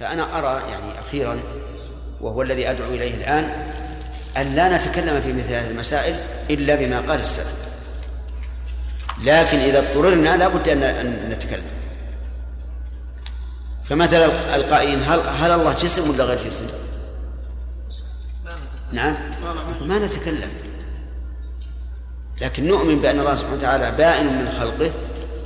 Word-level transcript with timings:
فأنا 0.00 0.38
أرى 0.38 0.70
يعني 0.70 0.98
أخيرا 0.98 1.40
وهو 2.20 2.42
الذي 2.42 2.70
أدعو 2.70 2.88
إليه 2.88 3.14
الآن 3.14 3.44
أن 4.36 4.54
لا 4.54 4.76
نتكلم 4.76 5.20
في 5.20 5.32
مثل 5.32 5.52
هذه 5.52 5.70
المسائل 5.70 6.14
إلا 6.50 6.74
بما 6.74 7.00
قال 7.00 7.20
السلف. 7.20 7.54
لكن 9.24 9.58
إذا 9.58 9.78
اضطررنا 9.78 10.36
لا 10.36 10.48
بد 10.48 10.68
أن 10.68 11.30
نتكلم. 11.30 11.70
فمثلا 13.84 14.56
القائلين 14.56 15.02
هل 15.02 15.20
هل 15.20 15.50
الله 15.50 15.72
جسم 15.72 16.10
ولا 16.10 16.24
غير 16.24 16.38
جسم؟ 16.38 16.66
نعم. 18.92 19.16
ما 19.80 19.98
نتكلم. 19.98 20.50
لكن 22.40 22.66
نؤمن 22.66 23.00
بأن 23.00 23.20
الله 23.20 23.34
سبحانه 23.34 23.56
وتعالى 23.56 23.90
بائن 23.90 24.26
من 24.26 24.50
خلقه 24.50 24.90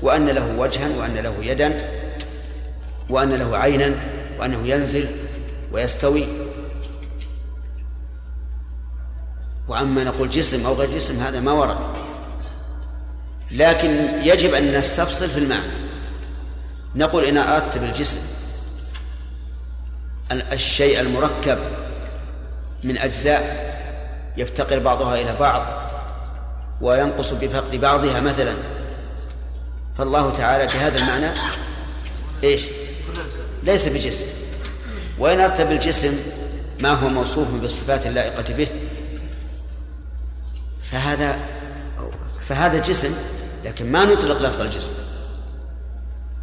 وأن 0.03 0.29
له 0.29 0.57
وجها 0.59 0.89
وأن 0.89 1.15
له 1.15 1.35
يدا 1.41 1.91
وأن 3.11 3.35
له 3.35 3.57
عينا 3.57 3.95
وأنه 4.45 4.69
ينزل 4.69 5.07
ويستوي. 5.73 6.27
وأما 9.69 10.05
نقول 10.05 10.31
جسم 10.31 10.67
أو 10.67 10.75
غير 10.75 10.91
جسم 10.91 11.17
هذا 11.17 11.41
ما 11.41 11.53
ورد. 11.53 11.77
لكن 13.51 13.91
يجب 14.23 14.55
أن 14.55 14.79
نستفصل 14.79 15.29
في 15.29 15.39
المعنى. 15.39 15.73
نقول 16.95 17.25
إن 17.25 17.39
أردت 17.39 17.79
بالجسم 17.79 18.21
الشيء 20.33 21.01
المركب 21.01 21.59
من 22.85 22.99
أجزاء 22.99 23.75
يفتقر 24.37 24.79
بعضها 24.79 25.15
إلى 25.15 25.37
بعض 25.41 25.63
وينقص 26.81 27.33
بفقد 27.33 27.77
بعضها 27.77 28.21
مثلا. 28.21 28.55
فالله 29.99 30.31
تعالى 30.31 30.67
بهذا 30.67 30.99
المعنى 30.99 31.31
إيش؟ 32.45 32.63
ليس 33.65 33.89
بجسم. 33.89 34.27
وإن 35.19 35.41
أردت 35.41 35.61
بالجسم 35.61 36.19
ما 36.81 36.93
هو 36.93 37.09
موصوف 37.09 37.49
بالصفات 37.49 38.07
اللائقة 38.07 38.55
به؟ 38.55 38.67
فهذا 40.91 41.39
فهذا 42.49 42.79
جسم 42.79 43.15
لكن 43.65 43.93
ما 43.93 44.05
نطلق 44.05 44.43
لفظ 44.43 44.61
الجسم. 44.61 44.93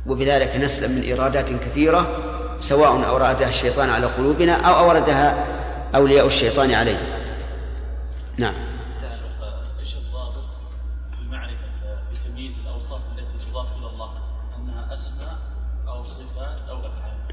وبذلك 0.07 0.55
نسلم 0.55 0.91
من 0.91 1.01
إيرادات 1.01 1.49
كثيرة 1.49 2.17
سواء 2.59 3.07
أورادها 3.09 3.49
الشيطان 3.49 3.89
على 3.89 4.05
قلوبنا 4.05 4.53
أو 4.53 4.89
أوردها 4.89 5.45
أولياء 5.95 6.27
الشيطان 6.27 6.73
علينا. 6.73 6.99
نعم. 8.37 8.53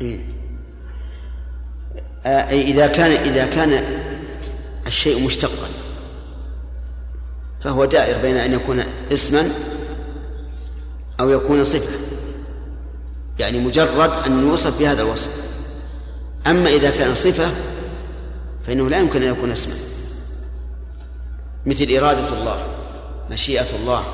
إيه. 0.01 0.19
آه 2.27 2.51
إذا 2.51 2.87
كان 2.87 3.11
إذا 3.11 3.47
كان 3.47 3.85
الشيء 4.87 5.27
مشتقا 5.27 5.69
فهو 7.61 7.85
دائر 7.85 8.23
بين 8.23 8.37
أن 8.37 8.53
يكون 8.53 8.83
اسما 9.13 9.51
أو 11.21 11.31
يكون 11.31 11.65
صفة. 11.65 11.99
يعني 13.39 13.59
مجرد 13.59 14.11
أن 14.27 14.47
يوصف 14.47 14.79
بهذا 14.79 15.03
الوصف. 15.03 15.29
أما 16.47 16.71
إذا 16.71 16.91
كان 16.91 17.15
صفة 17.15 17.51
فإنه 18.67 18.89
لا 18.89 18.99
يمكن 18.99 19.23
أن 19.23 19.29
يكون 19.29 19.51
اسما. 19.51 19.75
مثل 21.67 21.97
إرادة 21.97 22.29
الله 22.29 22.67
مشيئة 23.31 23.77
الله 23.83 24.05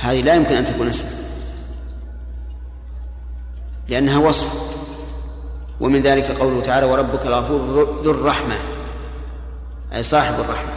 هذه 0.00 0.20
لا 0.20 0.34
يمكن 0.34 0.54
أن 0.54 0.66
تكون 0.66 0.88
اسما. 0.88 1.21
لأنها 3.88 4.18
وصف. 4.18 4.72
ومن 5.80 6.02
ذلك 6.02 6.24
قوله 6.24 6.60
تعالى 6.60 6.86
وربك 6.86 7.26
الغفور 7.26 7.60
ذو 8.04 8.10
الرحمة. 8.10 8.58
أي 9.94 10.02
صاحب 10.02 10.34
الرحمة. 10.34 10.72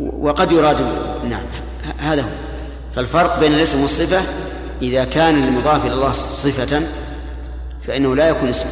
وقد 0.00 0.52
يراد 0.52 0.80
نعم 1.24 1.44
هذا 1.98 2.22
هو. 2.22 2.28
فالفرق 2.94 3.40
بين 3.40 3.52
الاسم 3.52 3.82
والصفة 3.82 4.22
إذا 4.82 5.04
كان 5.04 5.42
المضاف 5.42 5.86
إلى 5.86 5.94
الله 5.94 6.12
صفة 6.12 6.82
فإنه 7.82 8.16
لا 8.16 8.28
يكون 8.28 8.48
اسما. 8.48 8.70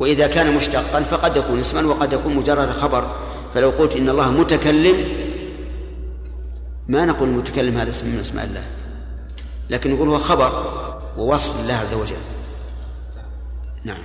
وإذا 0.00 0.26
كان 0.26 0.54
مشتقا 0.54 1.02
فقد 1.02 1.36
يكون 1.36 1.60
اسما 1.60 1.88
وقد 1.88 2.12
يكون 2.12 2.34
مجرد 2.34 2.70
خبر. 2.70 3.16
فلو 3.54 3.70
قلت 3.70 3.96
إن 3.96 4.08
الله 4.08 4.30
متكلم 4.30 5.04
ما 6.88 7.04
نقول 7.04 7.28
المتكلم 7.28 7.78
هذا 7.78 7.90
اسم 7.90 8.06
من 8.06 8.20
أسماء 8.20 8.44
الله. 8.44 8.62
لكن 9.70 9.94
نقول 9.94 10.08
هو 10.08 10.18
خبر 10.18 10.52
ووصف 11.18 11.64
لله 11.64 11.74
عز 11.74 11.94
وجل. 11.94 12.16
نعم. 13.84 14.02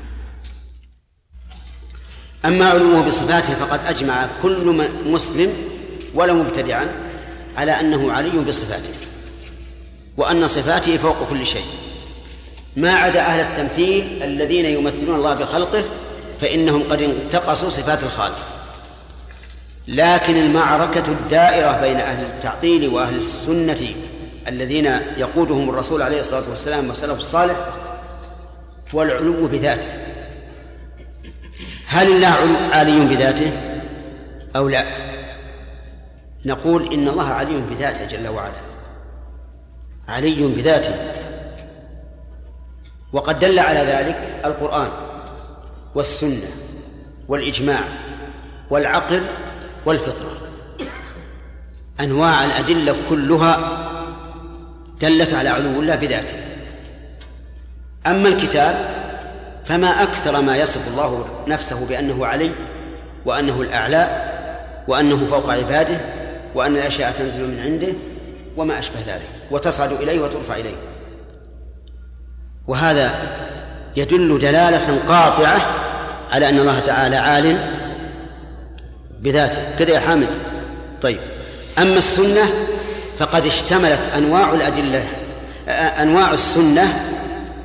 أما 2.45 2.65
علوه 2.65 3.01
بصفاته 3.01 3.55
فقد 3.55 3.79
أجمع 3.85 4.27
كل 4.41 4.89
مسلم 5.05 5.53
ولا 6.13 6.33
مبتدعا 6.33 6.87
على 7.57 7.71
أنه 7.71 8.11
علي 8.11 8.29
بصفاته 8.29 8.93
وأن 10.17 10.47
صفاته 10.47 10.97
فوق 10.97 11.29
كل 11.29 11.45
شيء. 11.45 11.65
ما 12.75 12.91
عدا 12.93 13.21
أهل 13.21 13.39
التمثيل 13.39 14.23
الذين 14.23 14.65
يمثلون 14.65 15.15
الله 15.15 15.33
بخلقه 15.33 15.83
فإنهم 16.41 16.83
قد 16.83 17.01
انتقصوا 17.01 17.69
صفات 17.69 18.03
الخالق. 18.03 18.43
لكن 19.87 20.37
المعركة 20.37 21.11
الدائرة 21.11 21.81
بين 21.81 21.97
أهل 21.97 22.25
التعطيل 22.25 22.89
وأهل 22.89 23.15
السنة 23.15 23.95
الذين 24.47 24.85
يقودهم 25.17 25.69
الرسول 25.69 26.01
عليه 26.01 26.19
الصلاة 26.19 26.49
والسلام 26.49 26.87
والسلف 26.87 27.17
الصالح 27.17 27.57
هو 28.95 29.03
العلو 29.03 29.47
بذاته. 29.47 29.89
هل 31.87 32.07
الله 32.07 32.37
عالي 32.73 33.05
بذاته 33.05 33.51
أو 34.55 34.69
لا؟ 34.69 34.85
نقول 36.45 36.93
إن 36.93 37.07
الله 37.07 37.29
علي 37.29 37.61
بذاته 37.61 38.05
جل 38.05 38.27
وعلا. 38.27 38.53
علي 40.07 40.47
بذاته. 40.47 40.95
وقد 43.13 43.39
دل 43.39 43.59
على 43.59 43.79
ذلك 43.79 44.41
القرآن 44.45 44.91
والسنة 45.95 46.47
والإجماع 47.27 47.83
والعقل 48.69 49.25
والفطرة. 49.85 50.37
أنواع 51.99 52.45
الأدلة 52.45 52.95
كلها 53.09 53.82
دلت 55.03 55.33
على 55.33 55.49
علو 55.49 55.79
الله 55.79 55.95
بذاته. 55.95 56.35
أما 58.07 58.29
الكتاب 58.29 58.75
فما 59.65 60.03
أكثر 60.03 60.41
ما 60.41 60.57
يصف 60.57 60.87
الله 60.87 61.27
نفسه 61.47 61.85
بأنه 61.85 62.25
علي 62.25 62.51
وأنه 63.25 63.61
الأعلى 63.61 64.07
وأنه 64.87 65.27
فوق 65.31 65.51
عباده 65.51 65.97
وأن 66.55 66.75
الأشياء 66.75 67.11
تنزل 67.11 67.39
من 67.39 67.59
عنده 67.59 67.93
وما 68.57 68.79
أشبه 68.79 68.99
ذلك. 69.07 69.27
وتصعد 69.51 69.91
إليه 69.91 70.19
وترفع 70.19 70.55
إليه. 70.55 70.75
وهذا 72.67 73.11
يدل 73.95 74.39
دلالة 74.39 74.99
قاطعة 75.07 75.61
على 76.31 76.49
أن 76.49 76.59
الله 76.59 76.79
تعالى 76.79 77.15
عال 77.15 77.57
بذاته. 79.19 79.75
كذا 79.79 79.91
يا 79.91 79.99
حامد؟ 79.99 80.27
طيب. 81.01 81.19
أما 81.77 81.97
السنة 81.97 82.43
فقد 83.19 83.45
اشتملت 83.45 84.01
أنواع 84.17 84.53
الأدلة 84.53 85.05
أنواع 86.01 86.33
السنة 86.33 87.09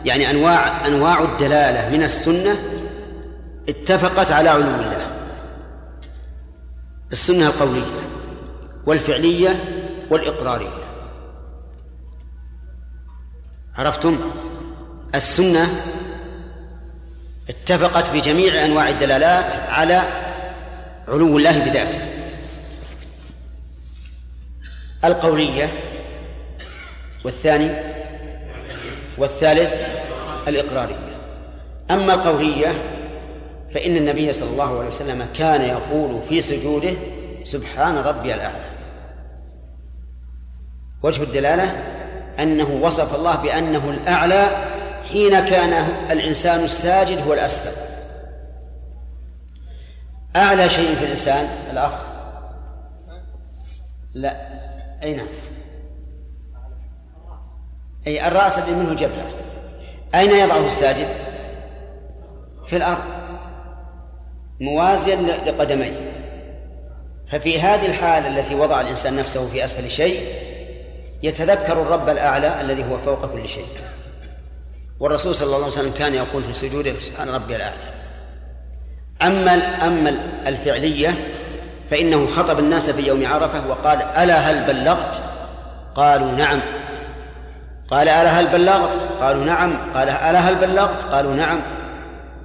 يعني 0.04 0.31
أنواع 0.31 0.86
أنواع 0.86 1.22
الدلالة 1.22 1.97
من 1.97 2.03
السنة 2.03 2.56
اتفقت 3.69 4.32
على 4.32 4.48
علو 4.48 4.60
الله. 4.60 5.06
السنة 7.12 7.47
القولية 7.47 7.82
والفعلية 8.86 9.64
والإقرارية. 10.10 10.84
عرفتم؟ 13.78 14.19
السنة 15.15 15.66
اتفقت 17.48 18.10
بجميع 18.10 18.65
أنواع 18.65 18.89
الدلالات 18.89 19.54
على 19.56 20.03
علو 21.09 21.39
الله 21.39 21.59
بذاته. 21.59 22.17
القولية 25.04 25.72
والثاني 27.24 27.71
والثالث 29.18 29.74
الإقرارية. 30.48 30.97
أما 31.91 32.15
القولية 32.15 32.72
فإن 33.74 33.97
النبي 33.97 34.33
صلى 34.33 34.50
الله 34.50 34.78
عليه 34.78 34.89
وسلم 34.89 35.27
كان 35.34 35.62
يقول 35.62 36.22
في 36.28 36.41
سجوده 36.41 36.92
سبحان 37.45 37.97
ربي 37.97 38.34
الأعلى. 38.34 38.65
وجه 41.03 41.22
الدلالة 41.22 41.77
أنه 42.39 42.71
وصف 42.83 43.15
الله 43.15 43.36
بأنه 43.36 43.91
الأعلى 43.91 44.48
حين 45.09 45.41
كان 45.41 45.72
الإنسان 46.10 46.65
الساجد 46.65 47.22
هو 47.27 47.34
الأسفل. 47.34 47.89
أعلى 50.36 50.68
شيء 50.68 50.94
في 50.94 51.04
الإنسان 51.04 51.48
الأخ؟ 51.72 51.92
لا. 54.15 54.58
أي 55.03 55.15
نعم. 55.15 55.27
أي 58.06 58.28
الرأس 58.28 58.59
الذي 58.59 58.72
منه 58.72 58.95
جبهة. 58.95 59.30
أين 60.15 60.30
يضعه 60.30 60.66
الساجد؟ 60.66 61.09
في 62.66 62.77
الأرض. 62.77 63.04
موازيا 64.60 65.16
لقدميه. 65.16 66.12
ففي 67.30 67.60
هذه 67.60 67.86
الحالة 67.86 68.28
التي 68.28 68.54
وضع 68.54 68.80
الإنسان 68.80 69.16
نفسه 69.16 69.48
في 69.48 69.65
أسفل 69.65 69.91
شيء 69.91 70.28
يتذكر 71.22 71.83
الرب 71.83 72.09
الأعلى 72.09 72.60
الذي 72.60 72.84
هو 72.84 72.98
فوق 72.98 73.27
كل 73.27 73.48
شيء. 73.48 73.66
والرسول 75.01 75.34
صلى 75.34 75.47
الله 75.47 75.56
عليه 75.56 75.66
وسلم 75.66 75.92
كان 75.92 76.15
يقول 76.15 76.42
في 76.44 76.53
سجوده 76.53 76.92
سبحان 76.92 77.28
ربي 77.28 77.56
الأعلى 77.56 77.98
أما 79.22 79.53
أما 79.86 80.09
الفعلية 80.47 81.15
فإنه 81.91 82.27
خطب 82.27 82.59
الناس 82.59 82.91
في 82.91 83.07
يوم 83.07 83.27
عرفة 83.27 83.69
وقال 83.69 84.03
ألا 84.03 84.39
هل 84.39 84.65
بلغت؟ 84.65 85.23
قالوا 85.95 86.33
نعم 86.33 86.61
قال 87.91 88.09
ألا 88.09 88.41
هل 88.41 88.47
بلغت؟ 88.47 89.09
قالوا 89.21 89.45
نعم 89.45 89.93
قال 89.95 90.09
ألا 90.09 90.39
هل 90.39 90.55
بلغت؟ 90.55 91.05
قالوا 91.05 91.35
نعم 91.35 91.61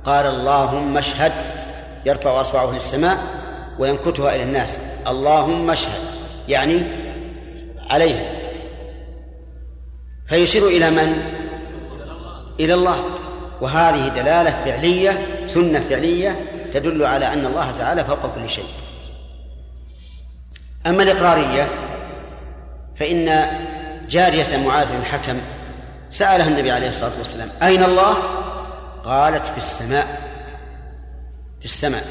قال 0.05 0.25
اللهم 0.25 0.97
اشهد 0.97 1.31
يرفع 2.05 2.41
أصبعه 2.41 2.73
للسماء 2.73 3.17
وينكتها 3.79 4.35
إلى 4.35 4.43
الناس 4.43 4.79
اللهم 5.07 5.71
اشهد 5.71 6.01
يعني 6.47 6.83
عليهم 7.89 8.25
فيشير 10.25 10.67
إلى 10.67 10.89
من؟ 10.89 11.23
إلى 12.59 12.73
الله 12.73 13.03
وهذه 13.61 14.07
دلالة 14.07 14.51
فعلية 14.65 15.25
سنة 15.47 15.79
فعلية 15.79 16.45
تدل 16.73 17.05
على 17.05 17.33
أن 17.33 17.45
الله 17.45 17.71
تعالى 17.79 18.03
فوق 18.03 18.35
كل 18.35 18.49
شيء 18.49 18.65
أما 20.87 21.03
الإقرارية 21.03 21.69
فإن 22.95 23.47
جارية 24.09 24.57
معاذ 24.57 24.89
بن 24.91 24.99
الحكم 24.99 25.41
سألها 26.09 26.47
النبي 26.47 26.71
عليه 26.71 26.89
الصلاة 26.89 27.17
والسلام 27.17 27.49
أين 27.61 27.83
الله؟ 27.83 28.13
قالت 29.03 29.45
في 29.45 29.57
السماء 29.57 30.21
في 31.59 31.65
السماء 31.65 32.03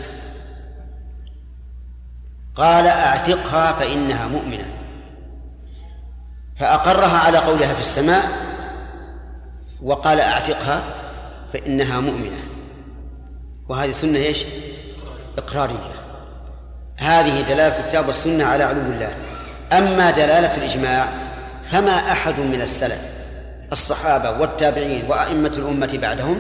قال 2.54 2.86
أعتقها 2.86 3.72
فإنها 3.72 4.26
مؤمنة 4.26 4.66
فأقرها 6.60 7.18
على 7.18 7.38
قولها 7.38 7.74
في 7.74 7.80
السماء 7.80 8.22
وقال 9.82 10.20
أعتقها 10.20 10.82
فإنها 11.52 12.00
مؤمنة 12.00 12.42
وهذه 13.68 13.90
سنة 13.90 14.18
إيش؟ 14.18 14.44
إقرارية 15.38 16.01
هذه 17.02 17.40
دلالة 17.40 17.78
الكتاب 17.78 18.06
والسنة 18.06 18.44
على 18.44 18.64
علو 18.64 18.80
الله. 18.80 19.14
أما 19.72 20.10
دلالة 20.10 20.56
الإجماع 20.56 21.08
فما 21.64 22.12
أحد 22.12 22.40
من 22.40 22.62
السلف 22.62 23.00
الصحابة 23.72 24.40
والتابعين 24.40 25.04
وأئمة 25.08 25.52
الأمة 25.56 25.98
بعدهم 26.02 26.38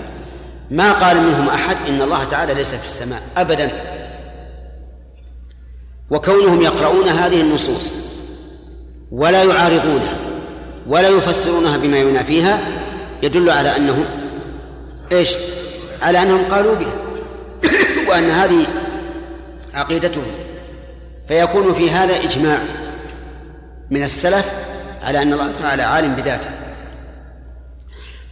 ما 0.70 0.92
قال 0.92 1.16
منهم 1.16 1.48
أحد 1.48 1.76
إن 1.88 2.02
الله 2.02 2.24
تعالى 2.24 2.54
ليس 2.54 2.74
في 2.74 2.84
السماء 2.84 3.22
أبدا. 3.36 3.70
وكونهم 6.10 6.62
يقرؤون 6.62 7.08
هذه 7.08 7.40
النصوص 7.40 7.92
ولا 9.12 9.42
يعارضونها 9.42 10.16
ولا 10.86 11.08
يفسرونها 11.08 11.76
بما 11.76 11.98
ينافيها 11.98 12.58
يدل 13.22 13.50
على 13.50 13.76
أنهم 13.76 14.04
إيش؟ 15.12 15.30
على 16.02 16.22
أنهم 16.22 16.44
قالوا 16.44 16.74
بها. 16.74 16.94
وأن 18.08 18.30
هذه 18.30 18.66
عقيدتهم 19.74 20.41
فيكون 21.28 21.74
في 21.74 21.90
هذا 21.90 22.16
إجماع 22.16 22.58
من 23.90 24.02
السلف 24.02 24.52
على 25.02 25.22
أن 25.22 25.32
الله 25.32 25.52
تعالى 25.52 25.82
عالم 25.82 26.14
بذاته. 26.14 26.50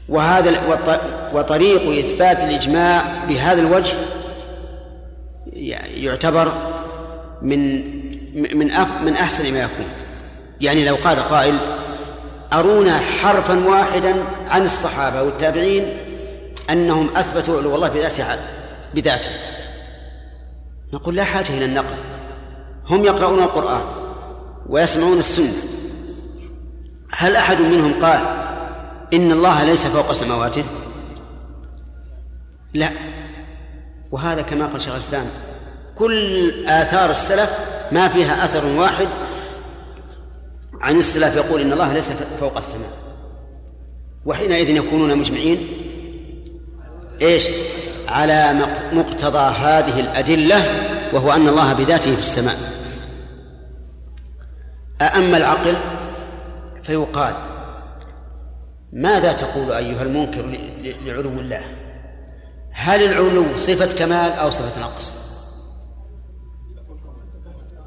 وهذا 0.08 0.60
وطريق 1.34 1.98
إثبات 1.98 2.42
الإجماع 2.42 3.24
بهذا 3.28 3.60
الوجه 3.60 3.94
يعتبر 5.94 6.52
من 7.42 7.90
من 8.42 8.74
من 9.04 9.16
أحسن 9.16 9.52
ما 9.52 9.60
يكون. 9.60 9.86
يعني 10.60 10.84
لو 10.84 10.96
قال 10.96 11.18
قائل 11.28 11.58
أرونا 12.52 12.98
حرفا 12.98 13.68
واحدا 13.68 14.14
عن 14.48 14.64
الصحابة 14.64 15.22
والتابعين 15.22 15.96
أنهم 16.70 17.16
أثبتوا 17.16 17.58
علو 17.58 17.74
الله 17.74 17.88
بذاته 17.88 18.24
بذاته. 18.94 19.30
نقول 20.92 21.16
لا 21.16 21.24
حاجة 21.24 21.48
إلى 21.48 21.64
النقل. 21.64 21.96
هم 22.90 23.04
يقرؤون 23.04 23.38
القرآن 23.38 23.82
ويسمعون 24.68 25.18
السنة. 25.18 25.52
هل 27.12 27.36
أحد 27.36 27.60
منهم 27.60 28.04
قال 28.04 28.20
إن 29.12 29.32
الله 29.32 29.64
ليس 29.64 29.86
فوق 29.86 30.12
سماواته 30.12 30.64
لا. 32.74 32.90
وهذا 34.10 34.42
كما 34.42 34.66
قال 34.66 34.82
شيخ 34.82 34.94
الإسلام 34.94 35.26
كل 35.94 36.66
آثار 36.66 37.10
السلف 37.10 37.58
ما 37.92 38.08
فيها 38.08 38.44
أثر 38.44 38.66
واحد 38.66 39.08
عن 40.80 40.96
السلف 40.96 41.36
يقول 41.36 41.60
إن 41.60 41.72
الله 41.72 41.92
ليس 41.92 42.10
فوق 42.40 42.56
السماء. 42.56 42.92
وحينئذ 44.26 44.68
يكونون 44.68 45.18
مجمعين. 45.18 45.68
إيش؟ 47.22 47.44
على 48.08 48.68
مقتضى 48.92 49.38
هذه 49.38 50.00
الأدلة 50.00 50.64
وهو 51.12 51.32
أن 51.32 51.48
الله 51.48 51.72
بذاته 51.72 52.14
في 52.14 52.20
السماء. 52.20 52.79
أأما 55.00 55.36
العقل؟ 55.36 55.76
فيقال 56.82 57.34
ماذا 58.92 59.32
تقول 59.32 59.72
أيها 59.72 60.02
المنكر 60.02 60.42
لعلو 60.80 61.40
الله؟ 61.40 61.64
هل 62.70 63.02
العلو 63.02 63.56
صفة 63.56 63.98
كمال 63.98 64.32
أو 64.32 64.50
صفة 64.50 64.80
نقص؟ 64.80 65.20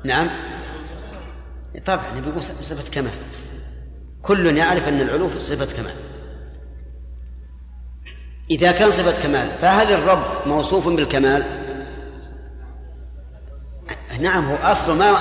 نعم. 0.06 0.30
طبعا 1.86 2.04
بيقول 2.26 2.44
صفة 2.44 2.92
كمال. 2.92 3.14
كل 4.22 4.58
يعرف 4.58 4.88
أن 4.88 5.02
العلو 5.02 5.40
صفة 5.40 5.78
كمال. 5.78 5.96
إذا 8.52 8.72
كان 8.72 8.92
صفة 8.92 9.24
كمال 9.24 9.48
فهل 9.48 9.92
الرب 9.92 10.48
موصوف 10.48 10.88
بالكمال؟ 10.88 11.44
نعم 14.20 14.46
هو 14.46 14.56
أصله 14.56 14.96
ما 14.96 15.18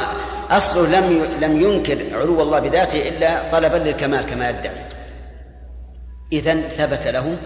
أصله 0.51 1.01
لم 1.01 1.27
لم 1.41 1.61
ينكر 1.61 2.17
علو 2.17 2.43
الله 2.43 2.59
بذاته 2.59 3.09
إلا 3.09 3.51
طلبا 3.53 3.77
للكمال 3.77 4.27
كما 4.27 4.51
يدعي. 4.51 4.85
إذا 6.33 6.61
ثبت 6.69 7.07
له 7.07 7.37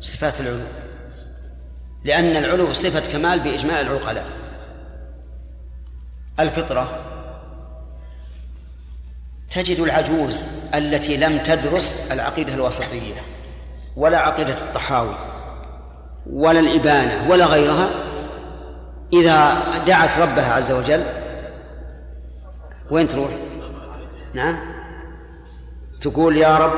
صفات 0.00 0.40
العلو 0.40 0.60
لأن 2.04 2.36
العلو 2.36 2.72
صفة 2.72 3.12
كمال 3.12 3.40
بإجماع 3.40 3.80
العقلاء. 3.80 4.24
الفطرة 6.40 7.02
تجد 9.50 9.80
العجوز 9.80 10.42
التي 10.74 11.16
لم 11.16 11.38
تدرس 11.38 12.08
العقيدة 12.12 12.54
الوسطية 12.54 13.14
ولا 13.96 14.18
عقيدة 14.18 14.52
الطحاوي 14.54 15.16
ولا 16.32 16.60
الإبانة 16.60 17.30
ولا 17.30 17.46
غيرها 17.46 17.88
إذا 19.12 19.58
دعت 19.86 20.18
ربها 20.18 20.52
عز 20.54 20.70
وجل 20.70 21.04
وين 22.90 23.08
تروح؟ 23.08 23.30
نعم. 24.34 24.58
تقول 26.00 26.36
يا 26.36 26.58
رب. 26.58 26.72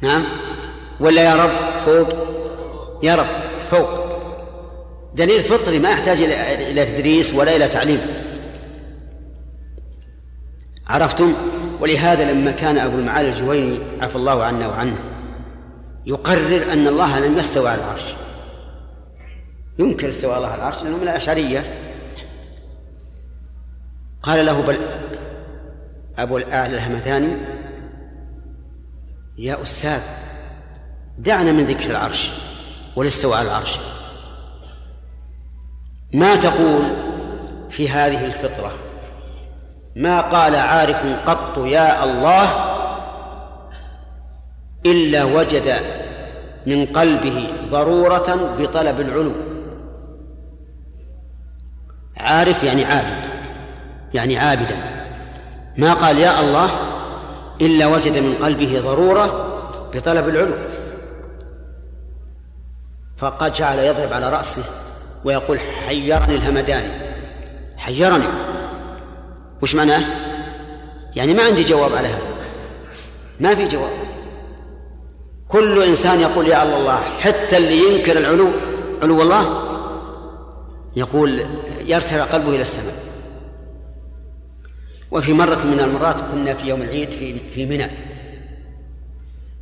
نعم. 0.00 0.24
ولا 1.00 1.22
يا 1.22 1.34
رب؟ 1.34 1.80
فوق. 1.84 2.08
يا 3.02 3.14
رب 3.14 3.26
فوق. 3.70 3.88
دليل 5.14 5.40
فطري 5.40 5.78
ما 5.78 5.90
يحتاج 5.90 6.22
إلى 6.22 6.86
تدريس 6.86 7.34
ولا 7.34 7.56
إلى 7.56 7.68
تعليم. 7.68 8.00
عرفتم؟ 10.86 11.34
ولهذا 11.80 12.32
لما 12.32 12.50
كان 12.50 12.78
أبو 12.78 12.98
المعالي 12.98 13.28
الجويني 13.28 13.78
عفى 14.00 14.16
الله 14.16 14.44
عنا 14.44 14.68
وعنه 14.68 14.96
يقرر 16.06 16.72
أن 16.72 16.86
الله 16.86 17.20
لم 17.20 17.38
يستوى 17.38 17.68
على 17.68 17.80
العرش. 17.84 18.14
ينكر 19.78 20.08
استواء 20.08 20.36
الله 20.36 20.48
على 20.48 20.56
العرش 20.56 20.82
لأنه 20.82 20.96
من 20.96 21.02
الأشعرية. 21.02 21.91
قال 24.22 24.46
له 24.46 24.62
بل 24.62 24.78
أبو 26.18 26.36
الأعلى 26.36 26.76
الهمثاني 26.76 27.36
يا 29.38 29.62
أستاذ 29.62 30.00
دعنا 31.18 31.52
من 31.52 31.64
ذكر 31.66 31.90
العرش 31.90 32.30
والاستواء 32.96 33.38
على 33.38 33.48
العرش. 33.48 33.78
ما 36.12 36.36
تقول 36.36 36.82
في 37.70 37.88
هذه 37.88 38.24
الفطرة؟ 38.24 38.72
ما 39.96 40.20
قال 40.20 40.54
عارف 40.54 41.06
قط 41.26 41.58
يا 41.58 42.04
الله 42.04 42.72
إلا 44.86 45.24
وجد 45.24 45.76
من 46.66 46.86
قلبه 46.86 47.52
ضرورة 47.70 48.56
بطلب 48.58 49.00
العلو. 49.00 49.32
عارف 52.16 52.64
يعني 52.64 52.84
عابد. 52.84 53.31
يعني 54.14 54.38
عابدا. 54.38 54.76
ما 55.76 55.94
قال 55.94 56.18
يا 56.18 56.40
الله 56.40 56.70
إلا 57.60 57.86
وجد 57.86 58.18
من 58.18 58.34
قلبه 58.42 58.80
ضرورة 58.80 59.48
بطلب 59.94 60.28
العلو. 60.28 60.54
فقد 63.16 63.52
جعل 63.52 63.78
يضرب 63.78 64.12
على 64.12 64.30
رأسه 64.30 64.62
ويقول 65.24 65.60
حيرني 65.60 66.34
الهمداني. 66.34 66.92
حيرني. 67.76 68.24
وش 69.62 69.74
معناه؟ 69.74 70.04
يعني 71.16 71.34
ما 71.34 71.42
عندي 71.42 71.64
جواب 71.64 71.94
على 71.94 72.08
هذا. 72.08 72.32
ما 73.40 73.54
في 73.54 73.68
جواب. 73.68 73.92
كل 75.48 75.82
إنسان 75.82 76.20
يقول 76.20 76.48
يا 76.48 76.62
الله 76.62 76.96
حتى 76.96 77.56
اللي 77.56 77.94
ينكر 77.94 78.18
العلو 78.18 78.50
علو 79.02 79.22
الله 79.22 79.62
يقول 80.96 81.42
يرتفع 81.86 82.24
قلبه 82.24 82.48
إلى 82.48 82.62
السماء. 82.62 83.01
وفي 85.12 85.32
مرة 85.32 85.64
من 85.64 85.80
المرات 85.80 86.20
كنا 86.20 86.54
في 86.54 86.68
يوم 86.68 86.82
العيد 86.82 87.10
في 87.10 87.38
في 87.38 87.66
منى. 87.66 87.86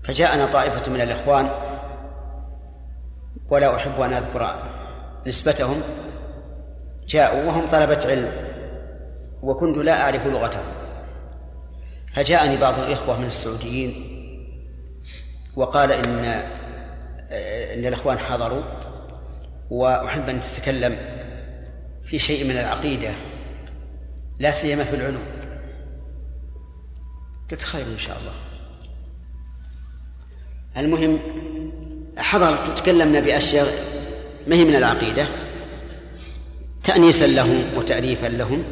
فجاءنا 0.02 0.46
طائفة 0.46 0.92
من 0.92 1.00
الإخوان 1.00 1.50
ولا 3.48 3.76
أحب 3.76 4.00
أن 4.00 4.12
أذكر 4.12 4.62
نسبتهم. 5.26 5.82
جاءوا 7.08 7.44
وهم 7.44 7.68
طلبة 7.68 8.00
علم 8.06 8.32
وكنت 9.42 9.78
لا 9.78 10.02
أعرف 10.02 10.26
لغتهم. 10.26 10.72
فجاءني 12.14 12.56
بعض 12.56 12.78
الإخوة 12.78 13.20
من 13.20 13.26
السعوديين 13.26 13.94
وقال 15.56 15.92
إن 15.92 16.24
إن 17.74 17.86
الإخوان 17.86 18.18
حضروا 18.18 18.62
وأحب 19.70 20.28
أن 20.28 20.40
تتكلم 20.40 20.96
في 22.04 22.18
شيء 22.18 22.44
من 22.44 22.58
العقيدة 22.58 23.10
لا 24.38 24.50
سيما 24.50 24.84
في 24.84 24.96
العلوم. 24.96 25.39
قلت 27.50 27.62
خير 27.62 27.86
إن 27.86 27.98
شاء 27.98 28.16
الله. 28.20 28.32
المهم 30.76 31.20
حضرت 32.18 32.68
وتكلمنا 32.68 33.20
بأشياء 33.20 33.84
ما 34.46 34.56
هي 34.56 34.64
من 34.64 34.76
العقيدة. 34.76 35.26
تأنيسا 36.84 37.26
لهم 37.26 37.62
وتأليفا 37.76 38.26
لهم 38.26 38.64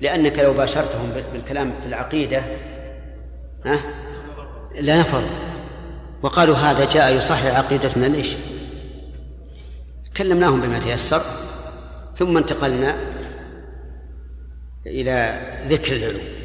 لأنك 0.00 0.38
لو 0.38 0.52
باشرتهم 0.52 1.10
بالكلام 1.32 1.80
في 1.80 1.86
العقيدة 1.86 2.42
ها؟ 3.64 3.80
لا 4.80 5.00
نفر. 5.00 5.24
وقالوا 6.22 6.56
هذا 6.56 6.84
جاء 6.84 7.14
يصحح 7.14 7.46
عقيدتنا 7.46 8.06
ليش؟ 8.06 8.36
كلمناهم 10.16 10.60
بما 10.60 10.78
تيسر 10.78 11.22
ثم 12.16 12.36
انتقلنا 12.36 12.96
إلى 14.86 15.40
ذكر 15.68 15.96
العلوم. 15.96 16.41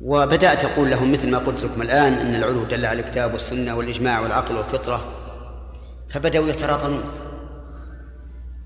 وبدأت 0.00 0.64
أقول 0.64 0.90
لهم 0.90 1.12
مثل 1.12 1.30
ما 1.30 1.38
قلت 1.38 1.60
لكم 1.64 1.82
الآن 1.82 2.12
أن 2.12 2.34
العلو 2.34 2.64
دل 2.64 2.86
على 2.86 3.00
الكتاب 3.00 3.32
والسنة 3.32 3.76
والإجماع 3.76 4.20
والعقل 4.20 4.56
والفطرة. 4.56 5.04
فبدأوا 6.10 6.48
يتراطنون. 6.48 7.02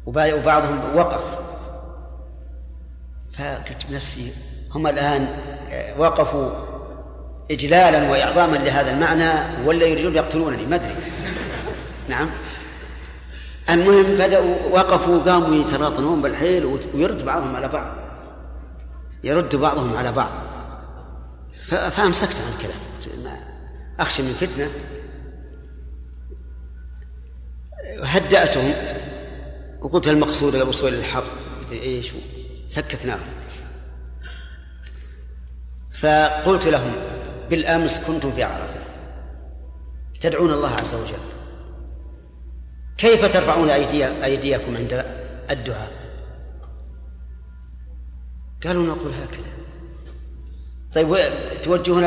وبعضهم 0.06 0.96
وقف. 0.96 1.22
فقلت 3.32 3.86
بنفسي 3.88 4.32
هم 4.74 4.86
الآن 4.86 5.28
آه، 5.70 6.00
وقفوا 6.00 6.50
إجلالا 7.50 8.10
وإعظاما 8.10 8.56
لهذا 8.56 8.90
المعنى 8.90 9.32
ولا 9.66 9.86
يريدون 9.86 10.14
يقتلونني؟ 10.14 10.66
ما 10.66 10.76
أدري. 10.76 10.94
نعم. 12.08 12.30
المهم 13.70 14.14
بدأوا 14.14 14.54
وقفوا 14.72 15.22
قاموا 15.22 15.54
يتراطنون 15.54 16.22
بالحيل 16.22 16.78
ويرد 16.94 17.24
بعضهم 17.24 17.56
على 17.56 17.68
بعض. 17.68 17.92
يرد 19.24 19.56
بعضهم 19.56 19.96
على 19.96 20.12
بعض. 20.12 20.30
فأمسكت 21.75 22.40
عن 22.40 22.52
الكلام. 22.52 22.76
أخشى 24.00 24.23
من 24.23 24.35
فتنة. 24.35 24.71
هدأتهم. 28.02 28.75
وقلت 29.81 30.09
المقصود 30.09 30.54
الوصول 30.54 30.93
للحق 30.93 31.25
إيش؟ 31.73 32.12
سكتناهم. 32.66 33.35
فقلت 35.93 36.66
لهم 36.66 36.93
بالأمس 37.50 38.07
كنتم 38.07 38.33
في 38.33 38.43
عرفة. 38.43 38.81
تدعون 40.21 40.52
الله 40.52 40.71
عز 40.71 40.95
وجل. 40.95 41.19
كيف 42.99 43.33
ترفعون 43.33 43.71
أيدي 43.71 44.25
أيديكم 44.25 44.76
عند 44.76 45.04
الدعاء؟ 45.50 45.93
قالوا 48.64 48.87
نقول 48.87 49.12
هكذا. 49.23 49.63
طيب 50.94 51.16
توجهون 51.62 52.04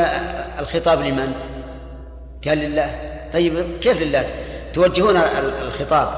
الخطاب 0.58 1.00
لمن؟ 1.00 1.32
قال 2.46 2.58
لله. 2.58 2.94
طيب 3.32 3.78
كيف 3.80 4.02
لله؟ 4.02 4.26
توجهون 4.74 5.16
الخطاب 5.62 6.08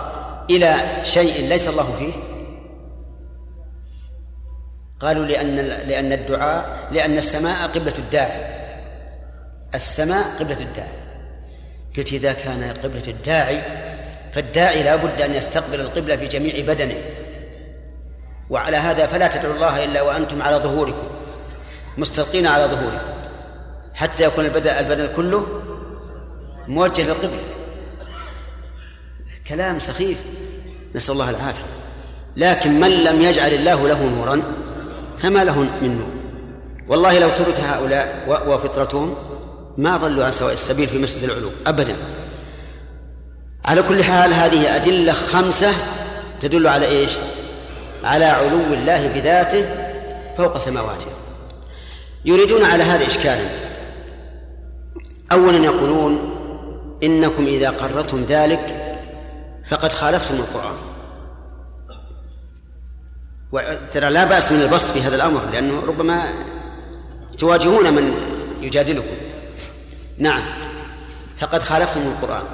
إلى 0.50 0.74
شيء 1.02 1.48
ليس 1.48 1.68
الله 1.68 1.92
فيه؟ 1.92 2.12
قالوا 5.00 5.26
لأن 5.26 5.56
لأن 5.88 6.12
الدعاء 6.12 6.88
لأن 6.92 7.18
السماء 7.18 7.68
قبلة 7.68 7.98
الداعي. 7.98 8.40
السماء 9.74 10.24
قبلة 10.40 10.60
الداعي. 10.60 11.00
قلت 11.96 12.12
إذا 12.12 12.32
كان 12.32 12.74
قبلة 12.84 13.06
الداعي 13.08 13.62
فالداعي 14.32 14.82
لا 14.82 14.96
بد 14.96 15.22
أن 15.22 15.34
يستقبل 15.34 15.80
القبلة 15.80 16.14
بجميع 16.14 16.60
بدنه. 16.60 16.98
وعلى 18.50 18.76
هذا 18.76 19.06
فلا 19.06 19.26
تدعوا 19.26 19.54
الله 19.54 19.84
إلا 19.84 20.02
وأنتم 20.02 20.42
على 20.42 20.56
ظهوركم. 20.56 21.19
مستلقين 21.99 22.47
على 22.47 22.64
ظهوركم 22.64 23.09
حتى 23.94 24.25
يكون 24.25 24.44
البدن 24.44 24.70
البدن 24.70 25.09
كله 25.16 25.47
موجه 26.68 27.02
للقبلة 27.02 27.40
كلام 29.49 29.78
سخيف. 29.78 30.18
نسأل 30.94 31.12
الله 31.12 31.30
العافية. 31.30 31.64
لكن 32.37 32.80
من 32.80 32.90
لم 32.90 33.23
يجعل 33.23 33.52
الله 33.52 33.88
له 33.88 34.06
نورا 34.09 34.42
فما 35.18 35.44
له 35.44 35.61
من 35.61 35.99
نور. 35.99 36.11
والله 36.88 37.18
لو 37.18 37.30
ترك 37.30 37.61
هؤلاء 37.61 38.25
وفطرتهم 38.49 39.14
ما 39.76 39.97
ضلوا 39.97 40.25
عن 40.25 40.32
سواء 40.32 40.52
السبيل 40.52 40.88
في 40.88 40.99
مسجد 40.99 41.25
العلوم 41.25 41.52
أبدا. 41.66 41.97
على 43.64 43.82
كل 43.82 44.04
حال 44.04 44.35
هذه 44.35 44.76
أدلة 44.76 45.12
خمسة 45.12 45.73
تدل 46.40 46.66
على 46.66 46.87
إيش؟ 46.87 47.12
على 48.04 48.25
علو 48.25 48.75
الله 48.75 49.06
بذاته 49.06 49.66
فوق 50.37 50.59
سماواته. 50.59 51.19
يريدون 52.24 52.64
على 52.64 52.84
هذا 52.84 53.06
إشكالا. 53.06 53.48
أولا 55.32 55.58
يقولون 55.58 56.36
إنكم 57.02 57.46
إذا 57.46 57.70
قررتم 57.70 58.24
ذلك 58.28 58.96
فقد 59.68 59.92
خالفتم 59.92 60.34
القرآن. 60.34 60.76
وترى 63.52 64.10
لا 64.10 64.24
بأس 64.24 64.52
من 64.52 64.62
البسط 64.62 64.86
في 64.86 65.02
هذا 65.02 65.16
الأمر 65.16 65.40
لأنه 65.52 65.86
ربما 65.86 66.28
تواجهون 67.38 67.94
من 67.94 68.14
يجادلكم. 68.60 69.16
نعم 70.18 70.42
فقد 71.38 71.62
خالفتم 71.62 72.00
القرآن. 72.00 72.44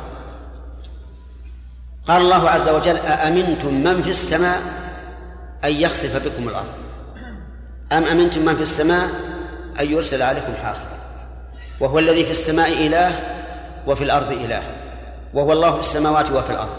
قال 2.08 2.22
الله 2.22 2.50
عز 2.50 2.68
وجل 2.68 2.96
أأمنتم 2.96 3.74
من 3.74 4.02
في 4.02 4.10
السماء 4.10 4.60
أن 5.64 5.72
يخسف 5.72 6.26
بكم 6.26 6.48
الأرض؟ 6.48 6.72
أم 7.92 8.04
أمنتم 8.04 8.44
من 8.44 8.56
في 8.56 8.62
السماء 8.62 9.35
أن 9.80 9.92
يرسل 9.92 10.22
عليكم 10.22 10.54
حاصبا 10.62 10.96
وهو 11.80 11.98
الذي 11.98 12.24
في 12.24 12.30
السماء 12.30 12.86
إله 12.86 13.12
وفي 13.86 14.04
الأرض 14.04 14.32
إله. 14.32 14.62
وهو 15.34 15.52
الله 15.52 15.74
في 15.74 15.80
السماوات 15.80 16.30
وفي 16.30 16.50
الأرض. 16.50 16.76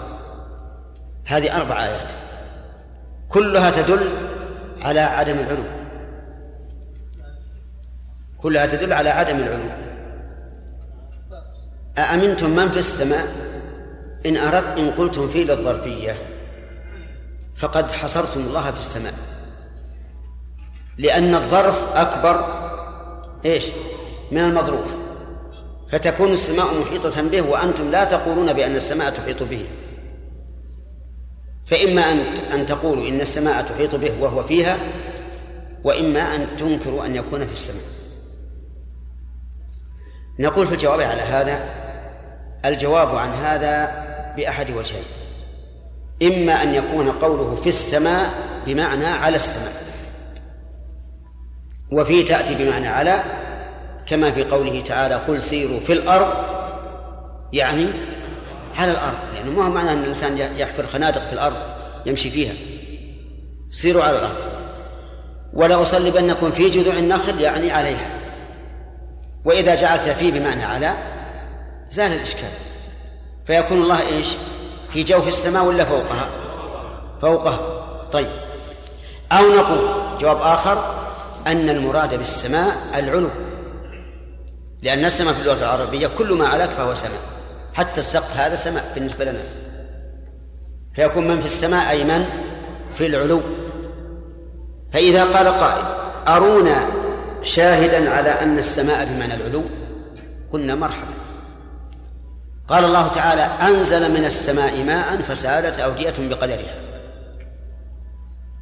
هذه 1.26 1.58
أربع 1.58 1.84
آيات. 1.84 2.12
كلها 3.30 3.72
تدل 3.72 4.10
على 4.82 5.00
عدم 5.00 5.40
العلو. 5.40 5.64
كلها 8.42 8.66
تدل 8.66 8.94
على 8.94 9.10
عدم 9.10 9.38
العلو. 9.38 9.70
أأمنتم 11.98 12.50
من 12.50 12.72
في 12.72 12.80
السماء؟ 12.80 13.28
إن 14.26 14.38
أردت 14.38 14.78
إن 14.78 14.92
قلتم 14.92 15.30
في 15.30 15.44
للظرفية 15.44 16.16
فقد 17.56 17.92
حصرتم 17.92 18.40
الله 18.40 18.72
في 18.72 18.80
السماء. 18.80 19.14
لأن 20.98 21.36
الظرف 21.36 21.96
أكبر 21.96 22.57
إيش؟ 23.46 23.66
من 24.32 24.42
المظروف 24.42 24.86
فتكون 25.92 26.34
السماء 26.34 26.80
محيطة 26.80 27.22
به 27.22 27.42
وأنتم 27.42 27.92
لا 27.92 28.04
تقولون 28.04 28.54
بأن 28.54 28.76
السماء 28.76 29.10
تحيط 29.10 29.44
به. 29.44 29.66
فإما 31.66 32.12
أن 32.12 32.20
أن 32.52 32.66
تقولوا 32.66 33.08
إن 33.08 33.22
السماء 33.22 33.62
تحيط 33.62 33.96
به 33.96 34.12
وهو 34.22 34.44
فيها 34.44 34.78
وإما 35.84 36.36
أن 36.36 36.48
تنكروا 36.58 37.06
أن 37.06 37.16
يكون 37.16 37.48
في 37.48 37.54
السماء. 37.54 37.84
نقول 40.40 40.68
في 40.68 40.74
الجواب 40.74 41.02
على 41.02 41.22
هذا 41.22 41.70
الجواب 42.66 43.16
عن 43.16 43.30
هذا 43.30 44.06
بأحد 44.38 44.72
وجهين. 44.72 45.04
إما 46.24 46.64
أن 46.64 46.74
يكون 46.74 47.12
قوله 47.12 47.56
في 47.56 47.70
السماء 47.70 48.30
بمعنى 48.68 49.06
على 49.06 49.36
السماء. 49.36 49.87
وفيه 51.92 52.26
تأتي 52.26 52.56
بمعنى 52.56 52.88
على 52.88 53.24
كما 54.08 54.32
في 54.32 54.44
قوله 54.44 54.82
تعالى 54.82 55.16
قل 55.16 55.42
سيروا 55.42 55.80
في 55.80 55.94
الأرض 55.94 56.34
يعني 57.54 57.88
على 58.78 58.92
الأرض 58.92 59.18
لأنه 59.36 59.52
ما 59.52 59.66
هو 59.66 59.70
معنى 59.70 59.94
أن 59.94 60.00
الإنسان 60.00 60.38
يحفر 60.58 60.88
خنادق 60.88 61.22
في 61.22 61.34
الأرض 61.34 61.58
يمشي 62.06 62.30
فيها. 62.30 62.54
سيروا 63.70 64.04
على 64.04 64.18
الأرض. 64.18 64.36
ولا 65.54 65.82
أصلبنكم 65.82 66.52
في 66.52 66.70
جذوع 66.70 66.94
النخل 66.94 67.42
يعني 67.42 67.72
عليها. 67.72 68.08
وإذا 69.46 69.76
جعلت 69.76 70.10
في 70.10 70.32
بمعنى 70.32 70.64
على 70.64 70.94
زال 71.92 72.12
الإشكال. 72.12 72.50
فيكون 73.48 73.82
الله 73.82 74.08
إيش؟ 74.08 74.28
في 74.90 75.04
جوف 75.04 75.28
السماء 75.28 75.64
ولا 75.64 75.86
فوقها؟ 75.86 76.28
فوقها. 77.22 77.60
طيب. 78.12 78.28
أو 79.32 79.56
نقول 79.56 79.90
جواب 80.20 80.38
آخر 80.42 81.07
أن 81.48 81.70
المراد 81.70 82.16
بالسماء 82.16 82.76
العلو. 82.96 83.30
لأن 84.82 85.06
السماء 85.06 85.34
في 85.34 85.42
اللغة 85.42 85.60
العربية 85.60 86.08
كل 86.08 86.34
ما 86.34 86.48
علاك 86.48 86.70
فهو 86.70 86.96
سماء. 86.96 87.20
حتى 87.74 88.00
السقف 88.02 88.38
هذا 88.38 88.56
سماء 88.56 88.92
بالنسبة 88.96 89.26
لنا. 89.26 89.40
فيكون 90.94 91.28
من 91.28 91.40
في 91.40 91.46
السماء 91.46 91.90
أي 91.90 92.04
من 92.04 92.26
في 92.96 93.06
العلو. 93.06 93.42
فإذا 94.94 95.24
قال 95.24 95.48
قائل 95.48 95.86
أرونا 96.28 96.88
شاهدا 97.44 98.10
على 98.12 98.30
أن 98.30 98.58
السماء 98.58 99.06
بمعنى 99.06 99.34
العلو؟ 99.34 99.64
قلنا 100.54 100.76
مرحبا. 100.76 101.14
قال 102.68 102.86
الله 102.86 103.08
تعالى 103.08 103.42
أنزل 103.42 104.12
من 104.12 104.26
السماء 104.26 104.84
ماء 104.84 105.18
فسالت 105.18 105.80
أودية 105.80 106.14
بقدرها. 106.20 106.76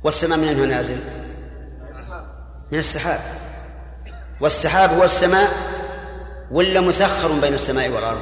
والسماء 0.04 0.38
من 0.40 0.48
أنه 0.48 0.66
نازل؟ 0.66 0.98
من 2.72 2.80
السحاب. 2.80 3.20
والسحاب 4.42 4.90
هو 4.90 5.04
السماء 5.04 5.50
ولا 6.52 6.82
مسخر 6.82 7.32
بين 7.32 7.54
السماء 7.54 7.90
والأرض؟ 7.90 8.22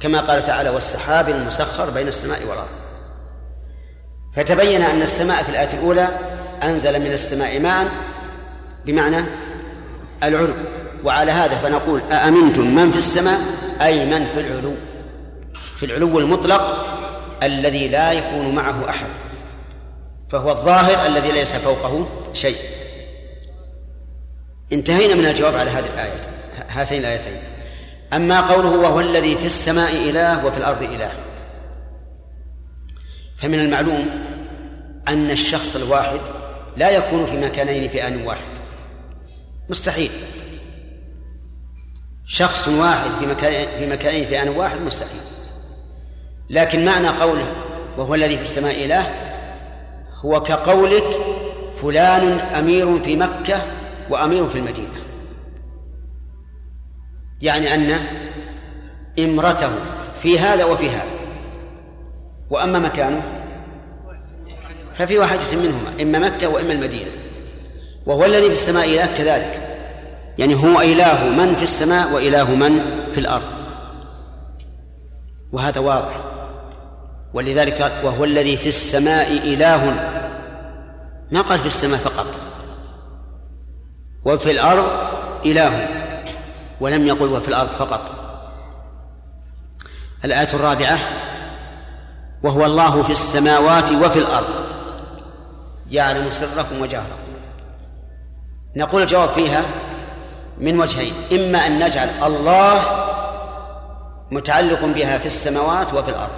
كما 0.00 0.20
قال 0.20 0.46
تعالى 0.46 0.70
والسحاب 0.70 1.28
المسخر 1.28 1.90
بين 1.90 2.08
السماء 2.08 2.40
والأرض. 2.40 2.68
فتبين 4.36 4.82
أن 4.82 5.02
السماء 5.02 5.42
في 5.42 5.48
الآية 5.48 5.74
الأولى 5.74 6.08
أنزل 6.62 7.00
من 7.00 7.12
السماء 7.12 7.60
ماء 7.60 7.88
بمعنى 8.86 9.24
العلو. 10.22 10.54
وعلى 11.04 11.32
هذا 11.32 11.58
فنقول 11.58 12.00
أأمنتم 12.12 12.74
من 12.74 12.92
في 12.92 12.98
السماء؟ 12.98 13.40
أي 13.82 14.04
من 14.04 14.26
في 14.26 14.40
العلو؟ 14.40 14.74
في 15.76 15.86
العلو 15.86 16.18
المطلق 16.18 16.86
الذي 17.42 17.88
لا 17.88 18.12
يكون 18.12 18.54
معه 18.54 18.88
أحد 18.90 19.08
فهو 20.30 20.50
الظاهر 20.50 21.06
الذي 21.06 21.32
ليس 21.32 21.54
فوقه 21.54 22.06
شيء. 22.34 22.79
انتهينا 24.72 25.14
من 25.14 25.26
الجواب 25.26 25.54
على 25.54 25.70
هذه 25.70 25.86
الآية. 25.94 26.20
هاتين 26.70 27.00
الآيتين. 27.00 27.42
أما 28.12 28.40
قوله 28.40 28.70
وهو 28.70 29.00
الذي 29.00 29.38
في 29.38 29.46
السماء 29.46 29.92
إله 29.92 30.46
وفي 30.46 30.58
الأرض 30.58 30.82
إله. 30.82 31.12
فمن 33.38 33.58
المعلوم 33.60 34.08
أن 35.08 35.30
الشخص 35.30 35.76
الواحد 35.76 36.20
لا 36.76 36.90
يكون 36.90 37.26
في 37.26 37.36
مكانين 37.36 37.88
في 37.88 38.06
آن 38.06 38.26
واحد. 38.26 38.50
مستحيل. 39.68 40.10
شخص 42.26 42.68
واحد 42.68 43.10
في 43.10 43.26
مكان 43.26 43.78
في 43.78 43.86
مكانين 43.86 44.24
في 44.24 44.42
آن 44.42 44.48
واحد 44.48 44.80
مستحيل. 44.80 45.20
لكن 46.50 46.84
معنى 46.84 47.08
قوله 47.08 47.52
وهو 47.98 48.14
الذي 48.14 48.36
في 48.36 48.42
السماء 48.42 48.84
إله 48.84 49.10
هو 50.24 50.42
كقولك 50.42 51.04
فلان 51.76 52.38
أمير 52.38 53.02
في 53.02 53.16
مكة 53.16 53.62
وأمير 54.10 54.48
في 54.48 54.58
المدينة. 54.58 55.00
يعني 57.42 57.74
أن 57.74 58.00
إمرته 59.18 59.70
في 60.20 60.38
هذا 60.38 60.64
وفي 60.64 60.90
هذا. 60.90 61.10
وأما 62.50 62.78
مكانه 62.78 63.22
ففي 64.94 65.18
واحدة 65.18 65.42
منهما 65.52 66.02
إما 66.02 66.18
مكة 66.18 66.48
وإما 66.48 66.72
المدينة. 66.72 67.10
وهو 68.06 68.24
الذي 68.24 68.46
في 68.46 68.52
السماء 68.52 68.84
إله 68.84 69.06
كذلك. 69.06 69.78
يعني 70.38 70.54
هو 70.54 70.80
إله 70.80 71.28
من 71.28 71.54
في 71.54 71.62
السماء 71.62 72.12
وإله 72.12 72.54
من 72.54 72.80
في 73.12 73.20
الأرض. 73.20 73.50
وهذا 75.52 75.80
واضح. 75.80 76.24
ولذلك 77.34 77.92
وهو 78.04 78.24
الذي 78.24 78.56
في 78.56 78.68
السماء 78.68 79.32
إله. 79.32 79.84
ما 81.30 81.40
قال 81.40 81.58
في 81.58 81.66
السماء 81.66 81.98
فقط. 81.98 82.49
وفي 84.24 84.50
الأرض 84.50 84.86
إله 85.46 85.88
ولم 86.80 87.06
يقل 87.06 87.26
وفي 87.26 87.48
الأرض 87.48 87.68
فقط. 87.68 88.10
الآية 90.24 90.54
الرابعة 90.54 90.98
وهو 92.42 92.64
الله 92.66 93.02
في 93.02 93.10
السماوات 93.10 93.92
وفي 93.92 94.18
الأرض 94.18 94.48
يعلم 95.90 96.30
سركم 96.30 96.82
وجهركم. 96.82 97.30
نقول 98.76 99.02
الجواب 99.02 99.28
فيها 99.28 99.62
من 100.58 100.80
وجهين 100.80 101.12
إما 101.32 101.66
أن 101.66 101.84
نجعل 101.84 102.08
الله 102.22 102.82
متعلق 104.30 104.84
بها 104.84 105.18
في 105.18 105.26
السماوات 105.26 105.94
وفي 105.94 106.10
الأرض 106.10 106.30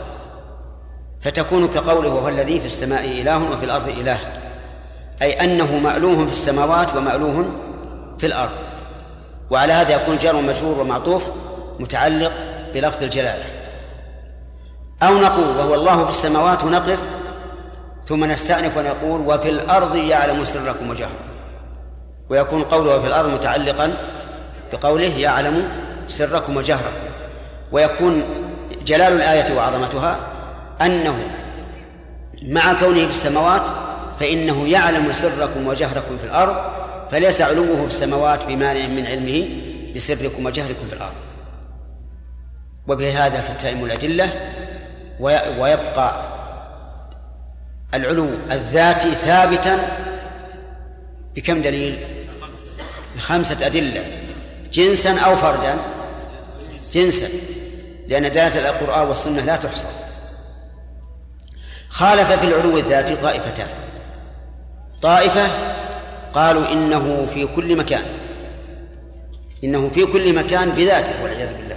فتكون 1.23 1.69
كقوله 1.69 2.09
وهو 2.09 2.29
الذي 2.29 2.61
في 2.61 2.67
السماء 2.67 3.05
إله 3.05 3.51
وفي 3.51 3.65
الأرض 3.65 3.89
إله 3.89 4.19
أي 5.23 5.33
أنه 5.33 5.79
مألوه 5.79 6.17
في 6.17 6.33
السماوات 6.33 6.97
ومألوه 6.97 7.51
في 8.19 8.27
الأرض. 8.27 8.51
وعلى 9.51 9.73
هذا 9.73 9.95
يكون 9.95 10.17
جار 10.17 10.37
ومجرور 10.37 10.81
ومعطوف 10.81 11.23
متعلق 11.79 12.33
بلفظ 12.75 13.03
الجلالة. 13.03 13.45
أو 15.03 15.19
نقول 15.19 15.57
وهو 15.57 15.75
الله 15.75 16.03
في 16.03 16.09
السماوات 16.09 16.65
ونقف 16.65 16.99
ثم 18.05 18.25
نستأنف 18.25 18.77
ونقول 18.77 19.21
وفي 19.21 19.49
الأرض 19.49 19.97
يعلم 19.97 20.45
سركم 20.45 20.91
وجهركم. 20.91 21.33
ويكون 22.31 22.63
قوله 22.63 23.01
في 23.01 23.07
الأرض 23.07 23.29
متعلقا 23.29 23.93
بقوله 24.73 25.19
يعلم 25.19 25.69
سركم 26.09 26.57
وجهركم. 26.57 27.13
ويكون 27.73 28.25
جلال 28.85 29.13
الآية 29.13 29.57
وعظمتها 29.57 30.17
أنه 30.81 31.31
مع 32.49 32.73
كونه 32.73 33.05
في 33.05 33.11
السماوات 33.11 33.63
فإنه 34.21 34.69
يعلم 34.69 35.13
سركم 35.13 35.67
وجهركم 35.67 36.19
في 36.19 36.25
الأرض 36.25 36.57
فليس 37.13 37.41
علوه 37.41 37.77
في 37.77 37.87
السماوات 37.87 38.45
بمانع 38.45 38.87
من 38.87 39.07
علمه 39.07 39.49
بسركم 39.97 40.47
وجهركم 40.47 40.89
في 40.89 40.95
الأرض. 40.95 41.15
وبهذا 42.89 43.41
تتم 43.41 43.85
الأدلة 43.85 44.33
ويبقى 45.59 46.23
العلو 47.95 48.29
الذاتي 48.51 49.15
ثابتا 49.15 49.79
بكم 51.35 51.63
دليل؟ 51.63 51.99
بخمسة 53.17 53.67
أدلة 53.67 54.05
جنسا 54.73 55.19
أو 55.21 55.37
فردا. 55.37 55.77
جنسا 56.93 57.29
لأن 58.09 58.23
دلالة 58.23 58.71
القرآن 58.71 59.09
والسنة 59.09 59.43
لا 59.43 59.57
تحصى. 59.57 59.87
خالف 61.89 62.33
في 62.33 62.47
العلو 62.47 62.79
الذاتي 62.79 63.17
طائفتان. 63.17 63.69
طائفة 65.03 65.47
قالوا 66.33 66.73
إنه 66.73 67.27
في 67.27 67.47
كل 67.47 67.77
مكان. 67.77 68.03
إنه 69.65 69.89
في 69.89 70.07
كل 70.07 70.35
مكان 70.35 70.71
بذاته 70.71 71.23
والعياذ 71.23 71.57
بالله. 71.57 71.77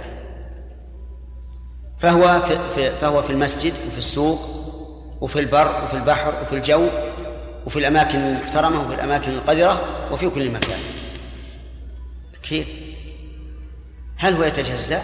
فهو 1.98 2.40
في 2.74 2.90
فهو 3.00 3.22
في 3.22 3.30
المسجد 3.30 3.72
وفي 3.88 3.98
السوق 3.98 4.38
وفي 5.20 5.40
البر 5.40 5.84
وفي 5.84 5.94
البحر 5.94 6.34
وفي 6.42 6.52
الجو 6.56 6.88
وفي 7.66 7.78
الأماكن 7.78 8.18
المحترمة 8.18 8.86
وفي 8.86 8.94
الأماكن 8.94 9.30
القذرة 9.32 9.80
وفي 10.12 10.28
كل 10.28 10.50
مكان. 10.50 10.78
كيف؟ 12.42 12.66
هل 14.16 14.34
هو 14.34 14.44
يتجزأ 14.44 15.02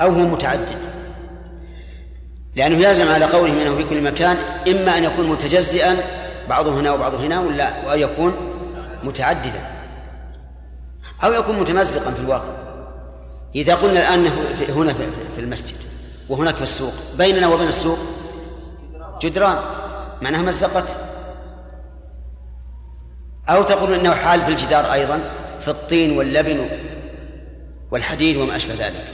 أو 0.00 0.10
هو 0.10 0.26
متعدد؟ 0.26 0.78
لأنه 2.56 2.76
يلزم 2.76 3.08
على 3.08 3.24
قوله 3.24 3.52
منه 3.52 3.76
في 3.76 3.84
كل 3.84 4.02
مكان 4.02 4.36
إما 4.68 4.98
أن 4.98 5.04
يكون 5.04 5.28
متجزئا 5.28 5.96
بعضه 6.48 6.80
هنا 6.80 6.92
وبعضه 6.92 7.26
هنا 7.26 7.40
ولا 7.40 7.92
أو 7.92 7.98
يكون 7.98 8.34
متعددا 9.02 9.62
أو 11.24 11.32
يكون 11.32 11.58
متمزقا 11.60 12.10
في 12.10 12.20
الواقع. 12.20 12.52
إذا 13.54 13.74
قلنا 13.74 14.00
الآن 14.00 14.26
هنا 14.68 14.92
في 15.34 15.38
المسجد 15.38 15.76
وهناك 16.28 16.56
في 16.56 16.62
السوق 16.62 16.92
بيننا 17.18 17.48
وبين 17.48 17.68
السوق 17.68 17.98
جدران 19.22 19.58
معناها 20.22 20.42
مزقت 20.42 20.96
أو 23.48 23.62
تقول 23.62 23.94
أنه 23.94 24.14
حال 24.14 24.42
في 24.42 24.48
الجدار 24.48 24.92
أيضا 24.92 25.20
في 25.60 25.68
الطين 25.68 26.18
واللبن 26.18 26.68
والحديد 27.90 28.36
وما 28.36 28.56
أشبه 28.56 28.74
ذلك. 28.74 29.04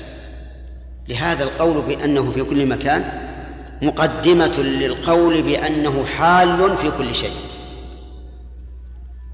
لهذا 1.09 1.45
القول 1.45 1.83
بأنه 1.83 2.33
في 2.33 2.43
كل 2.43 2.67
مكان 2.67 3.24
مقدمة 3.83 4.57
للقول 4.59 5.43
بأنه 5.43 6.07
حال 6.07 6.77
في 6.77 6.91
كل 6.91 7.15
شيء. 7.15 7.37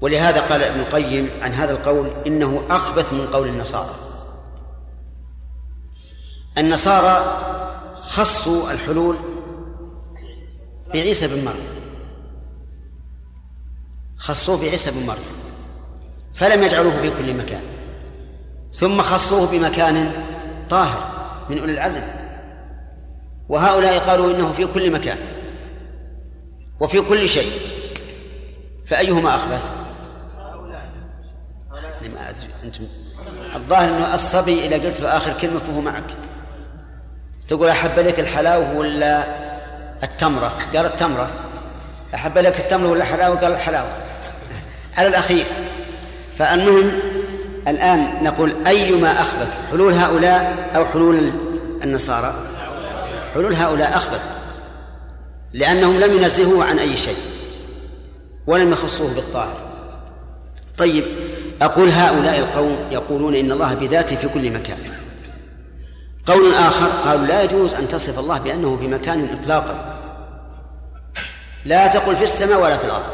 ولهذا 0.01 0.41
قال 0.41 0.63
ابن 0.63 0.79
القيم 0.79 1.29
عن 1.41 1.51
هذا 1.51 1.71
القول 1.71 2.09
إنه 2.27 2.61
أخبث 2.69 3.13
من 3.13 3.27
قول 3.27 3.47
النصارى. 3.47 3.95
النصارى 6.57 7.37
خصوا 7.95 8.71
الحلول 8.71 9.15
بعيسى 10.93 11.27
بن 11.27 11.45
مريم. 11.45 11.81
خصوه 14.17 14.61
بعيسى 14.61 14.91
بن 14.91 15.05
مريم. 15.05 15.23
فلم 16.33 16.63
يجعلوه 16.63 17.01
في 17.01 17.09
كل 17.09 17.33
مكان. 17.33 17.63
ثم 18.73 19.01
خصوه 19.01 19.51
بمكان 19.51 20.11
طاهر 20.69 21.11
من 21.49 21.59
أولي 21.59 21.73
العزم. 21.73 22.20
وهؤلاء 23.51 23.99
قالوا 23.99 24.31
إنه 24.31 24.51
في 24.51 24.65
كل 24.65 24.91
مكان 24.91 25.17
وفي 26.79 27.01
كل 27.01 27.29
شيء. 27.29 27.51
فأيهما 28.85 29.35
أخبث؟ 29.35 29.71
ما 32.01 32.29
أدري. 32.29 32.47
أنتم 32.63 32.83
الظاهر 33.55 33.89
أنه 33.89 34.13
الصبي 34.13 34.65
إذا 34.65 34.75
قلت 34.75 35.01
له 35.01 35.17
آخر 35.17 35.33
كلمة 35.41 35.59
فهو 35.59 35.81
معك. 35.81 36.03
تقول 37.47 37.69
أحب 37.69 37.99
لك 37.99 38.19
الحلاوة 38.19 38.77
ولا 38.77 39.23
التمرة؟ 40.03 40.53
قال 40.75 40.85
التمرة. 40.85 41.29
أحب 42.15 42.37
لك 42.37 42.59
التمرة 42.59 42.89
ولا 42.89 43.01
الحلاوة؟ 43.03 43.35
قال 43.35 43.51
الحلاوة. 43.51 43.91
على 44.97 45.07
الأخير. 45.07 45.45
فالمهم 46.37 46.91
الآن 47.67 48.23
نقول 48.23 48.67
أيما 48.67 49.21
أخبث؟ 49.21 49.57
حلول 49.71 49.93
هؤلاء 49.93 50.69
أو 50.75 50.85
حلول 50.85 51.31
النصارى؟ 51.83 52.50
حلول 53.33 53.53
هؤلاء 53.53 53.97
أخبث 53.97 54.29
لأنهم 55.53 55.99
لم 55.99 56.17
ينزهوه 56.17 56.65
عن 56.65 56.79
أي 56.79 56.97
شيء 56.97 57.17
ولم 58.47 58.71
يخصوه 58.71 59.13
بالطاهر 59.13 59.71
طيب 60.77 61.03
أقول 61.61 61.89
هؤلاء 61.89 62.39
القوم 62.39 62.77
يقولون 62.91 63.35
إن 63.35 63.51
الله 63.51 63.73
بذاته 63.73 64.15
في 64.15 64.27
كل 64.27 64.51
مكان. 64.51 64.77
قول 66.25 66.53
آخر 66.53 66.85
قالوا 66.85 67.25
لا 67.25 67.43
يجوز 67.43 67.73
أن 67.73 67.87
تصف 67.87 68.19
الله 68.19 68.39
بأنه 68.39 68.77
في 68.77 68.87
مكان 68.87 69.29
إطلاقا. 69.33 69.99
لا 71.65 71.87
تقل 71.87 72.15
في 72.15 72.23
السماء 72.23 72.61
ولا 72.61 72.77
في 72.77 72.85
الأرض. 72.85 73.05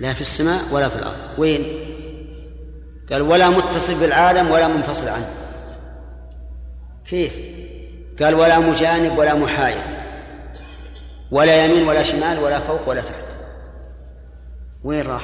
لا 0.00 0.12
في 0.12 0.20
السماء 0.20 0.60
ولا 0.72 0.88
في 0.88 0.96
الأرض. 0.96 1.16
وين؟ 1.38 1.64
قال 3.12 3.22
ولا 3.22 3.50
متصل 3.50 3.94
بالعالم 3.94 4.50
ولا 4.50 4.68
منفصل 4.68 5.08
عنه. 5.08 5.30
كيف؟ 7.10 7.53
قال 8.22 8.34
ولا 8.34 8.58
مجانب 8.58 9.18
ولا 9.18 9.34
محايث 9.34 9.86
ولا 11.30 11.64
يمين 11.64 11.88
ولا 11.88 12.02
شمال 12.02 12.38
ولا 12.38 12.58
فوق 12.58 12.88
ولا 12.88 13.00
تحت. 13.00 13.24
وين 14.84 15.06
راح؟ 15.06 15.22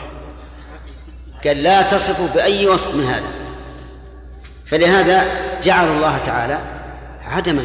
قال 1.45 1.63
لا 1.63 1.83
تصف 1.83 2.35
بأي 2.35 2.67
وصف 2.67 2.95
من 2.95 3.05
هذا. 3.05 3.29
فلهذا 4.67 5.25
جعل 5.63 5.89
الله 5.89 6.19
تعالى 6.19 6.59
عدما. 7.23 7.65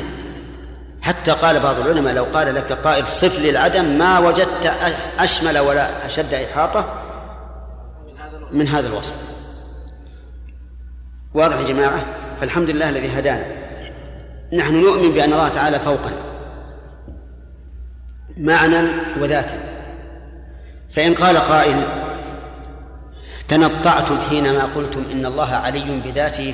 حتى 1.02 1.32
قال 1.32 1.60
بعض 1.60 1.80
العلماء 1.80 2.14
لو 2.14 2.24
قال 2.24 2.56
لك 2.56 2.74
قائل 2.74 3.08
صف 3.08 3.40
للعدم 3.40 3.86
ما 3.86 4.20
وجدت 4.20 4.74
أشمل 5.20 5.60
ولا 5.60 6.06
أشد 6.06 6.34
إحاطة 6.34 7.04
من 8.52 8.68
هذا 8.68 8.88
الوصف. 8.88 9.14
واضح 11.34 11.58
يا 11.58 11.64
جماعة؟ 11.64 12.06
فالحمد 12.40 12.70
لله 12.70 12.90
الذي 12.90 13.20
هدانا. 13.20 13.64
نحن 14.53 14.81
نؤمن 14.81 15.12
بأن 15.12 15.34
الله 15.34 15.49
تعالى 15.49 15.79
فوقنا 15.79 16.17
معنى 18.38 18.89
وذاتا. 19.21 19.58
فإن 20.91 21.13
قال 21.13 21.38
قائل 21.38 21.84
تنطعتم 23.47 24.17
حينما 24.29 24.63
قلتم 24.65 25.03
إن 25.12 25.25
الله 25.25 25.53
علي 25.55 25.99
بذاته 25.99 26.53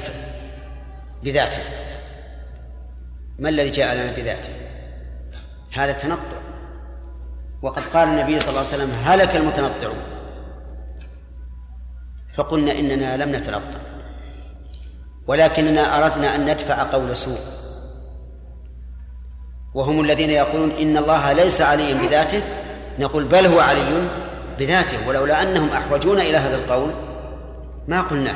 بذاته. 1.24 1.62
ما 3.40 3.50
الذي 3.50 3.70
جاء 3.70 3.96
لنا 3.96 4.12
بذاته؟ 4.12 4.50
هذا 5.74 5.92
تنطع. 5.92 6.42
وقد 7.62 7.84
قال 7.84 8.08
النبي 8.08 8.40
صلى 8.40 8.50
الله 8.50 8.60
عليه 8.60 8.70
وسلم 8.70 8.92
هلك 9.04 9.36
المتنطعون. 9.36 10.04
فقلنا 12.34 12.72
إننا 12.72 13.18
لم 13.18 13.36
نتنطع 13.36 13.80
ولكننا 15.28 15.98
أردنا 15.98 16.36
أن 16.36 16.46
ندفع 16.46 16.84
قول 16.84 17.16
سوء. 17.16 17.61
وهم 19.74 20.02
الذين 20.02 20.30
يقولون 20.30 20.72
إن 20.72 20.98
الله 20.98 21.34
ليس 21.34 21.62
عليا 21.62 21.94
بذاته 21.94 22.42
نقول 23.00 23.24
بل 23.24 23.46
هو 23.46 23.60
علي 23.60 24.08
بذاته 24.60 25.08
ولولا 25.08 25.42
أنهم 25.42 25.70
أحوجونا 25.70 26.22
إلى 26.22 26.38
هذا 26.38 26.56
القول 26.56 26.92
ما 27.88 28.02
قلناه. 28.02 28.36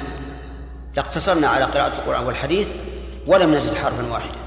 لاقتصرنا 0.95 1.47
على 1.47 1.63
قراءة 1.65 1.93
القرآن 1.93 2.25
والحديث 2.25 2.67
ولم 3.27 3.53
نزد 3.53 3.75
حرفا 3.75 4.11
واحدا. 4.11 4.39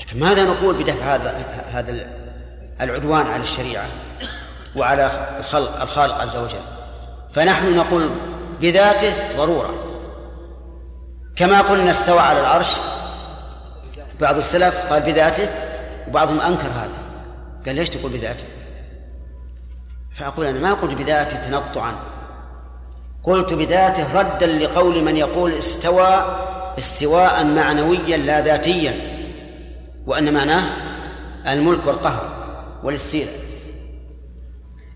لكن 0.00 0.20
ماذا 0.20 0.44
نقول 0.44 0.74
بدفع 0.74 1.14
هذا 1.14 1.44
هذا 1.72 2.06
العدوان 2.80 3.26
على 3.26 3.42
الشريعة 3.42 3.86
وعلى 4.76 5.10
الخلق 5.38 5.82
الخالق 5.82 6.20
عز 6.20 6.36
وجل؟ 6.36 6.64
فنحن 7.30 7.76
نقول 7.76 8.10
بذاته 8.60 9.12
ضرورة. 9.36 9.74
كما 11.36 11.60
قلنا 11.60 11.90
استوى 11.90 12.20
على 12.20 12.40
العرش 12.40 12.72
بعض 14.20 14.36
السلف 14.36 14.92
قال 14.92 15.02
بذاته 15.02 15.48
وبعضهم 16.08 16.40
أنكر 16.40 16.68
هذا. 16.68 17.04
قال 17.66 17.74
ليش 17.74 17.90
تقول 17.90 18.12
بذاته؟ 18.12 18.44
فأقول 20.14 20.46
أنا 20.46 20.58
ما 20.58 20.74
قلت 20.74 20.94
بذاته 20.94 21.36
تنطعا. 21.36 21.94
قلت 23.22 23.54
بذاته 23.54 24.20
ردا 24.20 24.46
لقول 24.46 25.02
من 25.02 25.16
يقول 25.16 25.52
استوى 25.52 26.38
استواء 26.78 27.44
معنويا 27.44 28.16
لا 28.16 28.40
ذاتيا. 28.40 28.94
وأن 30.06 30.34
معناه 30.34 30.64
الملك 31.52 31.86
والقهر 31.86 32.44
والاستيلاء. 32.82 33.34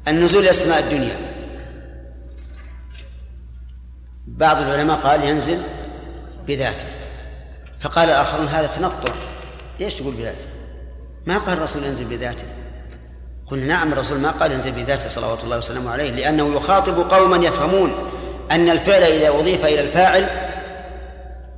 النزول 0.08 0.48
إلى 0.48 0.78
الدنيا. 0.78 1.16
بعض 4.26 4.60
العلماء 4.60 4.96
قال 4.96 5.24
ينزل 5.24 5.62
بذاته. 6.46 6.86
فقال 7.80 8.08
الآخرون 8.08 8.46
هذا 8.46 8.66
تنطع. 8.66 9.14
ليش 9.80 9.94
تقول 9.94 10.14
بذاته؟ 10.14 10.57
ما 11.28 11.38
قال 11.38 11.58
الرسول 11.58 11.84
ينزل 11.84 12.04
بذاته. 12.04 12.44
قلنا 13.46 13.66
نعم 13.66 13.92
الرسول 13.92 14.18
ما 14.18 14.30
قال 14.30 14.52
ينزل 14.52 14.72
بذاته 14.72 15.08
صلوات 15.08 15.44
الله 15.44 15.58
وسلامه 15.58 15.90
عليه 15.90 16.10
لأنه 16.10 16.56
يخاطب 16.56 17.10
قوما 17.10 17.46
يفهمون 17.46 17.92
أن 18.50 18.70
الفعل 18.70 19.02
إذا 19.02 19.28
أضيف 19.28 19.64
إلى 19.64 19.80
الفاعل 19.80 20.26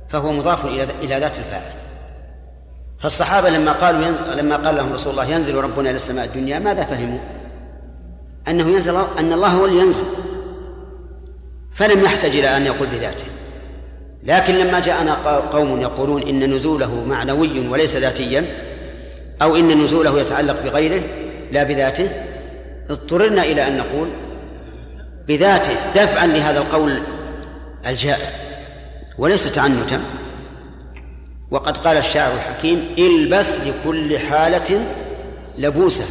فهو 0.09 0.31
مضاف 0.31 0.65
إلى 1.01 1.19
ذات 1.19 1.37
الفاعل. 1.37 1.71
فالصحابة 2.99 3.49
لما 3.49 3.71
قالوا 3.71 4.05
ينزل 4.05 4.37
لما 4.37 4.55
قال 4.55 4.75
لهم 4.75 4.93
رسول 4.93 5.11
الله 5.11 5.25
ينزل 5.25 5.55
ربنا 5.55 5.89
إلى 5.89 5.95
السماء 5.95 6.25
الدنيا 6.25 6.59
ماذا 6.59 6.83
فهموا؟ 6.83 7.19
أنه 8.47 8.69
ينزل 8.69 8.95
أن 9.19 9.33
الله 9.33 9.47
هو 9.47 9.65
اللي 9.65 9.79
ينزل. 9.79 10.03
فلم 11.73 12.03
يحتج 12.03 12.35
إلى 12.35 12.57
أن 12.57 12.65
يقول 12.65 12.87
بذاته. 12.87 13.25
لكن 14.23 14.53
لما 14.53 14.79
جاءنا 14.79 15.13
قوم 15.39 15.81
يقولون 15.81 16.21
إن 16.21 16.53
نزوله 16.55 17.03
معنوي 17.05 17.67
وليس 17.67 17.95
ذاتيا 17.95 18.45
أو 19.41 19.55
إن 19.55 19.83
نزوله 19.83 20.19
يتعلق 20.19 20.63
بغيره 20.63 21.03
لا 21.51 21.63
بذاته. 21.63 22.09
اضطررنا 22.89 23.43
إلى 23.43 23.67
أن 23.67 23.77
نقول 23.77 24.09
بذاته 25.27 25.73
دفعا 25.95 26.27
لهذا 26.27 26.59
القول 26.59 27.01
الجائر 27.87 28.29
وليس 29.17 29.53
تعنتا 29.53 30.01
وقد 31.51 31.77
قال 31.77 31.97
الشاعر 31.97 32.33
الحكيم 32.33 32.95
إلبس 32.97 33.55
لكل 33.59 34.19
حالة 34.19 34.85
لبوسة. 35.57 36.05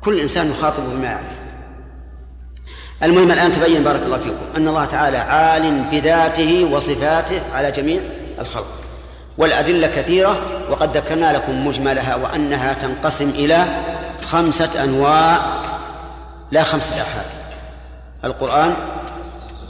كل 0.00 0.20
إنسان 0.20 0.50
يخاطب 0.50 0.82
بما 0.82 1.04
يعرف. 1.04 1.38
المهم 3.02 3.30
الآن 3.30 3.52
تبين 3.52 3.84
بارك 3.84 4.02
الله 4.02 4.18
فيكم 4.18 4.36
أن 4.56 4.68
الله 4.68 4.84
تعالى 4.84 5.16
عال 5.16 5.84
بذاته 5.90 6.64
وصفاته 6.72 7.40
على 7.54 7.70
جميع 7.70 8.00
الخلق. 8.38 8.83
والأدلة 9.38 9.86
كثيرة 9.86 10.38
وقد 10.70 10.96
ذكرنا 10.96 11.32
لكم 11.32 11.66
مجملها 11.66 12.16
وأنها 12.16 12.72
تنقسم 12.72 13.28
إلى 13.28 13.66
خمسة 14.22 14.84
أنواع 14.84 15.38
لا 16.50 16.62
خمسة 16.62 16.94
آحاد. 16.94 17.26
القرآن 18.24 18.74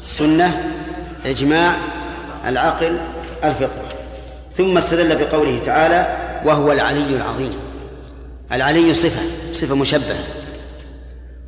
السنة 0.01 0.73
الإجماع 1.25 1.75
العقل 2.47 3.01
الفقه. 3.45 3.83
ثم 4.57 4.77
استدل 4.77 5.25
بقوله 5.25 5.59
تعالى 5.59 6.17
وهو 6.45 6.73
العلي 6.73 7.17
العظيم 7.17 7.53
العلي 8.53 8.95
صفة 8.95 9.23
صفة 9.53 9.75
مشبهة. 9.75 10.25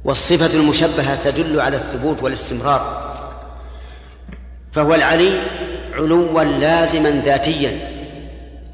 والصفة 0.04 0.54
المشبهة 0.54 1.14
تدل 1.24 1.60
على 1.60 1.76
الثبوت 1.76 2.22
والاستمرار. 2.22 3.16
فهو 4.72 4.94
العلي 4.94 5.42
علوا 5.92 6.44
لازما 6.44 7.10
ذاتيا. 7.10 7.95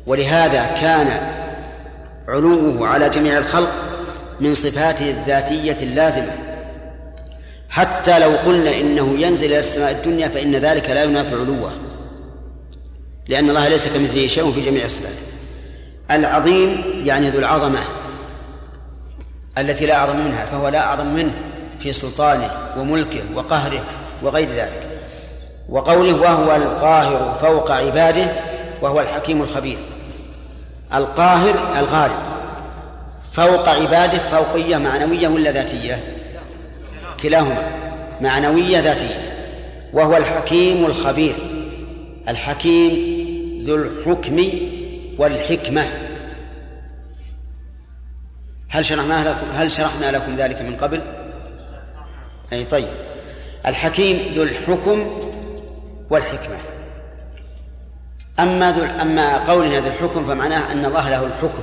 ولهذا 0.06 0.66
كان 0.80 1.08
علوه 2.28 2.88
على 2.88 3.10
جميع 3.10 3.38
الخلق 3.38 3.70
من 4.40 4.54
صفاته 4.54 5.10
الذاتية 5.10 5.76
اللازمة. 5.82 6.32
حتى 7.70 8.18
لو 8.18 8.30
قلنا 8.30 8.70
إنه 8.80 9.18
ينزل 9.18 9.46
إلى 9.46 9.58
السماء 9.58 9.90
الدنيا 9.90 10.28
فإن 10.28 10.56
ذلك 10.56 10.90
لا 10.90 11.04
ينافي 11.04 11.34
علوه 11.34 11.72
لأن 13.28 13.48
الله 13.48 13.68
ليس 13.68 13.88
كمثله 13.88 14.26
شيء 14.26 14.52
في 14.52 14.60
جميع 14.60 14.88
صفاته 14.88 15.22
العظيم 16.10 16.82
يعني 17.04 17.30
ذو 17.30 17.38
العظمة 17.38 17.80
التي 19.58 19.86
لا 19.86 19.94
أعظم 19.94 20.16
منها 20.16 20.46
فهو 20.46 20.68
لا 20.68 20.78
أعظم 20.78 21.06
منه 21.06 21.32
في 21.80 21.92
سلطانه 21.92 22.50
وملكه 22.76 23.20
وقهره 23.34 23.84
وغير 24.22 24.48
ذلك. 24.48 24.82
وقوله 25.68 26.20
وهو 26.20 26.56
القاهر 26.56 27.38
فوق 27.40 27.70
عباده 27.70 28.32
وهو 28.82 29.00
الحكيم 29.00 29.42
الخبير. 29.42 29.78
القاهر 30.94 31.78
الغالب 31.78 32.32
فوق 33.32 33.68
عباده 33.68 34.18
فوقية 34.18 34.76
معنوية 34.76 35.28
ولا 35.28 35.52
ذاتية؟ 35.52 36.00
كلاهما. 37.20 37.70
معنوية 38.20 38.80
ذاتية. 38.80 39.14
وهو 39.92 40.16
الحكيم 40.16 40.86
الخبير. 40.86 41.34
الحكيم 42.28 42.92
ذو 43.66 43.74
الحكم 43.74 44.50
والحكمة. 45.18 45.84
هل 48.68 48.84
شرحنا 48.84 49.28
لكم 49.28 49.46
هل 49.54 49.70
شرحنا 49.70 50.10
لكم 50.10 50.36
ذلك 50.36 50.62
من 50.62 50.76
قبل؟ 50.76 51.00
أي 52.52 52.64
طيب. 52.64 52.88
الحكيم 53.66 54.32
ذو 54.34 54.42
الحكم 54.42 55.06
والحكمة. 56.10 56.71
أما 58.40 58.72
ذو 58.72 58.84
أما 59.02 59.44
قولنا 59.44 59.80
ذو 59.80 59.86
الحكم 59.86 60.26
فمعناه 60.26 60.72
أن 60.72 60.84
الله 60.84 61.10
له 61.10 61.26
الحكم 61.26 61.62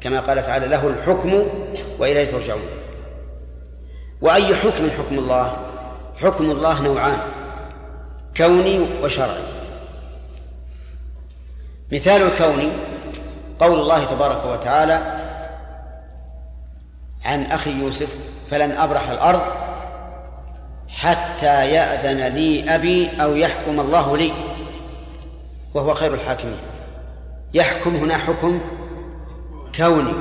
كما 0.00 0.20
قال 0.20 0.42
تعالى 0.42 0.66
له 0.66 0.86
الحكم 0.88 1.42
وإليه 1.98 2.30
ترجعون. 2.30 2.62
وأي 4.20 4.56
حكم 4.56 4.90
حكم 4.90 5.18
الله؟ 5.18 5.56
حكم 6.22 6.50
الله 6.50 6.82
نوعان 6.82 7.18
كوني 8.36 8.86
وشرعي. 9.02 9.42
مثال 11.92 12.22
الكوني 12.22 12.70
قول 13.60 13.80
الله 13.80 14.04
تبارك 14.04 14.44
وتعالى 14.44 15.20
عن 17.24 17.44
أخي 17.44 17.70
يوسف 17.70 18.08
فلن 18.50 18.72
أبرح 18.72 19.10
الأرض 19.10 19.42
حتى 20.88 21.70
يأذن 21.70 22.34
لي 22.34 22.74
أبي 22.74 23.22
أو 23.22 23.36
يحكم 23.36 23.80
الله 23.80 24.16
لي. 24.16 24.32
وهو 25.74 25.94
خير 25.94 26.14
الحاكمين. 26.14 26.56
يحكم 27.54 27.96
هنا 27.96 28.16
حكم 28.16 28.60
كوني 29.76 30.12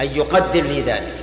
أي 0.00 0.16
يقدر 0.16 0.62
لي 0.62 0.80
ذلك. 0.80 1.14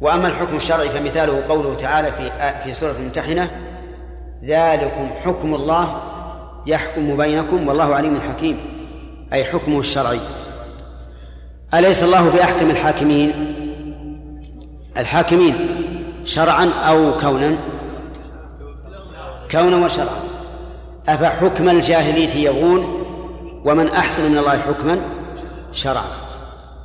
وأما 0.00 0.28
الحكم 0.28 0.56
الشرعي 0.56 0.88
فمثاله 0.88 1.46
قوله 1.48 1.74
تعالى 1.74 2.12
في 2.12 2.30
في 2.64 2.74
سورة 2.74 2.92
الممتحنة 2.92 3.50
ذلكم 4.44 5.08
حكم 5.24 5.54
الله 5.54 6.02
يحكم 6.66 7.16
بينكم 7.16 7.68
والله 7.68 7.94
عليم 7.94 8.20
حكيم 8.20 8.58
أي 9.32 9.44
حكمه 9.44 9.80
الشرعي. 9.80 10.20
أليس 11.74 12.02
الله 12.02 12.28
بأحكم 12.30 12.70
الحاكمين؟ 12.70 13.54
الحاكمين 14.98 15.56
شرعا 16.24 16.70
أو 16.88 17.18
كونا؟ 17.18 17.56
كونا 19.50 19.86
وشرعا. 19.86 20.20
أفحكم 21.08 21.68
الجاهلية 21.68 22.48
يبغون 22.48 23.06
ومن 23.64 23.88
أحسن 23.88 24.30
من 24.30 24.38
الله 24.38 24.58
حكما 24.58 24.98
شرعا. 25.72 26.04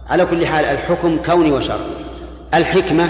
على 0.09 0.25
كل 0.25 0.45
حال 0.45 0.65
الحكم 0.65 1.17
كوني 1.17 1.51
وشرعي 1.51 1.79
الحكمة 2.53 3.09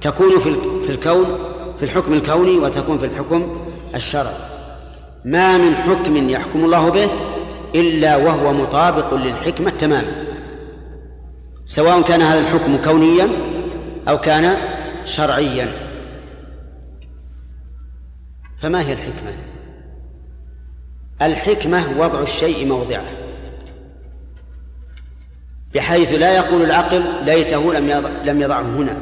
تكون 0.00 0.38
في 0.38 0.54
في 0.86 0.90
الكون 0.90 1.26
في 1.78 1.84
الحكم 1.84 2.12
الكوني 2.12 2.58
وتكون 2.58 2.98
في 2.98 3.06
الحكم 3.06 3.60
الشرعي. 3.94 4.34
ما 5.24 5.58
من 5.58 5.74
حكم 5.74 6.28
يحكم 6.30 6.64
الله 6.64 6.90
به 6.90 7.10
إلا 7.74 8.16
وهو 8.16 8.52
مطابق 8.52 9.14
للحكمة 9.14 9.70
تماما. 9.70 10.12
سواء 11.66 12.02
كان 12.02 12.22
هذا 12.22 12.40
الحكم 12.40 12.76
كونيا 12.84 13.28
أو 14.08 14.18
كان 14.18 14.56
شرعيا. 15.04 15.72
فما 18.58 18.80
هي 18.80 18.92
الحكمة؟ 18.92 19.32
الحكمة 21.22 22.00
وضع 22.00 22.22
الشيء 22.22 22.66
موضعه. 22.66 23.06
بحيث 25.74 26.14
لا 26.14 26.36
يقول 26.36 26.62
العقل 26.62 27.24
ليته 27.24 27.72
لم 27.72 28.10
لم 28.24 28.42
يضعه 28.42 28.62
هنا. 28.62 28.96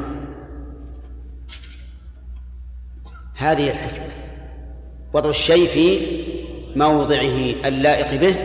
هذه 3.35 3.69
الحكمة. 3.69 4.09
وضع 5.13 5.29
الشيء 5.29 5.67
في 5.67 5.99
موضعه 6.75 7.55
اللائق 7.65 8.19
به 8.21 8.35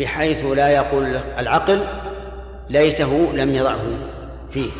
بحيث 0.00 0.44
لا 0.44 0.68
يقول 0.68 1.04
العقل 1.38 1.84
ليته 2.70 3.32
لم 3.34 3.54
يضعه 3.54 3.82
فيه. 4.50 4.70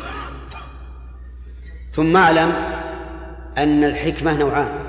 ثم 1.91 2.17
اعلم 2.17 2.53
أن 3.57 3.83
الحكمة 3.83 4.39
نوعان. 4.39 4.79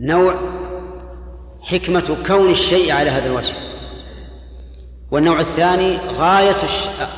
نوع 0.00 0.61
حكمة 1.62 2.16
كون 2.26 2.50
الشيء 2.50 2.92
على 2.92 3.10
هذا 3.10 3.26
الوجه. 3.26 3.54
والنوع 5.10 5.40
الثاني 5.40 5.96
غاية 5.96 6.56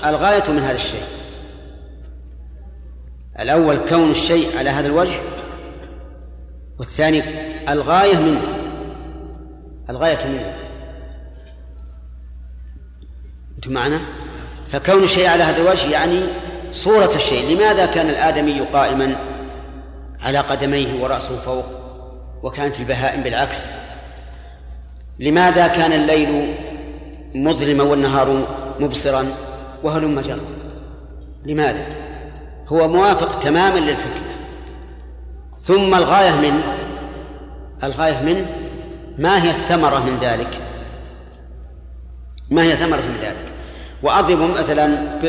الغاية 0.05 0.51
من 0.51 0.63
هذا 0.63 0.77
الشيء. 0.77 1.05
الأول 3.41 3.77
كون 3.77 4.11
الشيء 4.11 4.59
على 4.59 4.71
هذا 4.71 4.87
الوجه 4.87 5.21
والثاني 6.79 7.23
الغاية 7.69 8.19
منه. 8.19 8.41
الغاية 9.91 10.27
منه. 10.27 10.55
أنتم 13.57 13.73
معنا؟ 13.73 14.01
فكون 14.69 15.03
الشيء 15.03 15.27
على 15.27 15.43
هذا 15.43 15.63
الوجه 15.63 15.91
يعني 15.91 16.21
صورة 16.73 17.15
الشيء. 17.17 17.55
لماذا 17.55 17.87
كان 17.87 18.11
الآدمي 18.11 18.61
قائما 18.61 19.17
على 20.21 20.39
قدميه 20.39 21.03
ورأسه 21.03 21.37
فوق؟ 21.37 21.67
وكانت 22.43 22.81
البهائم 22.81 23.23
بالعكس. 23.23 23.67
لماذا 25.19 25.67
كان 25.67 25.93
الليل 25.93 26.55
مظلما 27.35 27.83
والنهار 27.85 28.47
مبصرا 28.81 29.27
وهلم 29.83 30.21
جرا 30.21 30.41
لماذا؟ 31.45 31.87
هو 32.69 32.89
موافق 32.89 33.39
تماما 33.39 33.79
للحكمة. 33.79 34.35
ثم 35.59 35.95
الغاية 35.95 36.31
من 36.31 36.61
الغاية 37.85 38.21
من 38.23 38.47
ما 39.19 39.43
هي 39.43 39.51
الثمرة 39.51 39.99
من 39.99 40.19
ذلك؟ 40.21 40.61
ما 42.51 42.63
هي 42.63 42.77
ثمرة 42.77 43.01
من 43.01 43.19
ذلك؟ 43.23 43.53
وأضرب 44.03 44.39
مثلا 44.39 44.87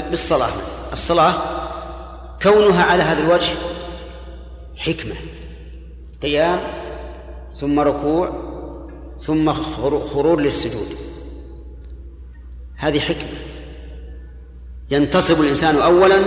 بالصلاة. 0.09 0.49
الصلاة 0.93 1.33
كونها 2.43 2.83
على 2.83 3.03
هذا 3.03 3.21
الوجه 3.21 3.53
حكمة. 4.77 5.15
قيام 6.21 6.59
ثم 7.59 7.79
ركوع 7.79 8.44
ثم 9.21 9.53
خرور 9.99 10.39
للسجود. 10.39 10.87
هذه 12.77 12.99
حكمة. 12.99 13.39
ينتصب 14.91 15.41
الإنسان 15.41 15.75
أولا 15.75 16.21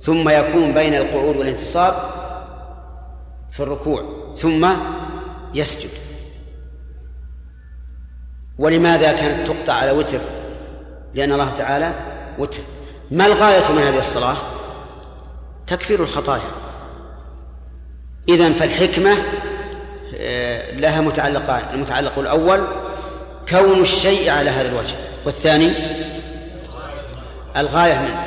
ثم 0.00 0.28
يكون 0.28 0.74
بين 0.74 0.94
القعود 0.94 1.36
والانتصاب 1.36 1.94
في 3.52 3.60
الركوع 3.60 4.34
ثم 4.38 4.70
يسجد. 5.54 5.90
ولماذا 8.58 9.12
كانت 9.12 9.46
تقطع 9.50 9.72
على 9.72 9.90
وتر؟ 9.90 10.20
لأن 11.14 11.32
الله 11.32 11.50
تعالى 11.50 11.94
وتر. 12.38 12.60
ما 13.10 13.26
الغاية 13.26 13.72
من 13.72 13.78
هذه 13.78 13.98
الصلاة؟ 13.98 14.36
تكفير 15.66 16.02
الخطايا. 16.02 16.50
إذن 18.28 18.52
فالحكمة 18.52 19.16
لها 20.72 21.00
متعلقان. 21.00 21.62
المتعلق 21.74 22.18
الأول 22.18 22.64
كون 23.48 23.80
الشيء 23.80 24.30
على 24.30 24.50
هذا 24.50 24.68
الوجه 24.68 24.96
والثاني 25.24 25.72
الغاية 27.56 27.98
منه. 27.98 28.24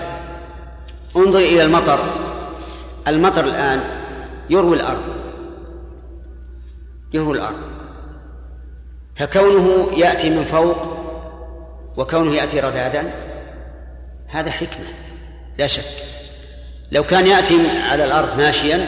انظر 1.16 1.40
إلى 1.40 1.64
المطر. 1.64 2.00
المطر 3.08 3.46
الآن 3.46 3.84
يروي 4.50 4.76
الأرض. 4.76 5.04
يروي 7.14 7.38
الأرض. 7.38 7.78
فكونه 9.16 9.92
يأتي 9.98 10.30
من 10.30 10.46
فوق 10.46 10.78
وكونه 11.98 12.36
يأتي 12.36 12.60
رذاذا 12.60 13.14
هذا 14.28 14.52
حكمة 14.52 14.86
لا 15.58 15.68
شك. 15.68 15.84
لو 16.92 17.04
كان 17.04 17.28
يأتي 17.28 17.70
على 17.92 18.04
الأرض 18.06 18.38
ماشيا 18.38 18.88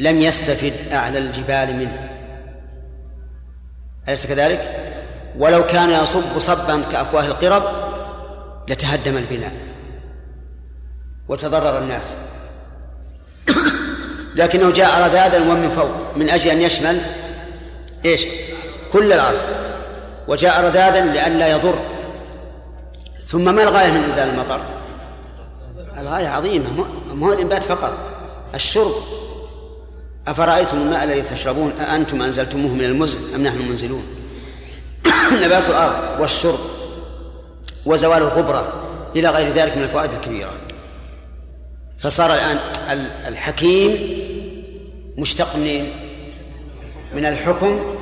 لم 0.00 0.22
يستفد 0.22 0.92
أعلى 0.92 1.18
الجبال 1.18 1.76
منه. 1.76 2.10
أليس 4.08 4.26
كذلك؟ 4.26 4.84
ولو 5.38 5.66
كان 5.66 5.90
يصب 5.90 6.38
صبا 6.38 6.82
كأفواه 6.92 7.26
القرب 7.26 7.62
لتهدم 8.68 9.16
البناء 9.16 9.52
وتضرر 11.28 11.78
الناس. 11.78 12.14
لكنه 14.34 14.72
جاء 14.72 15.06
رذاذا 15.06 15.38
ومن 15.38 15.70
فوق 15.70 16.16
من 16.16 16.30
أجل 16.30 16.50
أن 16.50 16.60
يشمل 16.60 17.00
إيش؟ 18.04 18.26
كل 18.92 19.12
الأرض. 19.12 19.40
وجاء 20.28 20.64
رذاذا 20.64 21.04
لئلا 21.04 21.48
يضر. 21.48 21.78
ثم 23.20 23.54
ما 23.54 23.62
الغاية 23.62 23.90
من 23.90 24.02
إنزال 24.02 24.28
المطر؟ 24.28 24.60
الغاية 25.98 26.28
عظيمة 26.28 26.86
ما 27.14 27.26
هو 27.26 27.32
الإنبات 27.32 27.62
فقط 27.62 27.98
الشرب. 28.54 28.92
أفرأيتم 30.28 30.76
الماء 30.76 31.04
الذي 31.04 31.22
تشربون؟ 31.22 31.72
أأنتم 31.80 32.22
أنزلتموه 32.22 32.72
من 32.72 32.84
المزن 32.84 33.34
أم 33.34 33.42
نحن 33.42 33.68
منزلون؟ 33.68 34.02
نبات 35.44 35.70
الأرض 35.70 36.20
والشرب 36.20 36.58
وزوال 37.86 38.22
الغبرة 38.22 38.72
إلى 39.16 39.28
غير 39.28 39.52
ذلك 39.52 39.76
من 39.76 39.82
الفوائد 39.82 40.12
الكبيرة. 40.12 40.52
فصار 41.98 42.34
الآن 42.34 42.58
الحكيم 43.26 44.18
مشتق 45.18 45.56
من 45.56 45.88
من 47.14 47.24
الحكم 47.24 47.96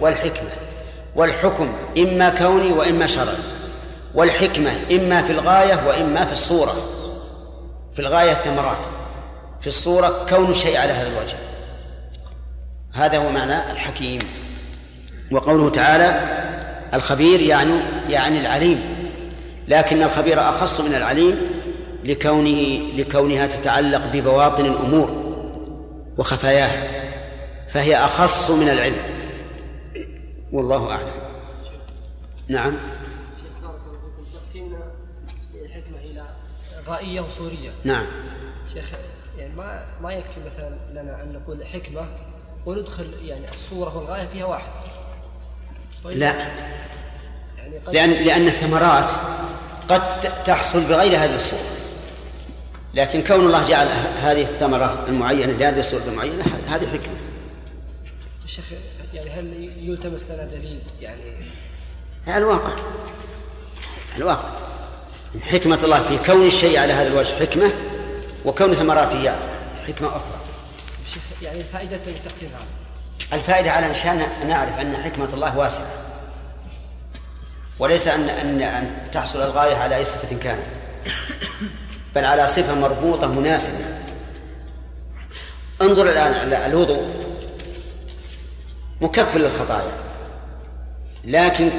والحكمة. 0.00 0.50
والحكم 1.16 1.72
إما 1.98 2.28
كوني 2.28 2.72
وإما 2.72 3.06
شرعي. 3.06 3.36
والحكمة 4.14 4.70
إما 4.90 5.22
في 5.22 5.32
الغاية 5.32 5.88
وإما 5.88 6.24
في 6.24 6.32
الصورة. 6.32 6.74
في 7.94 7.98
الغاية 7.98 8.32
الثمرات. 8.32 8.84
في 9.60 9.66
الصورة 9.66 10.26
كون 10.28 10.50
الشيء 10.50 10.76
على 10.76 10.92
هذا 10.92 11.08
الوجه. 11.08 11.49
هذا 12.92 13.18
هو 13.18 13.30
معنى 13.30 13.72
الحكيم. 13.72 14.18
وقوله 15.30 15.68
تعالى 15.68 16.20
الخبير 16.94 17.40
يعني 17.40 17.72
يعني 18.08 18.40
العليم. 18.40 18.82
لكن 19.68 20.02
الخبير 20.02 20.40
أخص 20.40 20.80
من 20.80 20.94
العليم 20.94 21.36
لكونه 22.04 22.92
لكونها 22.96 23.46
تتعلق 23.46 24.06
ببواطن 24.12 24.66
الأمور 24.66 25.10
وخفاياها. 26.18 27.00
فهي 27.68 27.96
أخص 27.96 28.50
من 28.50 28.68
العلم. 28.68 29.02
والله 30.52 30.90
أعلم. 30.90 31.12
نعم. 32.48 32.76
تقسيمنا 34.34 34.92
الحكمة 35.54 35.98
إلى 35.98 36.24
غائية 36.88 37.20
وصورية. 37.20 37.70
نعم. 37.84 38.06
شيخ 38.74 38.84
يعني 39.38 39.54
ما 39.54 39.84
ما 40.02 40.12
يكفي 40.12 40.40
مثلا 40.40 40.78
لنا 40.92 41.22
أن 41.22 41.32
نقول 41.32 41.66
حكمة 41.66 42.08
وندخل 42.66 43.06
يعني 43.24 43.50
الصورة 43.50 43.96
والغاية 43.96 44.28
فيها 44.32 44.44
واحد. 44.44 44.70
لا. 46.04 46.34
يعني 47.58 47.78
قد 47.78 47.94
لأن 47.94 48.10
لأن 48.10 48.46
الثمرات 48.46 49.10
قد 49.88 50.20
تحصل 50.44 50.80
بغير 50.80 51.24
هذه 51.24 51.34
الصورة. 51.34 51.70
لكن 52.94 53.22
كون 53.22 53.40
الله 53.40 53.68
جعل 53.68 53.88
هذه 54.22 54.42
الثمرة 54.42 55.04
المعينة 55.08 55.52
لهذه 55.52 55.78
الصورة 55.78 56.02
المعينة 56.02 56.44
هذه 56.68 56.86
حكمة. 56.86 57.16
الشيخ 58.44 58.64
يعني 59.14 59.30
هل 59.30 59.72
يلتمس 59.88 60.30
لنا 60.30 60.44
دليل؟ 60.44 60.80
يعني 61.00 61.22
الواقع. 62.28 62.72
الواقع. 64.16 64.48
حكمة 65.42 65.78
الله 65.84 66.02
في 66.02 66.18
كون 66.32 66.46
الشيء 66.46 66.78
على 66.78 66.92
هذا 66.92 67.08
الوجه 67.08 67.34
حكمة 67.34 67.72
وكون 68.44 68.74
ثمراته 68.74 69.32
حكمة 69.86 70.08
أخرى. 70.08 70.39
يعني 71.42 71.58
الفائدة 71.58 71.98
في 72.04 72.10
التقسيم 72.10 72.48
هذا. 72.48 72.64
الفائدة 73.32 73.72
على 73.72 73.88
مشان 73.88 74.22
نعرف 74.48 74.80
أن 74.80 74.96
حكمة 74.96 75.28
الله 75.34 75.58
واسعة. 75.58 75.86
وليس 77.78 78.08
أن 78.08 78.28
أن 78.28 78.62
أن 78.62 79.10
تحصل 79.12 79.42
الغاية 79.42 79.76
على 79.76 79.96
أي 79.96 80.04
صفة 80.04 80.36
كانت. 80.38 80.66
بل 82.14 82.24
على 82.24 82.46
صفة 82.46 82.74
مربوطة 82.74 83.26
مناسبة. 83.26 83.84
انظر 85.82 86.08
الآن 86.08 86.52
الوضوء. 86.52 87.30
مكفر 89.00 89.38
للخطايا. 89.38 89.92
لكن 91.24 91.70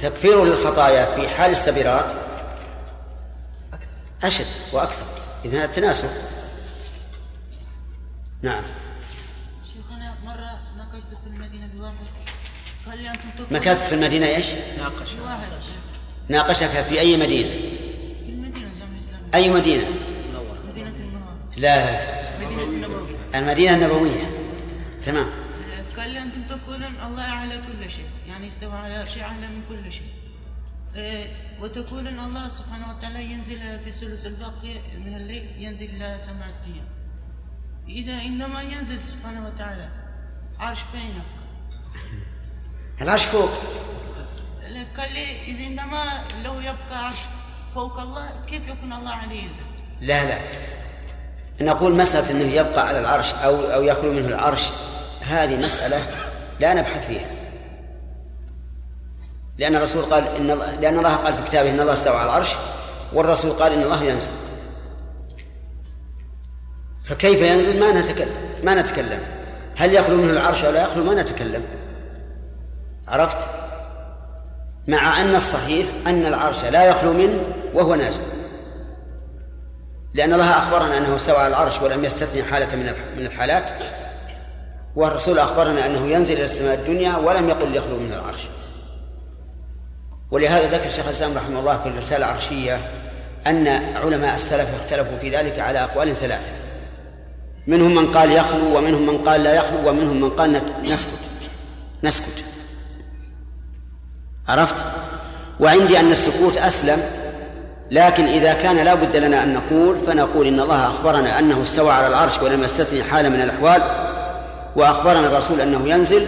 تكفيره 0.00 0.44
للخطايا 0.44 1.14
في 1.14 1.28
حال 1.28 1.50
السبيرات 1.50 2.12
أشد 4.24 4.46
وأكثر. 4.72 5.04
إذا 5.44 5.64
التناسب. 5.64 6.08
نعم. 8.42 8.62
شيخنا 9.72 10.14
مرة 10.24 10.60
ناقشت 10.76 11.20
في 11.22 11.26
المدينة 11.26 11.66
بواحد. 11.74 11.94
قال 12.86 12.98
لي 12.98 13.10
أنتم 13.10 13.44
مكثت 13.50 13.88
في 13.88 13.94
المدينة 13.94 14.26
إيش؟ 14.26 14.46
ناقش 14.78 15.10
ناقشك 16.28 16.66
في 16.68 17.00
أي 17.00 17.16
مدينة؟ 17.16 17.50
في 17.50 18.28
المدينة 18.28 18.66
الجامعة 18.66 18.92
الإسلامية 18.94 19.34
أي 19.34 19.48
مدينة؟ 19.48 19.84
مدينة 20.68 20.88
المنورة 20.88 21.38
لا. 21.56 22.00
مدينة 22.40 22.62
النبوية 22.62 23.16
المدينة 23.34 23.74
النبوية 23.74 24.30
تمام. 25.02 25.26
قال 25.96 26.10
لي 26.10 26.18
أنتم 26.18 26.42
تقولون 26.42 26.94
الله 27.06 27.22
أعلى 27.22 27.54
كل 27.54 27.90
شيء 27.90 28.06
يعني 28.28 28.48
استوى 28.48 28.72
على 28.72 29.06
شيء 29.06 29.22
أعلى 29.22 29.46
من 29.48 29.62
كل 29.68 29.92
شيء. 29.92 30.12
آه، 30.96 31.26
وتقولون 31.60 32.20
الله 32.20 32.48
سبحانه 32.48 32.96
وتعالى 32.96 33.24
ينزل 33.24 33.58
في 33.84 33.88
الثلث 33.88 34.26
الباقي 34.26 34.74
من 35.04 35.16
الليل 35.16 35.44
ينزل 35.58 35.84
إلى 35.84 36.16
سماء 36.18 36.48
الدنيا 36.48 36.84
إذا 37.94 38.12
إنما 38.12 38.62
ينزل 38.62 39.02
سبحانه 39.02 39.46
وتعالى. 39.46 39.88
عرش 40.60 40.78
فين 40.92 41.10
يبقى 41.10 41.24
العرش 43.00 43.24
فوق. 43.24 43.50
قال 44.96 45.12
لي 45.12 45.42
إذا 45.42 45.66
إنما 45.66 46.02
لو 46.44 46.60
يبقى 46.60 47.06
عرش 47.06 47.18
فوق 47.74 48.00
الله 48.00 48.30
كيف 48.46 48.68
يكون 48.68 48.92
الله 48.92 49.10
عليه 49.10 49.42
ينزل 49.42 49.62
لا 50.00 50.24
لا. 50.24 50.38
نقول 51.60 51.94
مسألة 51.94 52.30
أنه 52.30 52.52
يبقى 52.52 52.88
على 52.88 53.00
العرش 53.00 53.34
أو 53.34 53.60
أو 53.60 53.82
يخلو 53.82 54.12
منه 54.12 54.28
العرش. 54.28 54.68
هذه 55.20 55.56
مسألة 55.56 56.02
لا 56.60 56.74
نبحث 56.74 57.06
فيها. 57.06 57.26
لأن 59.58 59.76
الرسول 59.76 60.04
قال 60.04 60.26
إن 60.28 60.50
الله 60.50 60.80
لأن 60.80 60.98
الله 60.98 61.16
قال 61.16 61.34
في 61.34 61.42
كتابه 61.42 61.70
إن 61.70 61.80
الله 61.80 61.92
استوى 61.92 62.16
على 62.16 62.30
العرش 62.30 62.54
والرسول 63.12 63.52
قال 63.52 63.72
إن 63.72 63.82
الله 63.82 64.04
ينزل. 64.04 64.30
فكيف 67.04 67.40
ينزل؟ 67.40 67.80
ما 67.80 68.00
نتكلم. 68.00 68.34
ما 68.62 68.74
نتكلم. 68.74 69.20
هل 69.76 69.94
يخلو 69.94 70.16
منه 70.16 70.32
العرش 70.32 70.64
أو 70.64 70.72
لا 70.72 70.82
يخلو؟ 70.82 71.04
ما 71.04 71.22
نتكلم. 71.22 71.62
عرفت؟ 73.08 73.38
مع 74.88 75.20
أن 75.20 75.34
الصحيح 75.34 75.86
أن 76.06 76.26
العرش 76.26 76.64
لا 76.64 76.84
يخلو 76.84 77.12
منه 77.12 77.40
وهو 77.74 77.94
نازل. 77.94 78.22
لأن 80.14 80.32
الله 80.32 80.58
أخبرنا 80.58 80.98
أنه 80.98 81.16
استوى 81.16 81.36
على 81.36 81.48
العرش 81.48 81.82
ولم 81.82 82.04
يستثني 82.04 82.42
حالة 82.42 82.76
من 83.16 83.26
الحالات. 83.26 83.70
والرسول 84.96 85.38
أخبرنا 85.38 85.86
أنه 85.86 86.06
ينزل 86.06 86.34
إلى 86.34 86.44
السماء 86.44 86.74
الدنيا 86.74 87.16
ولم 87.16 87.48
يقل 87.48 87.76
يخلو 87.76 87.96
من 87.96 88.12
العرش. 88.12 88.48
ولهذا 90.30 90.70
ذكر 90.70 90.86
الشيخ 90.86 91.06
الإسلام 91.06 91.36
رحمه 91.36 91.60
الله 91.60 91.78
في 91.82 91.88
الرسالة 91.88 92.26
العرشية 92.26 92.80
أن 93.46 93.68
علماء 93.96 94.34
السلف 94.34 94.80
اختلفوا 94.80 95.18
في 95.18 95.36
ذلك 95.36 95.58
على 95.58 95.78
أقوال 95.84 96.16
ثلاثة. 96.16 96.50
منهم 97.66 97.94
من 97.94 98.12
قال 98.12 98.32
يخلو 98.32 98.78
ومنهم 98.78 99.06
من 99.06 99.18
قال 99.18 99.42
لا 99.42 99.54
يخلو 99.54 99.88
ومنهم 99.88 100.20
من 100.20 100.30
قال 100.30 100.62
نسكت. 100.84 101.08
نسكت. 102.04 102.44
عرفت؟ 104.48 104.76
وعندي 105.60 106.00
أن 106.00 106.12
السكوت 106.12 106.56
أسلم 106.56 106.98
لكن 107.90 108.24
إذا 108.24 108.52
كان 108.52 108.76
لا 108.76 108.94
بد 108.94 109.16
لنا 109.16 109.42
أن 109.42 109.54
نقول 109.54 109.98
فنقول 110.06 110.46
إن 110.46 110.60
الله 110.60 110.86
أخبرنا 110.86 111.38
أنه 111.38 111.62
استوى 111.62 111.90
على 111.90 112.06
العرش 112.06 112.38
ولم 112.42 112.64
يستثني 112.64 113.02
حالة 113.04 113.28
من 113.28 113.40
الأحوال 113.40 113.82
وأخبرنا 114.76 115.26
الرسول 115.26 115.60
أنه 115.60 115.88
ينزل 115.88 116.26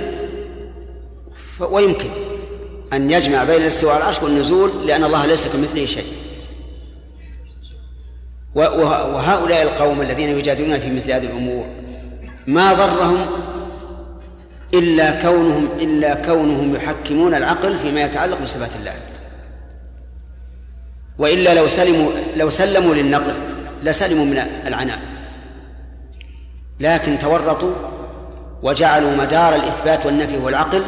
ويمكن 1.60 2.10
أن 2.92 3.10
يجمع 3.10 3.44
بين 3.44 3.62
الاستواء 3.62 3.94
على 3.94 4.02
العرش 4.02 4.22
والنزول 4.22 4.70
لأن 4.86 5.04
الله 5.04 5.26
ليس 5.26 5.46
كمثله 5.46 5.86
شيء. 5.86 6.21
وهؤلاء 8.54 9.62
القوم 9.62 10.02
الذين 10.02 10.28
يجادلون 10.28 10.78
في 10.78 10.90
مثل 10.90 11.10
هذه 11.12 11.24
الأمور 11.24 11.64
ما 12.46 12.72
ضرهم 12.72 13.26
إلا 14.74 15.22
كونهم 15.22 15.68
إلا 15.80 16.14
كونهم 16.14 16.74
يحكمون 16.74 17.34
العقل 17.34 17.78
فيما 17.78 18.02
يتعلق 18.02 18.42
بصفات 18.42 18.70
الله. 18.80 18.92
وإلا 21.18 21.54
لو 21.54 21.68
سلموا 21.68 22.10
لو 22.36 22.50
سلموا 22.50 22.94
للنقل 22.94 23.34
لسلموا 23.82 24.24
من 24.24 24.42
العناء. 24.66 24.98
لكن 26.80 27.18
تورطوا 27.18 27.74
وجعلوا 28.62 29.16
مدار 29.16 29.54
الإثبات 29.54 30.06
والنفي 30.06 30.38
هو 30.38 30.48
العقل 30.48 30.82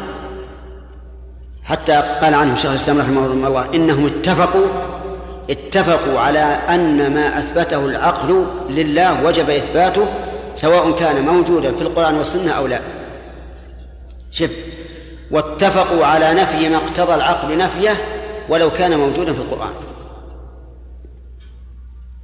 حتى 1.63 1.93
قال 2.21 2.33
عنهم 2.33 2.55
شيخ 2.55 2.71
الإسلام 2.71 2.99
رحمه 2.99 3.47
الله 3.47 3.75
إنهم 3.75 4.05
اتفقوا 4.05 4.67
اتفقوا 5.49 6.19
على 6.19 6.39
أن 6.69 7.13
ما 7.13 7.39
أثبته 7.39 7.85
العقل 7.85 8.45
لله 8.69 9.25
وجب 9.25 9.49
إثباته 9.49 10.07
سواء 10.55 10.91
كان 10.91 11.25
موجودا 11.25 11.75
في 11.75 11.81
القرآن 11.81 12.15
والسنة 12.15 12.51
أو 12.51 12.67
لا. 12.67 12.79
شف 14.31 14.51
واتفقوا 15.31 16.05
على 16.05 16.33
نفي 16.33 16.69
ما 16.69 16.77
اقتضى 16.77 17.15
العقل 17.15 17.57
نفيه 17.57 17.97
ولو 18.49 18.71
كان 18.71 18.99
موجودا 18.99 19.33
في 19.33 19.39
القرآن. 19.39 19.73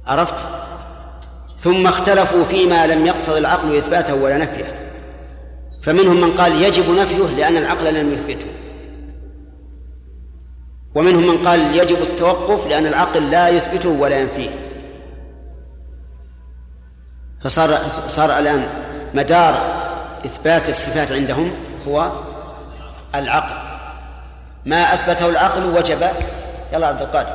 عرفت؟ 0.06 0.46
ثم 1.58 1.86
اختلفوا 1.86 2.44
فيما 2.44 2.86
لم 2.86 3.06
يقتضي 3.06 3.38
العقل 3.38 3.76
إثباته 3.76 4.14
ولا 4.14 4.38
نفيه. 4.38 4.90
فمنهم 5.82 6.20
من 6.20 6.32
قال 6.32 6.62
يجب 6.62 6.90
نفيه 6.90 7.36
لأن 7.36 7.56
العقل 7.56 7.94
لم 7.94 8.12
يثبته. 8.12 8.46
ومنهم 10.94 11.26
من 11.26 11.48
قال 11.48 11.76
يجب 11.76 12.02
التوقف 12.02 12.66
لأن 12.66 12.86
العقل 12.86 13.30
لا 13.30 13.48
يثبته 13.48 13.88
ولا 13.88 14.20
ينفيه. 14.20 14.50
فصار 17.40 17.78
صار 18.06 18.38
الآن 18.38 18.68
مدار 19.14 19.82
إثبات 20.26 20.68
الصفات 20.68 21.12
عندهم 21.12 21.54
هو 21.88 22.12
العقل. 23.14 23.54
ما 24.66 24.94
أثبته 24.94 25.28
العقل 25.28 25.64
وجب. 25.64 26.08
يلا 26.72 26.86
عبد 26.86 27.02
القادر. 27.02 27.34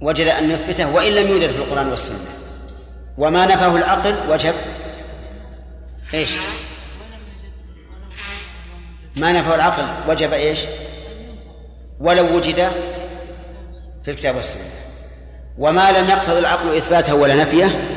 وجد 0.00 0.26
أن 0.26 0.50
يثبته 0.50 0.94
وإن 0.94 1.12
لم 1.12 1.28
يوجد 1.28 1.50
في 1.50 1.58
القرآن 1.58 1.88
والسنة. 1.88 2.18
وما 3.18 3.46
نفاه 3.46 3.76
العقل 3.76 4.14
وجب. 4.28 4.54
إيش؟ 6.14 6.30
ما 9.16 9.32
نفاه 9.32 9.54
العقل 9.54 9.84
وجب 10.08 10.32
إيش؟ 10.32 10.60
ولو 12.00 12.36
وجد 12.36 12.68
في 14.04 14.10
الكتاب 14.10 14.36
والسنة. 14.36 14.62
وما 15.58 15.92
لم 15.92 16.10
يقتضي 16.10 16.38
العقل 16.38 16.76
إثباته 16.76 17.14
ولا 17.14 17.34
نفيه 17.34 17.96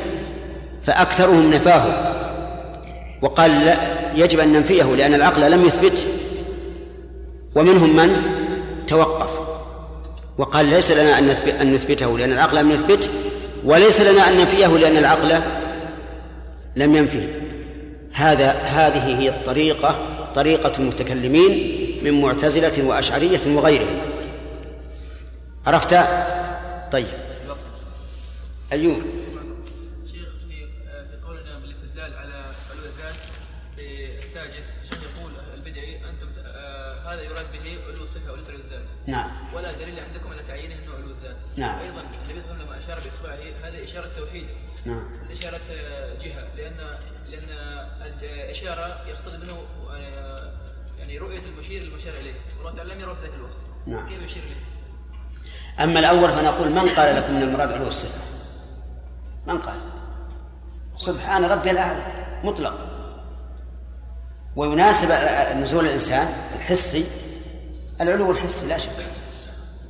فأكثرهم 0.83 1.53
نفاه. 1.53 1.83
وقال 3.21 3.65
لا 3.65 3.75
يجب 4.15 4.39
أن 4.39 4.53
ننفيه 4.53 4.83
لأن 4.83 5.13
العقل 5.13 5.51
لم 5.51 5.65
يثبت. 5.65 6.07
ومنهم 7.55 7.95
من؟ 7.95 8.21
توقف. 8.87 9.29
وقال 10.37 10.65
ليس 10.65 10.91
لنا 10.91 11.19
أن 11.61 11.73
نثبته 11.73 12.17
لأن 12.17 12.31
العقل 12.31 12.57
لم 12.57 12.71
يثبت. 12.71 13.09
وليس 13.65 14.01
لنا 14.01 14.29
أن 14.29 14.37
ننفيه 14.37 14.67
لأن 14.67 14.97
العقل 14.97 15.39
لم 16.75 16.95
ينفيه 16.95 17.39
هذا 18.13 18.51
هذه 18.51 19.19
هي 19.19 19.29
الطريقة 19.29 19.95
طريقة 20.35 20.79
المتكلمين 20.79 21.79
من 22.03 22.21
معتزلة 22.21 22.87
وأشعرية 22.87 23.55
وغيرهم. 23.55 23.99
عرفت؟ 25.67 25.97
طيب. 26.91 27.07
أيوب 28.71 29.01
شيخ 30.11 30.29
في 53.05 53.21
ذاك 53.21 53.33
الوقت. 53.33 53.59
نعم. 53.87 54.09
كيف 54.09 54.21
يشير؟ 54.23 54.43
أما 55.79 55.99
الأول 55.99 56.29
فنقول 56.29 56.69
من 56.69 56.89
قال 56.89 57.15
لكم 57.15 57.33
من 57.33 57.41
المراد 57.41 57.71
علو 57.71 57.87
الصفة 57.87 58.19
من 59.47 59.57
قال؟ 59.59 59.79
سبحان 60.97 61.45
ربي 61.45 61.71
الأعلى 61.71 62.03
مطلق. 62.43 62.73
ويناسب 64.55 65.11
نزول 65.55 65.85
الإنسان 65.85 66.33
الحسي 66.55 67.05
العلو 68.01 68.31
الحسي 68.31 68.65
لا 68.65 68.77
شك. 68.77 69.05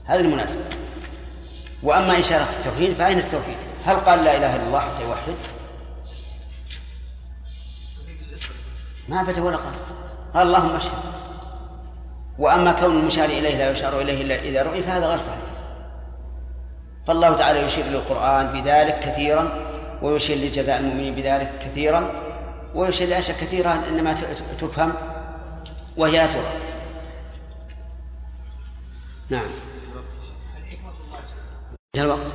هذا 0.06 0.20
المناسب 0.20 0.60
وأما 1.84 2.20
إشارة 2.20 2.48
التوحيد 2.60 2.94
فأين 2.94 3.20
التوحيد؟ 3.20 3.58
هل 3.86 3.96
قال 3.96 4.24
لا 4.24 4.38
إله 4.38 4.56
إلا 4.56 4.68
الله 4.68 4.80
حتى 4.80 5.04
يوحد؟ 5.04 5.34
ما 9.10 9.24
بدا 9.24 9.42
ولا 9.42 9.58
قال. 9.58 9.74
قال 10.34 10.48
اللهم 10.48 10.76
اشهد. 10.76 11.19
وأما 12.40 12.72
كون 12.72 12.98
المشار 13.00 13.26
إليه 13.26 13.58
لا 13.58 13.72
يشار 13.72 14.02
إليه 14.02 14.22
إلا 14.22 14.36
إذا 14.40 14.64
رؤي 14.64 14.82
فهذا 14.84 15.08
غير 15.08 15.18
صحيح. 15.18 15.40
فالله 17.08 17.36
تعالى 17.36 17.60
يشير 17.60 17.86
للقرآن 17.86 18.48
بذلك 18.48 19.00
كثيرا 19.00 19.50
ويشير 20.02 20.38
لجزاء 20.38 20.80
المؤمنين 20.80 21.16
بذلك 21.16 21.52
كثيرا 21.66 22.12
ويشير 22.76 23.08
لأشياء 23.10 23.38
كثيرة 23.38 23.84
إنما 23.90 24.14
ت- 24.14 24.62
تفهم 24.62 24.94
وهي 25.98 26.12
لا 26.12 26.28
ترى. 26.28 26.52
نعم. 29.30 29.46
الوقت. 31.98 32.28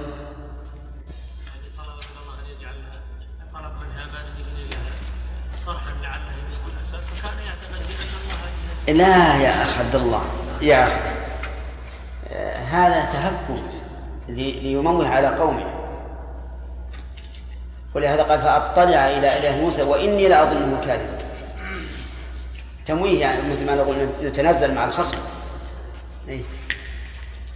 لا 8.88 9.36
يا 9.36 9.62
اخ 9.62 9.78
عبد 9.78 9.94
الله 9.94 10.22
يا 10.62 10.84
أخي. 10.84 10.92
آه، 12.32 12.56
هذا 12.56 13.04
تهكم 13.12 13.62
لي- 14.28 14.60
ليموه 14.60 15.08
على 15.08 15.26
قومه. 15.26 15.64
ولهذا 17.94 18.22
قال 18.22 18.38
فأطلع 18.38 19.08
إلى 19.08 19.38
إله 19.38 19.60
موسى 19.64 19.82
وإني 19.82 20.28
لأظنه 20.28 20.80
كاذبا 20.86 21.18
تمويه 22.86 23.20
يعني 23.20 23.50
مثل 23.50 23.66
ما 23.66 23.74
نقول 23.74 24.08
نتنزل 24.22 24.74
مع 24.74 24.84
الخصم. 24.84 25.16
إيه. 26.28 26.42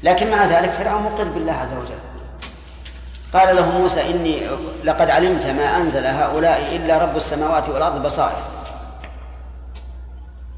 لكن 0.02 0.30
مع 0.30 0.44
ذلك 0.46 0.70
فرعون 0.70 1.02
مقر 1.02 1.24
بالله 1.24 1.52
عز 1.52 1.72
وجل. 1.72 1.98
قال 3.32 3.56
له 3.56 3.78
موسى 3.78 4.10
إني 4.10 4.40
لقد 4.84 5.10
علمت 5.10 5.46
ما 5.46 5.76
أنزل 5.76 6.06
هؤلاء 6.06 6.76
إلا 6.76 6.98
رب 6.98 7.16
السماوات 7.16 7.68
والأرض 7.68 8.02
بصائر. 8.06 8.42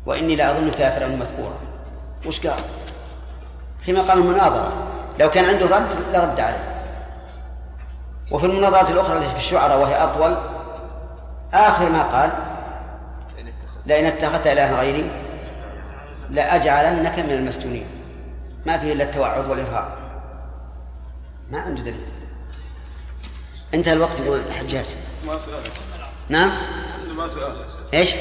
وإني 0.06 0.36
لاظنك 0.36 0.80
يا 0.80 0.90
فرعون 0.90 1.18
مثبورا. 1.18 1.58
وش 2.26 2.46
قال؟ 2.46 2.60
في 3.84 3.92
مقام 3.92 4.18
المناظرة. 4.18 4.72
لو 5.18 5.30
كان 5.30 5.44
عنده 5.44 5.66
رد 5.66 5.88
لرد 6.12 6.40
عليه. 6.40 6.84
وفي 8.32 8.46
المناظرات 8.46 8.90
الأخرى 8.90 9.18
التي 9.18 9.28
في 9.28 9.38
الشعراء 9.38 9.78
وهي 9.80 10.04
أطول 10.04 10.36
آخر 11.54 11.88
ما 11.88 12.02
قال 12.02 12.30
لئن 13.86 14.06
اتخذت 14.06 14.46
الها 14.46 14.80
غيري 14.80 15.10
لأجعلنك 16.30 17.18
من 17.18 17.30
المسجونين. 17.30 17.86
ما 18.66 18.78
فيه 18.78 18.92
إلا 18.92 19.04
التوعد 19.04 19.50
والارهاب 19.50 19.88
ما 21.50 21.58
عنده 21.58 21.80
دليل. 21.80 22.06
انتهى 23.74 23.92
الوقت 23.92 24.20
يقول 24.20 24.38
الحجاج 24.38 24.86
ما 25.26 25.38
سألت 25.38 25.72
نعم؟ 26.28 26.52
ما 27.16 27.28
سألت 27.28 27.56
إيش؟ 27.94 28.14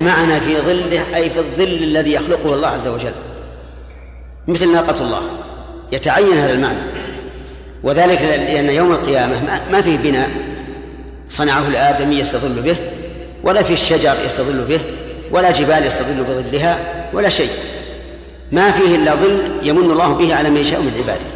معنى 0.00 0.40
في 0.40 0.56
ظله 0.60 1.16
أي 1.16 1.30
في 1.30 1.38
الظل 1.38 1.64
الذي 1.82 2.12
يخلقه 2.12 2.54
الله 2.54 2.68
عز 2.68 2.88
وجل. 2.88 3.12
مثل 4.48 4.72
ناقة 4.72 5.00
الله 5.04 5.20
يتعين 5.92 6.32
هذا 6.32 6.52
المعنى. 6.52 6.78
وذلك 7.82 8.22
لأن 8.22 8.68
يوم 8.70 8.92
القيامة 8.92 9.44
ما- 9.72 9.80
فيه 9.82 9.96
بناء 9.98 10.30
صنعه 11.28 11.68
الآدمي 11.68 12.14
يستظل 12.18 12.62
به 12.62 12.76
ولا 13.44 13.62
في 13.62 13.72
الشجر 13.72 14.14
يستظل 14.26 14.64
به 14.64 14.80
ولا 15.30 15.50
جبال 15.50 15.86
يستظل 15.86 16.24
بظلها 16.24 16.78
ولا 17.12 17.28
شيء. 17.28 17.50
ما 18.52 18.70
فيه 18.70 18.94
إلا 18.96 19.14
ظل 19.14 19.38
يمن 19.62 19.90
الله 19.90 20.12
به 20.14 20.34
على 20.34 20.50
من 20.50 20.56
يشاء 20.56 20.80
من 20.80 20.92
عباده. 20.98 21.26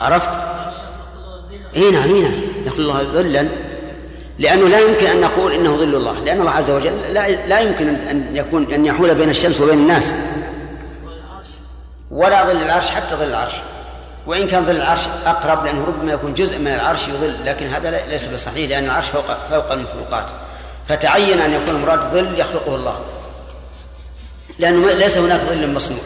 عرفت؟ 0.00 0.30
اي 1.76 1.90
نعم 1.90 2.14
اي 2.14 2.22
نعم. 2.22 2.34
يخلق 2.66 2.78
الله 2.78 3.02
ظلا 3.02 3.48
لأنه 4.38 4.68
لا 4.68 4.78
يمكن 4.78 5.06
أن 5.06 5.20
نقول 5.20 5.52
إنه 5.52 5.76
ظل 5.76 5.94
الله 5.94 6.12
لأن 6.12 6.40
الله 6.40 6.50
عز 6.50 6.70
وجل 6.70 6.92
لا, 7.12 7.28
لا 7.30 7.60
يمكن 7.60 7.88
أن 7.88 8.36
يكون 8.36 8.74
أن 8.74 8.86
يحول 8.86 9.14
بين 9.14 9.30
الشمس 9.30 9.60
وبين 9.60 9.78
الناس. 9.78 10.12
ولا 12.10 12.44
ظل 12.44 12.62
العرش 12.62 12.90
حتى 12.90 13.14
ظل 13.14 13.28
العرش. 13.28 13.54
وإن 14.26 14.46
كان 14.46 14.64
ظل 14.64 14.76
العرش 14.76 15.08
أقرب 15.26 15.64
لأنه 15.64 15.84
ربما 15.84 16.12
يكون 16.12 16.34
جزء 16.34 16.58
من 16.58 16.66
العرش 16.66 17.08
يظل 17.08 17.34
لكن 17.44 17.66
هذا 17.66 18.06
ليس 18.06 18.26
بصحيح 18.26 18.70
لأن 18.70 18.84
العرش 18.84 19.08
فوق 19.08 19.24
فوق 19.50 19.72
المخلوقات. 19.72 20.26
فتعين 20.88 21.38
أن 21.38 21.52
يكون 21.52 21.76
المراد 21.76 22.00
ظل 22.00 22.40
يخلقه 22.40 22.76
الله. 22.76 22.98
لأنه 24.58 24.90
ليس 24.90 25.18
هناك 25.18 25.40
ظل 25.40 25.74
مصنوع. 25.74 26.00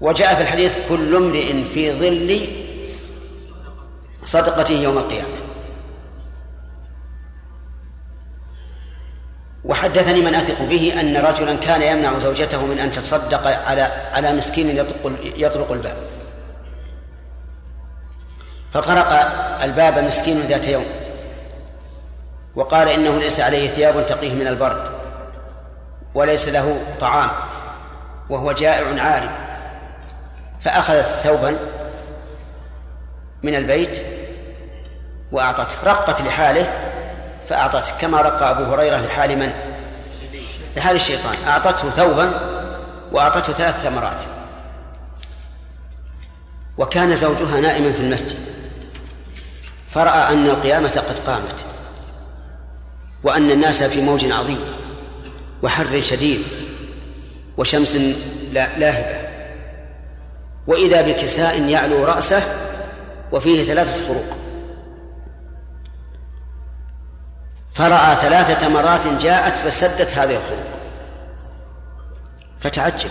وجاء 0.00 0.34
في 0.34 0.42
الحديث 0.42 0.74
كل 0.88 1.16
امرئ 1.16 1.64
في 1.64 1.92
ظل 1.92 2.48
صدقته 4.24 4.74
يوم 4.74 4.98
القيامة. 4.98 5.47
وحدثني 9.68 10.20
من 10.20 10.34
أثق 10.34 10.62
به 10.62 11.00
أن 11.00 11.16
رجلا 11.16 11.54
كان 11.54 11.82
يمنع 11.82 12.18
زوجته 12.18 12.66
من 12.66 12.78
أن 12.78 12.92
تتصدق 12.92 13.68
على 13.68 13.82
على 14.12 14.32
مسكين 14.32 14.76
يطرق 14.76 15.12
يطرق 15.22 15.72
الباب. 15.72 15.96
فطرق 18.72 19.12
الباب 19.62 19.98
مسكين 19.98 20.40
ذات 20.40 20.68
يوم. 20.68 20.86
وقال 22.56 22.88
إنه 22.88 23.18
ليس 23.18 23.40
عليه 23.40 23.68
ثياب 23.68 24.06
تقيه 24.06 24.34
من 24.34 24.46
البرد 24.46 24.90
وليس 26.14 26.48
له 26.48 26.80
طعام 27.00 27.30
وهو 28.30 28.52
جائع 28.52 29.02
عاري. 29.02 29.30
فأخذ 30.60 31.02
ثوبا 31.02 31.56
من 33.42 33.54
البيت 33.54 34.04
وأعطته. 35.32 35.76
رقت 35.84 36.20
لحاله 36.22 36.87
فأعطته 37.48 37.98
كما 38.00 38.20
رق 38.20 38.42
أبو 38.42 38.62
هريرة 38.62 38.96
لحال 38.96 39.38
من؟ 39.38 39.52
لحال 40.76 40.96
الشيطان. 40.96 41.34
أعطته 41.46 41.90
ثوبا 41.90 42.32
وأعطته 43.12 43.52
ثلاث 43.52 43.82
ثمرات. 43.82 44.22
وكان 46.78 47.16
زوجها 47.16 47.60
نائما 47.60 47.92
في 47.92 48.00
المسجد. 48.00 48.38
فرأى 49.90 50.32
أن 50.32 50.46
القيامة 50.46 51.02
قد 51.08 51.18
قامت. 51.18 51.64
وأن 53.24 53.50
الناس 53.50 53.82
في 53.82 54.00
موج 54.00 54.32
عظيم 54.32 54.60
وحر 55.62 56.00
شديد 56.00 56.42
وشمس 57.56 57.96
لاهبة 58.52 59.28
وإذا 60.66 61.02
بكساء 61.02 61.62
يعلو 61.62 62.04
رأسه 62.04 62.42
وفيه 63.32 63.64
ثلاثة 63.64 64.06
خروق. 64.06 64.38
فرأى 67.78 68.16
ثلاث 68.16 68.60
تمرات 68.60 69.06
جاءت 69.06 69.56
فسدت 69.56 70.18
هذه 70.18 70.36
الخروق 70.36 70.78
فتعجب. 72.60 73.10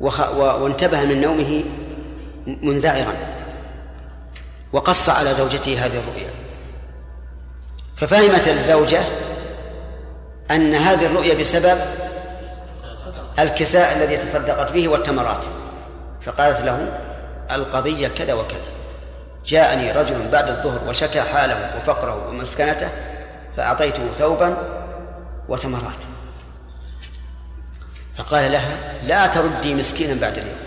وخ... 0.00 0.20
و... 0.20 0.40
وانتبه 0.40 1.04
من 1.04 1.20
نومه 1.20 1.64
منذعرا. 2.46 3.14
وقص 4.72 5.08
على 5.08 5.34
زوجته 5.34 5.86
هذه 5.86 5.98
الرؤيا. 5.98 6.30
ففهمت 7.96 8.48
الزوجة 8.48 9.00
أن 10.50 10.74
هذه 10.74 11.06
الرؤيا 11.06 11.34
بسبب 11.34 11.78
الكساء 13.38 13.96
الذي 13.96 14.16
تصدقت 14.16 14.72
به 14.72 14.88
والتمرات. 14.88 15.44
فقالت 16.22 16.60
له 16.60 16.98
القضية 17.50 18.08
كذا 18.08 18.34
وكذا. 18.34 18.75
جاءني 19.46 19.92
رجل 19.92 20.28
بعد 20.28 20.48
الظهر 20.48 20.88
وشكى 20.88 21.20
حاله 21.20 21.76
وفقره 21.76 22.28
ومسكنته 22.28 22.88
فأعطيته 23.56 24.08
ثوبا 24.18 24.56
وتمرات 25.48 26.04
فقال 28.18 28.52
لها 28.52 28.94
لا 29.04 29.26
تردي 29.26 29.74
مسكينا 29.74 30.20
بعد 30.20 30.38
اليوم. 30.38 30.58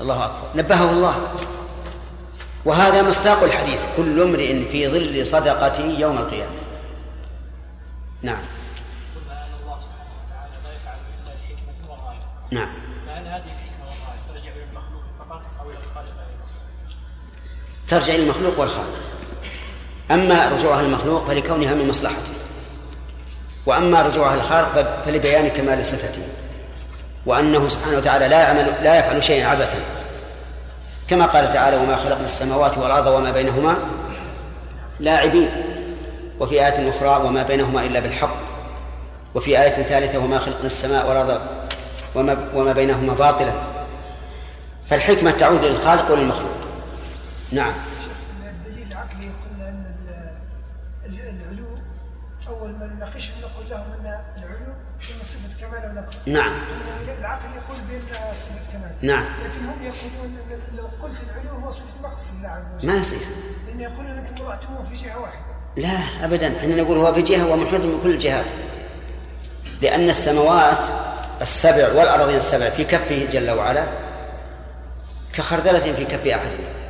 الله 0.00 0.24
أكبر. 0.24 0.48
نبهه 0.54 0.90
الله. 0.90 1.14
وهذا 2.64 3.02
مصداق 3.02 3.42
الحديث. 3.42 3.80
كل 3.96 4.22
امرئ 4.22 4.68
في 4.68 4.88
ظل 4.88 5.26
صدقته 5.26 5.84
يوم 5.84 6.18
القيامة. 6.18 6.54
نعم. 8.22 8.42
نعم. 12.50 12.81
ترجع 17.92 18.14
إلى 18.14 18.22
المخلوق 18.22 18.60
والخالق 18.60 18.98
أما 20.10 20.48
رجوعها 20.48 20.82
للمخلوق 20.82 21.26
فلكونها 21.26 21.74
من 21.74 21.88
مصلحته 21.88 22.32
وأما 23.66 24.02
رجوعها 24.02 24.36
للخالق 24.36 25.02
فلبيان 25.06 25.48
كمال 25.48 25.86
صفته 25.86 26.22
وأنه 27.26 27.68
سبحانه 27.68 27.96
وتعالى 27.96 28.28
لا 28.28 28.40
يعمل 28.40 28.66
لا 28.82 28.98
يفعل 28.98 29.24
شيئا 29.24 29.46
عبثا. 29.46 29.78
كما 31.08 31.26
قال 31.26 31.52
تعالى 31.52 31.76
وما 31.76 31.96
خلقنا 31.96 32.24
السماوات 32.24 32.78
والأرض 32.78 33.06
وما 33.06 33.30
بينهما 33.30 33.76
لاعبين. 35.00 35.50
وفي 36.40 36.54
آية 36.54 36.90
أخرى 36.90 37.26
وما 37.26 37.42
بينهما 37.42 37.84
إلا 37.84 38.00
بالحق. 38.00 38.36
وفي 39.34 39.62
آية 39.62 39.82
ثالثة 39.82 40.18
وما 40.18 40.38
خلقنا 40.38 40.66
السماء 40.66 41.08
والأرض 41.08 41.40
وما, 42.14 42.48
وما 42.54 42.72
بينهما 42.72 43.14
باطلا. 43.14 43.52
فالحكمة 44.90 45.30
تعود 45.30 45.64
للخالق 45.64 46.12
وللمخلوق. 46.12 46.71
نعم. 47.52 47.72
الدليل 48.46 48.92
العقلي 48.92 49.30
قلنا 49.44 49.68
أن 49.68 49.84
العلو 51.06 51.66
أول 52.48 52.70
ما 52.70 52.86
نناقشه 52.86 53.32
نقول 53.42 53.70
لهم 53.70 53.84
أن 54.00 54.20
العلو 54.36 54.72
إما 55.14 55.22
صفة 55.22 55.60
كمال 55.60 55.84
أو 55.84 55.92
نقص 55.92 56.28
نعم 56.28 56.52
العقل 57.18 57.48
يقول 57.56 57.80
بأن 57.90 58.34
صفة 58.34 58.72
كمال. 58.72 58.90
نعم. 59.02 59.24
لكن 59.24 59.66
هم 59.66 59.82
يقولون 59.82 60.38
لو 60.76 60.88
قلت 61.02 61.18
العلو 61.22 61.58
هو 61.58 61.70
صفة 61.70 62.02
نقص 62.02 62.30
لله 62.38 62.48
عز 62.48 62.70
وجل. 62.76 62.86
ما 62.86 62.94
يصير 62.94 63.18
لأن 63.66 63.80
يقولون 63.80 64.10
أنكم 64.10 64.44
وضعتموه 64.44 64.82
في 64.82 64.94
جهة 64.94 65.20
واحدة. 65.20 65.44
لا 65.76 66.24
أبدا. 66.24 66.56
إحنا 66.58 66.74
نقول 66.74 66.98
هو 66.98 67.12
في 67.12 67.22
جهة 67.22 67.46
ومحيط 67.46 67.80
من 67.80 68.00
كل 68.02 68.10
الجهات. 68.10 68.46
لأن 69.82 70.08
السماوات 70.08 70.84
السبع 71.40 71.88
والأراضين 71.88 72.36
السبع 72.36 72.70
في 72.70 72.84
كفه 72.84 73.24
جل 73.32 73.50
وعلا 73.50 73.86
كخردلة 75.32 75.92
في 75.92 76.04
كف 76.04 76.26
أحدنا 76.26 76.81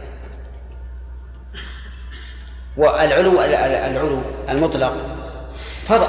والعلو 2.77 3.43
العلو 3.43 4.23
المطلق. 4.49 4.97
فضل 5.87 6.09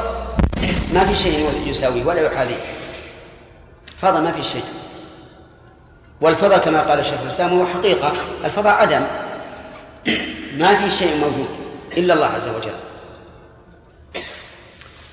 ما 0.94 1.06
في 1.06 1.16
شيء 1.16 1.68
يساويه 1.68 2.06
ولا 2.06 2.22
يحاذيه. 2.22 2.62
فضل 3.98 4.22
ما 4.22 4.32
في 4.32 4.44
شيء. 4.44 4.66
والفضل 6.22 6.58
كما 6.58 6.82
قال 6.82 7.00
الشيخ 7.00 7.22
الإسلام 7.22 7.60
هو 7.60 7.66
حقيقة. 7.66 8.14
الفضل 8.46 8.70
عدم. 8.70 9.02
ما 10.58 10.76
في 10.76 10.90
شيء 10.90 11.18
موجود 11.18 11.48
إلا 11.98 12.14
الله 12.14 12.26
عز 12.26 12.48
وجل. 12.48 12.76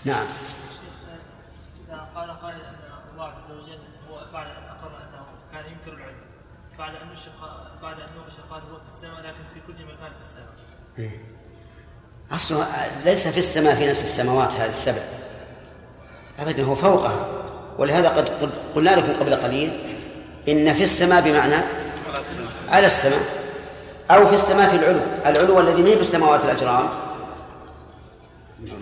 نعم. 0.05 0.27
إذا 1.89 2.09
قال 2.15 2.31
قائل 2.31 2.61
أن 2.61 2.75
الله 3.13 3.25
عز 3.25 3.51
وجل 3.51 3.79
هو 4.11 4.25
بعد 4.33 4.47
أن 4.47 4.63
اقر 4.63 4.89
أنه 4.89 5.25
كان 5.53 5.65
ينكر 5.73 5.93
العلم 5.99 6.21
بعد 6.79 6.95
أن 6.95 7.09
بعد 7.83 8.01
أن 8.01 8.07
قال 8.51 8.63
هو 8.63 8.79
في 8.81 8.87
السماء 8.95 9.21
لكن 9.21 9.45
في 9.55 9.61
كل 9.67 9.85
مكان 9.85 10.13
في 10.19 10.21
السماء. 10.21 10.55
إيه. 10.99 11.19
أصله 12.41 12.67
ليس 13.05 13.29
في 13.29 13.39
السماء 13.39 13.75
في 13.75 13.87
نفس 13.91 14.03
السماوات 14.03 14.53
هذه 14.55 14.71
السبع. 14.71 15.03
أبدا 16.41 16.65
هو 16.65 16.75
فوقها. 16.75 17.27
ولهذا 17.79 18.09
قد 18.09 18.51
قلنا 18.75 18.91
لكم 18.91 19.13
قبل 19.21 19.35
قليل 19.35 19.97
إن 20.49 20.75
في 20.75 20.83
السماء 20.83 21.21
بمعنى 21.21 21.57
على 22.69 22.87
السماء 22.87 23.21
أو 24.11 24.27
في 24.27 24.35
السماء 24.35 24.69
في 24.69 24.77
العلو. 24.77 25.01
العلو 25.27 25.61
الذي 25.61 25.83
ما 25.83 25.95
بالسماوات 25.95 26.41
الأجرام. 26.45 26.89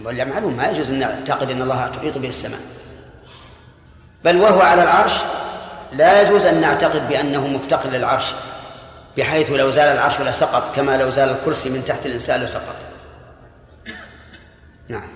معلوم 0.04 0.56
ما 0.56 0.68
يجوز 0.70 0.90
أن 0.90 0.98
نعتقد 0.98 1.50
أن 1.50 1.62
الله 1.62 1.86
تحيط 1.86 2.18
به 2.18 2.28
السماء. 2.28 2.60
بل 4.24 4.40
وهو 4.40 4.60
على 4.60 4.82
العرش 4.82 5.14
لا 5.92 6.22
يجوز 6.22 6.44
أن 6.44 6.60
نعتقد 6.60 7.08
بأنه 7.08 7.46
مفتقر 7.46 7.88
للعرش 7.88 8.34
بحيث 9.16 9.50
لو 9.50 9.70
زال 9.70 9.88
العرش 9.88 10.20
لسقط 10.20 10.76
كما 10.76 10.96
لو 10.96 11.10
زال 11.10 11.28
الكرسي 11.28 11.70
من 11.70 11.84
تحت 11.84 12.06
الإنسان 12.06 12.40
لسقط. 12.40 12.76
نعم. 14.88 15.08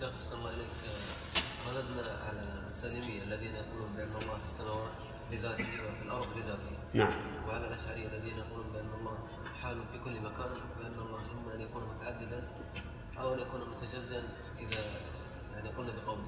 شيخ 0.00 0.10
صلى 0.22 0.38
الله 0.38 0.50
عليك 0.50 0.66
رددنا 1.68 2.02
على 2.26 2.42
السالمية 2.66 3.22
الذين 3.22 3.54
يقولون 3.54 3.92
بأن 3.96 4.22
الله 4.22 4.38
في 4.38 4.44
السماوات 4.44 4.90
بذاته 5.30 5.64
وفي 5.64 6.02
الأرض 6.02 6.26
بذاته. 6.36 6.72
نعم. 6.94 7.12
وعلى 7.48 7.66
الأشعرية 7.66 8.06
الذين 8.06 8.38
يقولون 8.38 8.72
بأن 8.72 8.90
الله 9.00 9.18
حال 9.62 9.76
في 9.92 9.98
كل 10.04 10.20
مكان 10.20 10.50
بأن 10.80 10.98
الله 10.98 11.20
إما 11.32 11.54
أن 11.54 11.60
يكون 11.60 11.82
متعددا 11.94 12.48
أو 13.18 13.34
أن 13.34 13.38
يكون 13.38 13.60
متجزئا 13.60 14.22
إذا 14.58 14.84
يعني 15.54 15.68
قلنا 15.68 15.92
بقول 15.92 16.18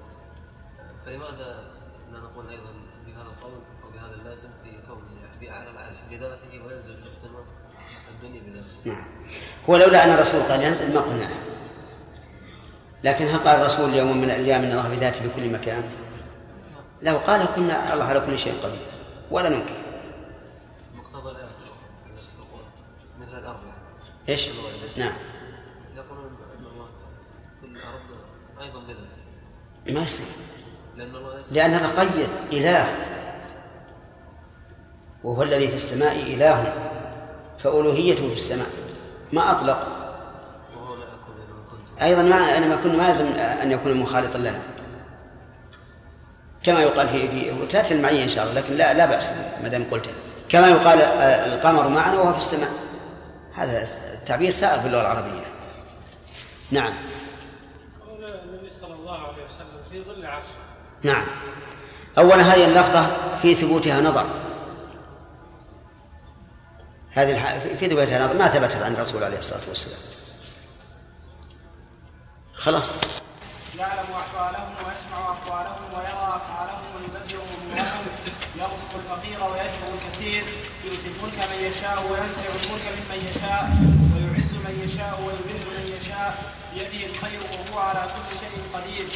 فلماذا 1.07 1.71
لا 2.13 2.19
نقول 2.19 2.49
أيضا 2.49 2.73
بهذا 3.07 3.29
القول 3.29 3.61
أو 3.85 3.91
بهذا 3.91 4.15
اللازم 4.15 4.51
في 4.65 4.71
كونه 4.87 5.53
على 5.53 5.71
العرش 5.71 5.97
بذاته 6.11 6.65
وينزل 6.65 7.03
في 7.03 7.07
السماء 7.07 7.45
الدنيا 8.15 8.41
بذاته؟ 8.41 8.77
نعم. 8.85 9.05
هو 9.69 9.77
لولا 9.77 10.05
أن 10.05 10.11
الرسول 10.11 10.43
قال 10.43 10.63
ينزل 10.63 10.95
ما 10.95 11.01
قلنا. 11.01 11.52
لكن 13.05 13.27
هل 13.27 13.39
قال 13.39 13.61
الرسول 13.61 13.95
يوم 13.95 14.17
من 14.17 14.25
الأيام 14.25 14.63
إن 14.63 14.71
الله 14.71 14.89
بذاته 14.89 15.21
في 15.21 15.29
كل 15.37 15.53
مكان؟ 15.53 15.83
لو 17.03 17.17
قال 17.17 17.47
كنا 17.57 17.95
الله 17.95 18.05
على 18.05 18.21
كل 18.21 18.39
شيء 18.39 18.55
قدير 18.63 18.87
ولا 19.31 19.49
ننكر. 19.49 19.75
مقتضى 20.97 21.31
الايه 21.31 21.47
مثل 23.21 23.39
الأرض 23.39 23.59
إيش؟ 24.29 24.49
نعم. 24.97 25.13
يقولون 25.97 26.37
إن 26.59 26.67
الله 26.67 26.89
كل 27.63 27.77
الأرض 27.77 28.01
أيضا 28.61 28.81
بذاته. 28.81 29.99
ما 29.99 30.05
يصير. 30.05 30.27
لأن 30.97 31.17
الله 31.17 31.39
ليس 31.39 31.53
هذا 31.53 32.01
قيد 32.01 32.29
إله 32.53 32.87
وهو 35.25 35.43
الذي 35.43 35.69
في 35.69 35.75
السماء 35.75 36.17
إله 36.17 36.75
فألوهيته 37.59 38.29
في 38.29 38.35
السماء 38.35 38.67
ما 39.33 39.51
أطلق 39.51 40.02
أيضا 42.05 42.23
ما 42.23 42.57
أنا 42.57 42.67
ما 42.67 42.77
كنا 42.77 42.97
ما 42.97 43.09
يلزم 43.09 43.27
أن 43.37 43.73
يكون 43.73 43.95
مخالطا 43.95 44.39
لنا. 44.39 44.61
كما 46.63 46.81
يقال 46.81 47.09
في 47.09 47.29
في 47.29 47.51
وتأتي 47.51 47.95
المعية 47.95 48.23
إن 48.23 48.29
شاء 48.29 48.45
الله 48.45 48.61
لكن 48.61 48.75
لا 48.75 48.95
لا 48.95 49.07
بأس 49.07 49.33
ما 49.63 49.69
دام 49.69 49.85
قلتها 49.91 50.13
كما 50.49 50.69
يقال 50.69 51.03
القمر 51.53 51.89
معنا 51.89 52.21
وهو 52.21 52.33
في 52.33 52.39
السماء. 52.39 52.71
هذا 53.55 53.89
التعبير 54.13 54.51
سائر 54.53 54.81
في 54.81 54.87
اللغة 54.87 55.01
العربية. 55.01 55.47
نعم. 56.71 56.93
قول 58.07 58.25
النبي 58.25 58.71
صلى 58.81 58.95
الله 58.95 59.19
عليه 59.19 59.47
وسلم 59.47 59.81
في 59.91 60.05
ظل 60.11 60.27
عرشه 60.27 60.49
نعم. 61.03 61.25
أولا 62.19 62.43
هذه 62.43 62.65
اللفظة 62.65 63.07
في 63.43 63.55
ثبوتها 63.55 64.01
نظر. 64.01 64.27
هذه. 67.11 67.59
في 67.59 67.87
ذي 67.87 68.19
نظر. 68.19 68.35
ما 68.35 68.49
ثبتت 68.49 68.83
عن 68.83 68.95
الرسول 68.95 69.25
عليه 69.25 69.39
الصلاة 69.39 69.61
والسلام. 69.69 69.99
خلاص. 72.65 72.91
يعلم 73.79 74.09
أحوالهم 74.23 74.71
ويسمع 74.85 75.19
أقوالهم 75.35 75.85
ويرى 75.95 76.29
أفعالهم 76.39 76.85
ويبدل 76.95 77.37
أمورهم. 77.37 77.87
يرزق 78.57 78.93
الفقير 79.01 79.45
ويجبر 79.45 79.91
الكثير. 79.99 80.45
يؤتي 80.85 81.09
الملك 81.15 81.39
من 81.51 81.59
يشاء 81.69 81.97
وينزع 82.09 82.47
الملك 82.59 82.85
ممن 82.97 83.21
يشاء. 83.31 83.63
ويعز 84.13 84.53
من 84.67 84.75
يشاء 84.85 85.15
ويذل 85.25 85.63
من 85.71 85.85
يشاء. 85.97 86.31
بيده 86.75 87.07
الخير 87.11 87.41
وهو 87.53 87.79
على 87.89 88.03
كل 88.15 88.39
شيء 88.43 88.55
قدير. 88.75 89.07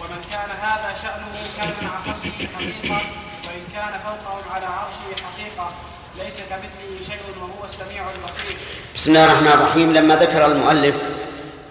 ومن 0.00 0.20
كان 0.32 0.50
هذا 0.66 0.90
شأنه 1.02 1.34
كان 1.56 1.70
مع 1.86 1.94
خلقه 2.06 2.48
حقيقة. 2.54 3.00
وإن 3.46 3.64
كان 3.74 3.92
فوقهم 4.04 4.44
على 4.54 4.66
عرشه 4.66 5.08
حقيقة. 5.24 5.70
ليس 6.18 6.36
كمثله 6.50 6.92
شيء 7.08 7.22
وهو 7.40 7.64
السميع 7.64 8.02
البصير. 8.02 8.56
بسم 8.94 9.10
الله 9.10 9.24
الرحمن 9.24 9.52
الرحيم. 9.52 9.92
لما 9.92 10.16
ذكر 10.16 10.46
المؤلف 10.46 10.96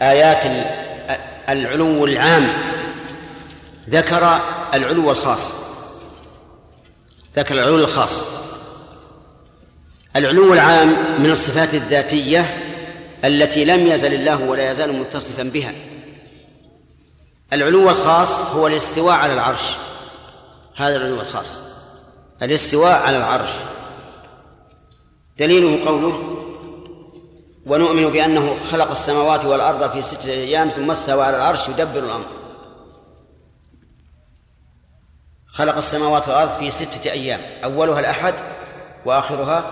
آيات 0.02 0.46
العلو 1.50 2.06
العام. 2.06 2.48
ذكر 3.90 4.40
العلو 4.74 5.12
الخاص. 5.12 5.54
ذكر 7.36 7.56
العلو 7.56 7.76
الخاص. 7.76 8.22
العلو 10.16 10.54
العام 10.54 11.22
من 11.22 11.32
الصفات 11.32 11.74
الذاتية 11.74 12.58
التي 13.26 13.66
لم 13.66 13.88
يزل 13.88 14.14
الله 14.14 14.44
ولا 14.44 14.72
يزال 14.72 14.94
متصفا 14.94 15.44
بها. 15.44 15.74
العلو 17.54 17.90
الخاص 17.90 18.32
هو 18.32 18.68
الاستواء 18.68 19.16
على 19.16 19.34
العرش. 19.34 19.78
هذا 20.76 20.96
العلو 20.96 21.22
الخاص. 21.22 21.60
الاستواء 22.42 23.02
على 23.02 23.18
العرش. 23.18 23.50
دليله 25.40 25.86
قوله 25.86 26.41
ونؤمن 27.66 28.08
بأنه 28.10 28.60
خلق 28.60 28.92
السماوات 28.92 29.46
والأرض 29.46 29.92
في 29.92 30.02
ستة 30.02 30.30
أيام 30.30 30.70
ثم 30.70 30.92
استوى 30.92 31.24
على 31.24 31.38
العرش 31.38 31.70
يدبر 31.70 32.00
الأمر. 32.00 32.26
خلق 35.48 35.76
السماوات 35.76 36.28
والأرض 36.28 36.50
في 36.50 36.72
ستة 36.72 37.12
أيام. 37.12 37.40
أولها 37.64 38.00
الأحد 38.00 38.34
وآخرها 39.06 39.64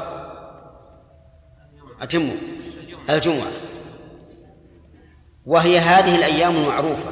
أتم 2.01 2.31
الجمعة. 3.09 3.51
وهي 5.45 5.79
هذه 5.79 6.15
الأيام 6.15 6.55
المعروفة. 6.55 7.11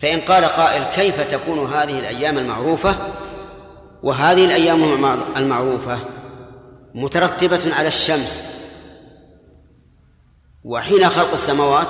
فإن 0.00 0.20
قال 0.20 0.44
قائل 0.44 0.84
كيف 0.84 1.20
تكون 1.20 1.72
هذه 1.72 1.98
الأيام 1.98 2.38
المعروفة؟ 2.38 2.96
وهذه 4.02 4.44
الأيام 4.44 5.04
المعروفة 5.36 5.98
مترتبة 6.94 7.74
على 7.74 7.88
الشمس. 7.88 8.55
وحين 10.66 11.08
خلق 11.08 11.32
السماوات 11.32 11.88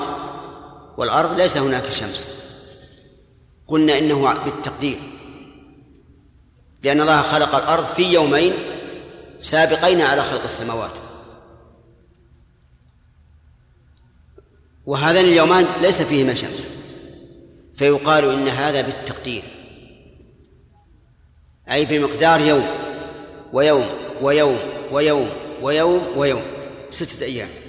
والأرض 0.97 1.37
ليس 1.37 1.57
هناك 1.57 1.91
شمس. 1.91 2.29
قلنا 3.66 3.99
إنه 3.99 4.45
بالتقدير. 4.45 4.99
لأن 6.83 7.01
الله 7.01 7.22
خلق 7.22 7.55
الأرض 7.55 7.85
في 7.85 8.03
يومين 8.03 8.53
سابقين 9.39 10.01
على 10.01 10.22
خلق 10.22 10.43
السماوات. 10.43 10.91
وهذان 14.87 15.24
اليومان 15.24 15.66
ليس 15.81 16.03
فيهما 16.03 16.35
شمس. 16.35 16.70
فيقال 17.77 18.24
إن 18.24 18.49
هذا 18.49 18.81
بالتقدير. 18.81 19.43
أي 21.70 21.85
بمقدار 21.85 22.41
يوم 22.41 22.66
ويوم 23.53 23.87
ويوم 24.22 24.59
ويوم 24.93 25.31
ويوم 25.62 26.03
ويوم 26.16 26.43
ستة 26.91 27.24
أيام. 27.24 27.66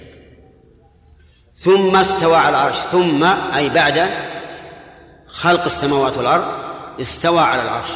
ثم 1.64 1.96
استوى 1.96 2.36
على 2.36 2.48
العرش. 2.48 2.76
ثم 2.76 3.24
أي 3.54 3.68
بعد 3.68 4.10
خلق 5.26 5.64
السماوات 5.64 6.16
والأرض 6.16 6.44
استوى 7.00 7.40
على 7.40 7.62
العرش. 7.62 7.90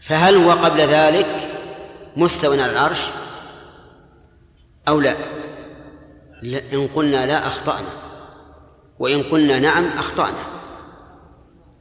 فهل 0.00 0.36
هو 0.36 0.50
قبل 0.50 0.80
ذلك 0.80 1.26
مستوى 2.16 2.62
على 2.62 2.72
العرش 2.72 3.00
أو 4.88 5.00
لا؟ 5.00 5.16
إن 6.72 6.88
قلنا 6.94 7.26
لا 7.26 7.46
أخطأنا 7.46 7.88
وإن 8.98 9.22
قلنا 9.22 9.58
نعم 9.58 9.90
أخطأنا. 9.98 10.38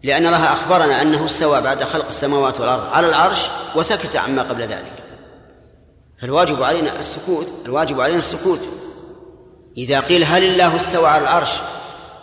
لأن 0.03 0.25
الله 0.25 0.53
أخبرنا 0.53 1.01
أنه 1.01 1.25
استوى 1.25 1.61
بعد 1.61 1.83
خلق 1.83 2.07
السماوات 2.07 2.59
والأرض 2.59 2.93
على 2.93 3.07
العرش 3.07 3.47
وسكت 3.75 4.15
عما 4.15 4.41
قبل 4.41 4.61
ذلك. 4.61 4.93
فالواجب 6.21 6.63
علينا 6.63 6.99
السكوت 6.99 7.47
الواجب 7.65 8.01
علينا 8.01 8.17
السكوت. 8.17 8.69
إذا 9.77 9.99
قيل 9.99 10.23
هل 10.23 10.43
الله 10.43 10.75
استوى 10.75 11.07
على 11.07 11.23
العرش 11.23 11.51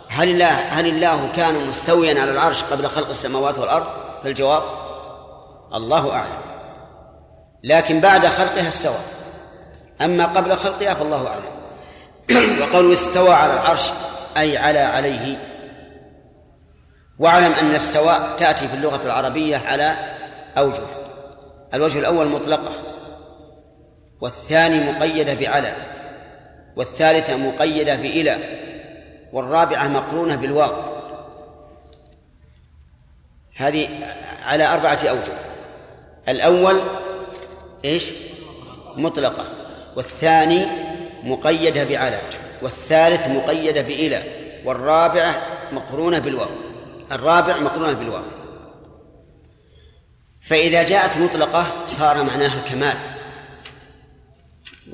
هل 0.09 0.29
الله 0.29 0.49
هل 0.49 0.87
الله 0.87 1.29
كان 1.35 1.67
مستويا 1.67 2.21
على 2.21 2.31
العرش 2.31 2.63
قبل 2.63 2.87
خلق 2.87 3.09
السماوات 3.09 3.57
والأرض؟ 3.57 3.87
فالجواب 4.23 4.63
الله 5.73 6.11
أعلم. 6.11 6.41
لكن 7.63 7.99
بعد 7.99 8.25
خلقها 8.25 8.67
استوى. 8.67 8.97
أما 10.01 10.25
قبل 10.25 10.57
خلقها 10.57 10.93
فالله 10.93 11.27
أعلم. 11.27 11.55
وقوله 12.61 12.93
استوى 12.93 13.33
على 13.33 13.53
العرش 13.53 13.89
أي 14.37 14.57
على 14.57 14.79
عليه. 14.79 15.37
واعلم 17.19 17.51
أن 17.51 17.75
استوى 17.75 18.15
تأتي 18.37 18.67
في 18.67 18.73
اللغة 18.73 19.05
العربية 19.05 19.57
على 19.57 19.95
أوجه. 20.57 20.83
الوجه 21.73 21.99
الأول 21.99 22.27
مطلقة 22.27 22.71
والثاني 24.21 24.91
مقيدة 24.91 25.33
بعلى 25.33 25.94
والثالثة 26.75 27.35
مقيدة 27.35 27.95
بإلى 27.95 28.37
والرابعة 29.33 29.87
مقرونة 29.87 30.35
بالواو. 30.35 30.95
هذه 33.55 33.89
على 34.45 34.73
أربعة 34.73 34.99
أوجه. 35.03 35.33
الأول 36.27 36.81
إيش؟ 37.85 38.09
مطلقة. 38.95 39.45
والثاني 39.95 40.65
مقيدة 41.23 41.83
بعلى. 41.83 42.21
والثالث 42.61 43.27
مقيدة 43.27 43.81
بإلى. 43.81 44.23
والرابعة 44.65 45.35
مقرونة 45.71 46.19
بالواو. 46.19 46.49
الرابع 47.11 47.57
مقرونة 47.57 47.93
بالواو. 47.93 48.23
فإذا 50.41 50.83
جاءت 50.83 51.17
مطلقة 51.17 51.65
صار 51.87 52.23
معناها 52.23 52.59
الكمال. 52.65 53.14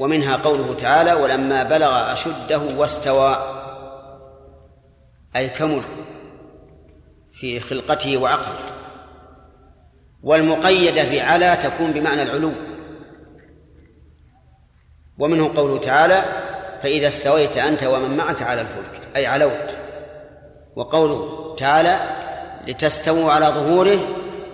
ومنها 0.01 0.35
قوله 0.35 0.73
تعالى 0.73 1.13
ولما 1.13 1.63
بلغ 1.63 2.13
أشده 2.13 2.61
واستوى 2.77 3.37
أي 5.35 5.49
كمل 5.49 5.81
في 7.31 7.59
خلقته 7.59 8.17
وعقله. 8.17 8.59
والمقيدة 10.23 11.03
بعلى 11.03 11.57
تكون 11.63 11.91
بمعنى 11.91 12.23
العلو. 12.23 12.51
ومنه 15.19 15.55
قوله 15.55 15.77
تعالى 15.77 16.23
فإذا 16.83 17.07
استويت 17.07 17.57
أنت 17.57 17.83
ومن 17.83 18.17
معك 18.17 18.41
على 18.41 18.61
الفلك 18.61 19.01
أي 19.15 19.25
علوت. 19.25 19.77
وقوله 20.75 21.55
تعالى 21.55 21.99
لتستووا 22.67 23.31
على 23.31 23.45
ظهوره 23.45 23.99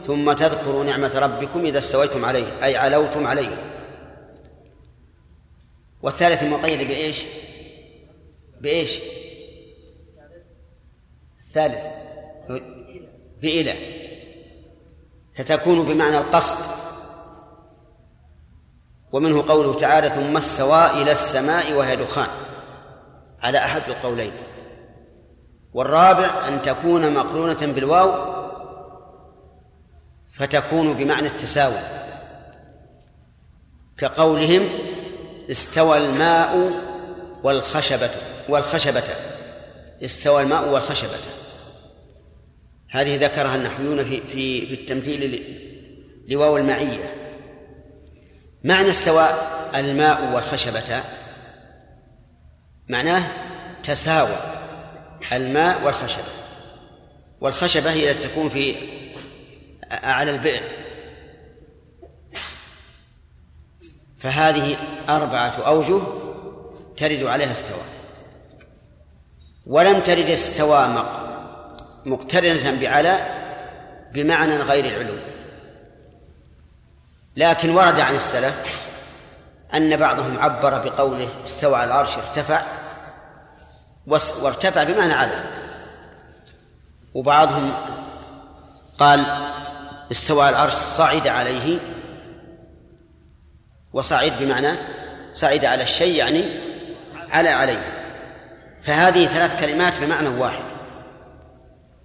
ثم 0.08 0.34
تذكروا 0.34 0.84
نعمة 0.84 1.20
ربكم 1.20 1.66
إذا 1.66 1.80
استويتم 1.80 2.26
عليه 2.26 2.46
أي 2.64 2.78
علوتم 2.78 3.28
عليه. 3.28 3.67
والثالث 6.08 6.44
المقيد 6.44 6.88
بإيش؟ 6.88 7.24
بإيش؟ 8.62 9.00
الثالث 11.48 11.82
بإلى 13.42 13.76
فتكون 15.36 15.86
بمعنى 15.86 16.18
القصد. 16.18 16.72
ومنه 19.12 19.48
قوله 19.48 19.74
تعالى 19.74 20.10
ثم 20.10 20.38
استوى 20.38 21.02
إلى 21.02 21.12
السماء 21.12 21.74
وهي 21.74 21.96
دخان 21.96 22.30
على 23.42 23.58
أحد 23.58 23.82
القولين. 23.88 24.32
والرابع 25.74 26.48
أن 26.48 26.62
تكون 26.62 27.14
مقرونة 27.14 27.74
بالواو 27.74 28.34
فتكون 30.34 30.94
بمعنى 30.94 31.28
التساوي. 31.28 31.80
كقولهم 33.98 34.70
استوى 35.52 35.98
الماء 35.98 36.72
والخشبة 37.44 38.10
والخشبة. 38.50 39.04
استوى 40.04 40.44
الماء 40.44 40.70
والخشبة. 40.70 41.18
هذه 42.90 43.16
ذكرها 43.26 43.56
النحويون 43.56 44.06
في 44.06 44.22
في 44.22 44.66
في 44.68 44.74
التمثيل 44.74 45.44
لواو 46.28 46.58
المعية. 46.58 47.14
معنى 48.64 48.90
استوى 48.90 49.28
الماء 49.76 50.34
والخشبة 50.34 51.04
معناه 52.90 53.24
تساوى 53.84 54.38
الماء 55.32 55.84
والخشبة. 55.86 56.24
والخشبة 57.42 57.92
هي 57.92 58.14
تكون 58.14 58.50
في 58.50 58.76
على 59.92 60.32
البئر. 60.32 60.62
فهذه 64.20 64.78
أربعة 65.10 65.54
أوجه 65.68 66.02
ترد 66.98 67.24
عليها 67.24 67.52
استواء 67.52 67.86
ولم 69.68 70.00
ترد 70.00 70.30
استواء 70.30 71.06
مقترنة 72.06 72.80
بعلى 72.82 73.18
بمعنى 74.14 74.58
غير 74.58 74.86
العلو. 74.86 75.18
لكن 77.36 77.70
ورد 77.70 78.00
عن 78.00 78.16
السلف 78.16 78.88
أن 79.74 79.98
بعضهم 79.98 80.40
عبر 80.40 80.78
بقوله 80.78 81.30
استوى 81.46 81.76
على 81.76 81.86
العرش 81.86 82.18
ارتفع 82.18 82.62
وارتفع 84.42 84.84
بمعنى 84.84 85.14
على. 85.14 85.44
وبعضهم 87.14 87.74
قال 89.00 89.26
استوى 90.12 90.46
على 90.46 90.56
العرش 90.56 90.74
صعد 90.74 91.28
عليه 91.28 91.80
وصعد 93.98 94.34
بمعنى 94.40 94.74
صعد 95.34 95.66
على 95.66 95.84
الشيء 95.84 96.16
يعني 96.16 96.44
على 97.30 97.50
عليه. 97.50 97.82
فهذه 98.82 99.26
ثلاث 99.26 99.60
كلمات 99.60 100.00
بمعنى 100.00 100.28
واحد. 100.28 100.64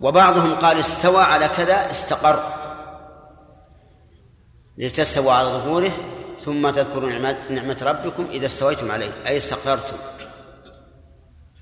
وبعضهم 0.00 0.54
قال 0.54 0.78
استوى 0.78 1.22
على 1.22 1.48
كذا 1.48 1.90
استقر. 1.90 2.42
لتستوى 4.78 5.32
على 5.32 5.48
ظهوره 5.48 5.90
ثم 6.44 6.70
تذكروا 6.70 7.10
نعمة 7.50 7.76
ربكم 7.82 8.26
إذا 8.30 8.46
استويتم 8.46 8.90
عليه 8.92 9.10
أي 9.26 9.36
استقررتم. 9.36 9.96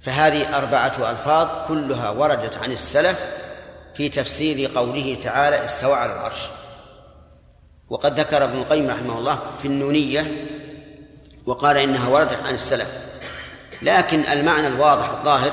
فهذه 0.02 0.58
أربعة 0.58 1.10
ألفاظ 1.10 1.68
كلها 1.68 2.10
وردت 2.10 2.56
عن 2.56 2.72
السلف 2.72 3.18
في 3.94 4.08
تفسير 4.08 4.70
قوله 4.74 5.18
تعالى 5.22 5.64
استوى 5.64 5.94
على 5.94 6.12
العرش. 6.12 6.40
وقد 7.90 8.20
ذكر 8.20 8.44
ابن 8.44 8.58
القيم 8.58 8.90
رحمه 8.90 9.18
الله 9.18 9.38
في 9.62 9.68
النونية 9.68 10.46
وقال 11.46 11.76
إنها 11.76 12.08
وردت 12.08 12.42
عن 12.46 12.54
السلف 12.54 12.88
لكن 13.82 14.20
المعنى 14.20 14.66
الواضح 14.66 15.10
الظاهر 15.10 15.52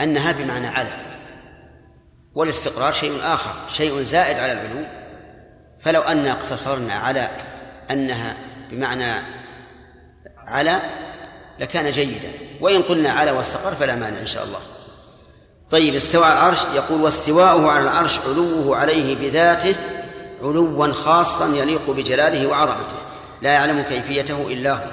أنها 0.00 0.32
بمعنى 0.32 0.66
على 0.66 0.88
والاستقرار 2.34 2.92
شيء 2.92 3.18
آخر 3.22 3.50
شيء 3.68 4.02
زائد 4.02 4.38
على 4.38 4.52
العلو 4.52 4.86
فلو 5.80 6.00
أن 6.00 6.26
اقتصرنا 6.26 6.94
على 6.94 7.28
أنها 7.90 8.36
بمعنى 8.70 9.12
على 10.46 10.80
لكان 11.60 11.90
جيدا 11.90 12.32
وإن 12.60 12.82
قلنا 12.82 13.10
على 13.10 13.30
واستقر 13.30 13.74
فلا 13.74 13.94
مانع 13.94 14.18
إن 14.18 14.26
شاء 14.26 14.44
الله. 14.44 14.60
طيب 15.70 15.94
استوى 15.94 16.26
العرش 16.26 16.58
يقول 16.74 17.02
واستواؤه 17.02 17.70
على 17.70 17.82
العرش 17.82 18.18
علوه 18.18 18.76
عليه 18.76 19.16
بذاته 19.16 19.74
علوا 20.42 20.92
خاصا 20.92 21.56
يليق 21.56 21.90
بجلاله 21.90 22.46
وعظمته 22.46 22.96
لا 23.42 23.52
يعلم 23.52 23.82
كيفيته 23.82 24.48
إلا 24.48 24.72
هو. 24.72 24.90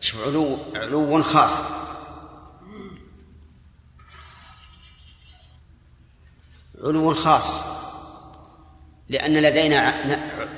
شوف 0.00 0.26
علو؟ 0.26 0.58
علو 0.74 1.22
خاص. 1.22 1.52
علو 6.84 7.14
خاص. 7.14 7.62
لأن 9.08 9.36
لدينا 9.36 9.94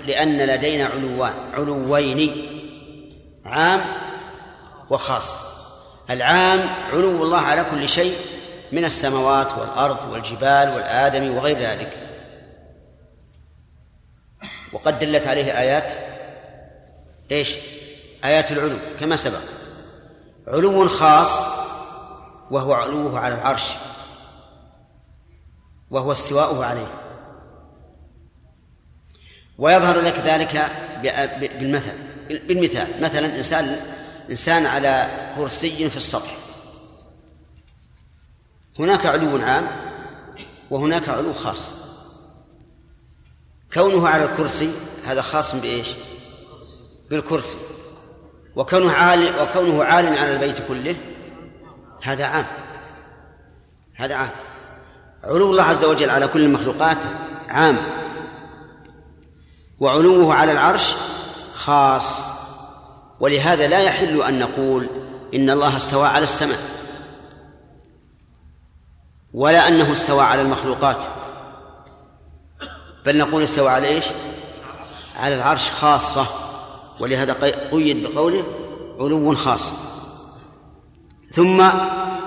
لأن 0.07 0.39
لدينا 0.39 0.87
علوان 0.87 1.35
علوين 1.53 2.49
عام 3.45 3.85
وخاص. 4.91 5.37
العام 6.11 6.61
علو 6.93 7.23
الله 7.23 7.41
على 7.41 7.65
كل 7.65 7.89
شيء 7.89 8.17
من 8.73 8.85
السماوات 8.85 9.59
والأرض 9.59 10.13
والجبال 10.13 10.75
والآدم 10.75 11.37
وغير 11.37 11.59
ذلك. 11.59 12.08
وقد 14.73 14.99
دلت 14.99 15.27
عليه 15.27 15.59
آيات 15.59 15.93
إيش؟ 17.31 17.55
آيات 18.25 18.53
العلو 18.53 18.77
كما 19.01 19.17
سبق. 19.17 19.41
علو 20.49 20.89
خاص 20.89 21.41
وهو 22.51 22.73
علوه 22.73 23.19
على 23.19 23.35
العرش 23.35 23.65
وهو 25.91 26.13
استواؤه 26.13 26.65
عليه. 26.65 26.87
ويظهر 29.59 30.01
لك 30.01 30.19
ذلك 30.19 30.71
بالمثل 31.41 31.93
بالمثال. 32.29 33.03
مثلا 33.03 33.37
إنسان 33.39 33.77
إنسان 34.31 34.67
على 34.67 35.09
كرسي 35.37 35.91
في 35.91 35.97
السطح. 35.97 36.37
هناك 38.79 39.07
علو 39.07 39.37
عام 39.37 39.67
وهناك 40.71 41.09
علو 41.09 41.33
خاص. 41.33 41.88
كونه 43.75 44.09
على 44.09 44.25
الكرسي 44.25 44.71
هذا 45.07 45.23
خاص 45.23 45.55
بإيش؟ 45.55 45.89
بالكرسي. 47.11 47.57
وكونه 48.57 48.93
عال 48.93 49.41
وكونه 49.41 49.85
عال 49.85 50.19
على 50.19 50.35
البيت 50.35 50.69
كله 50.69 50.97
هذا 52.03 52.25
عام. 52.25 52.47
هذا 53.95 54.15
عام. 54.15 54.31
علو 55.25 55.51
الله 55.51 55.63
عز 55.63 55.85
وجل 55.85 56.11
على 56.11 56.29
كل 56.29 56.41
المخلوقات 56.41 56.99
عام. 57.49 57.79
وعلوه 59.81 60.35
على 60.35 60.53
العرش 60.53 60.95
خاص. 61.55 62.21
ولهذا 63.21 63.67
لا 63.67 63.79
يحل 63.79 64.23
أن 64.23 64.39
نقول 64.39 64.89
إن 65.35 65.51
الله 65.51 65.77
استوى 65.77 66.07
على 66.07 66.25
السماء 66.25 66.59
ولا 69.35 69.69
أنه 69.69 69.93
استوى 69.93 70.23
على 70.23 70.43
المخلوقات. 70.43 71.05
بل 73.09 73.19
نقول 73.19 73.43
استوى 73.43 73.69
على 73.69 73.89
إيش؟ 73.89 74.05
على 75.17 75.35
العرش 75.35 75.71
خاصة. 75.71 76.27
ولهذا 77.01 77.33
قيد 77.73 78.03
بقوله 78.03 78.45
علو 79.01 79.35
خاص. 79.35 79.73
ثم 81.31 81.61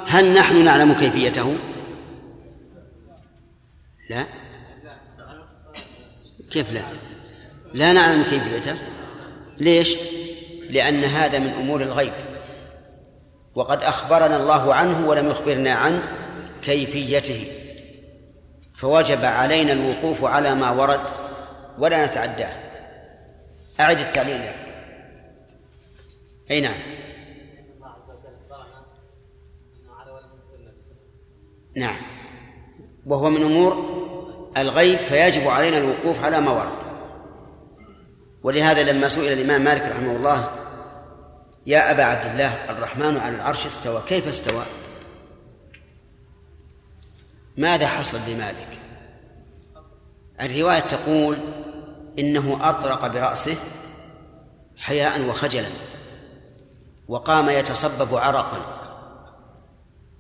هل 0.08 0.34
نحن 0.34 0.66
نعلم 0.66 0.94
كيفيته؟ 0.94 1.56
لا. 4.10 4.26
كيف 6.52 6.74
لا؟ 6.74 6.82
لا 7.74 7.94
نعلم 7.94 8.24
كيفيته. 8.24 8.76
ليش؟ 9.58 9.96
لأن 10.70 11.04
هذا 11.04 11.40
من 11.40 11.50
أمور 11.50 11.82
الغيب. 11.82 12.14
وقد 13.56 13.84
أخبرنا 13.84 14.38
الله 14.38 14.74
عنه 14.74 15.08
ولم 15.08 15.30
يخبرنا 15.30 15.74
عن 15.74 16.02
كيفيته. 16.64 17.61
فوجب 18.82 19.26
علينا 19.26 19.74
الوقوف 19.74 20.24
على 20.24 20.56
ما 20.56 20.72
ورد 20.72 21.00
ولا 21.78 22.06
نتعداه. 22.06 22.54
أعد 23.80 24.00
التعليل. 24.00 24.42
أي 26.52 26.62
نعم. 26.62 26.76
نعم. 31.76 31.96
وهو 33.06 33.30
من 33.30 33.42
أمور 33.42 33.86
الغيب 34.58 34.98
فيجب 34.98 35.48
علينا 35.48 35.78
الوقوف 35.78 36.24
على 36.24 36.42
ما 36.42 36.52
ورد. 36.52 36.82
ولهذا 38.44 38.92
لما 38.92 39.08
سئل 39.08 39.34
الإمام 39.34 39.62
مالك 39.62 39.82
رحمه 39.82 40.16
الله 40.16 40.50
يا 41.66 41.92
أبا 41.92 42.04
عبد 42.04 42.32
الله 42.32 42.70
الرحمن 42.70 43.18
على 43.18 43.36
العرش 43.36 43.66
استوى 43.66 44.02
كيف 44.08 44.28
استوى؟ 44.28 44.81
ماذا 47.62 47.88
حصل 47.88 48.20
لمالك؟ 48.28 48.68
الرواية 50.42 50.80
تقول 50.80 51.38
إنه 52.20 52.58
أطرق 52.62 53.08
برأسه 53.08 53.56
حياء 54.78 55.22
وخجلا 55.22 55.70
وقام 57.08 57.50
يتصبب 57.50 58.16
عرقا 58.16 58.58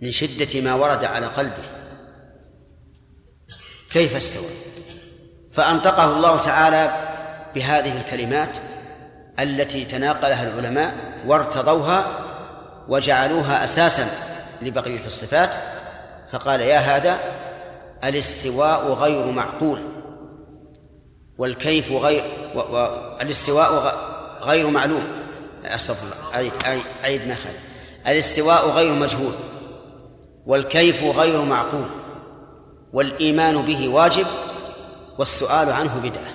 من 0.01 0.11
شدة 0.11 0.61
ما 0.61 0.73
ورد 0.73 1.03
على 1.03 1.25
قلبه. 1.25 1.63
كيف 3.91 4.15
استوى؟ 4.15 4.49
فأنطقه 5.53 6.11
الله 6.11 6.37
تعالى 6.37 6.93
بهذه 7.55 8.01
الكلمات 8.01 8.57
التي 9.39 9.85
تناقلها 9.85 10.43
العلماء 10.43 11.21
وارتضوها 11.25 12.05
وجعلوها 12.87 13.63
أساسا 13.63 14.07
لبقية 14.61 15.05
الصفات 15.05 15.80
فقال 16.31 16.61
يا 16.61 16.77
هذا 16.77 17.19
الاستواء 18.03 18.93
غير 18.93 19.31
معقول 19.31 19.79
والكيف 21.37 21.91
غير 21.91 22.23
والاستواء 22.55 23.95
غير 24.41 24.69
معلوم. 24.69 25.03
أستغفر 25.65 26.03
الله. 26.03 26.35
أعيد, 26.35 26.83
أعيد 27.03 27.27
ما 27.27 27.35
خالد 27.35 27.59
الاستواء 28.07 28.69
غير 28.69 28.93
مجهول 28.93 29.33
والكيف 30.45 31.03
غير 31.03 31.41
معقول 31.41 31.85
والإيمان 32.93 33.61
به 33.61 33.89
واجب 33.89 34.25
والسؤال 35.19 35.69
عنه 35.69 35.99
بدعة. 36.03 36.33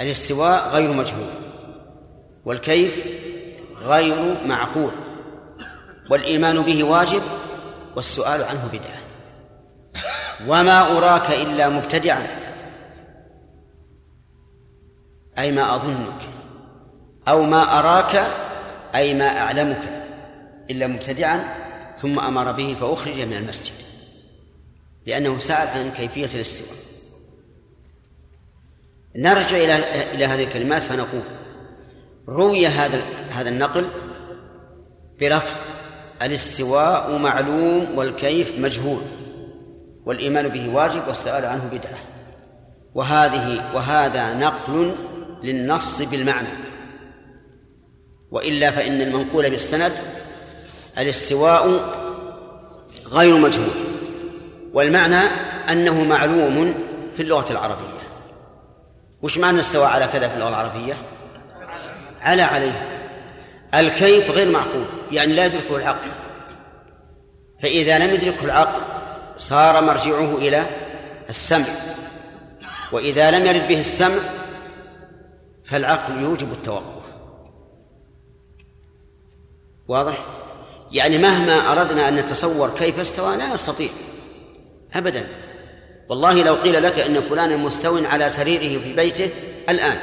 الاستواء 0.00 0.68
غير 0.68 0.92
مجهول 0.92 1.30
والكيف 2.44 3.06
غير 3.76 4.46
معقول. 4.46 5.03
والإيمان 6.10 6.62
به 6.62 6.84
واجب 6.84 7.22
والسؤال 7.96 8.42
عنه 8.42 8.68
بدعة. 8.72 9.00
وما 10.48 10.96
أراك 10.98 11.30
إلا 11.30 11.68
مبتدعا. 11.68 12.26
أي 15.38 15.52
ما 15.52 15.74
أظنك. 15.74 16.20
أو 17.28 17.42
ما 17.42 17.78
أراك 17.78 18.26
أي 18.94 19.14
ما 19.14 19.38
أعلمك. 19.38 20.04
إلا 20.70 20.86
مبتدعا 20.86 21.64
ثم 21.98 22.18
أمر 22.18 22.52
به 22.52 22.76
فأخرج 22.80 23.20
من 23.20 23.36
المسجد. 23.36 23.74
لأنه 25.06 25.38
سأل 25.38 25.68
عن 25.68 25.90
كيفية 25.90 26.34
الاستواء. 26.34 26.78
نرجع 29.16 29.56
إلى 29.56 29.76
إلى 30.14 30.24
هذه 30.24 30.44
الكلمات 30.44 30.82
فنقول 30.82 31.22
روي 32.28 32.66
هذا 32.66 33.02
هذا 33.30 33.48
النقل 33.48 33.88
بلفظ 35.20 35.73
الاستواء 36.24 37.18
معلوم 37.18 37.98
والكيف 37.98 38.58
مجهول 38.58 39.02
والإيمان 40.06 40.48
به 40.48 40.68
واجب 40.68 41.08
والسؤال 41.08 41.44
عنه 41.44 41.64
بدعة. 41.72 41.98
وهذه 42.94 43.70
وهذا 43.74 44.34
نقل 44.34 44.94
للنص 45.42 46.02
بالمعنى. 46.02 46.48
وإلا 48.30 48.70
فإن 48.70 49.00
المنقول 49.00 49.50
بالسند 49.50 49.92
الاستواء 50.98 51.94
غير 53.12 53.36
مجهول 53.38 53.74
والمعنى 54.72 55.20
أنه 55.70 56.04
معلوم 56.04 56.74
في 57.16 57.22
اللغة 57.22 57.52
العربية. 57.52 58.04
وش 59.22 59.38
معنى 59.38 59.60
استوى 59.60 59.86
على 59.86 60.06
كذا 60.06 60.28
في 60.28 60.34
اللغة 60.34 60.48
العربية؟ 60.48 60.94
على 62.20 62.42
عليه. 62.42 62.93
الكيف 63.80 64.30
غير 64.30 64.50
معقول 64.50 64.84
يعني 65.12 65.32
لا 65.32 65.46
يدركه 65.46 65.76
العقل. 65.76 66.10
فإذا 67.62 67.98
لم 67.98 68.14
يدركه 68.14 68.44
العقل 68.44 68.80
صار 69.36 69.84
مرجعه 69.84 70.36
إلى 70.36 70.66
السمع. 71.28 71.66
وإذا 72.92 73.30
لم 73.30 73.46
يرد 73.46 73.68
به 73.68 73.80
السمع 73.80 74.18
فالعقل 75.64 76.22
يوجب 76.22 76.52
التوقف. 76.52 77.04
واضح؟ 79.88 80.24
يعني 80.92 81.18
مهما 81.18 81.72
أردنا 81.72 82.08
أن 82.08 82.16
نتصور 82.16 82.70
كيف 82.78 83.00
استوى 83.00 83.36
لا 83.36 83.54
نستطيع. 83.54 83.88
أبدا. 84.94 85.26
والله 86.08 86.42
لو 86.42 86.54
قيل 86.54 86.82
لك 86.82 86.98
أن 86.98 87.20
فلانا 87.20 87.56
مستو 87.56 88.04
على 88.06 88.30
سريره 88.30 88.82
في 88.82 88.92
بيته 88.92 89.30
الآن 89.68 89.98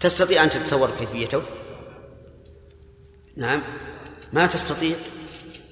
تستطيع 0.00 0.44
أن 0.44 0.50
تتصور 0.50 0.90
كيفيته؟ 0.98 1.42
نعم. 3.36 3.62
ما 4.32 4.46
تستطيع. 4.46 4.96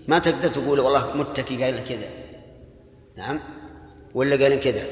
ما 0.08 0.18
تقدر 0.18 0.48
تقول 0.48 0.80
والله 0.80 1.16
متكي 1.16 1.64
قال 1.64 1.84
كذا. 1.88 2.08
نعم. 3.16 3.40
ولا 4.14 4.44
قال 4.44 4.60
كذا. 4.60 4.82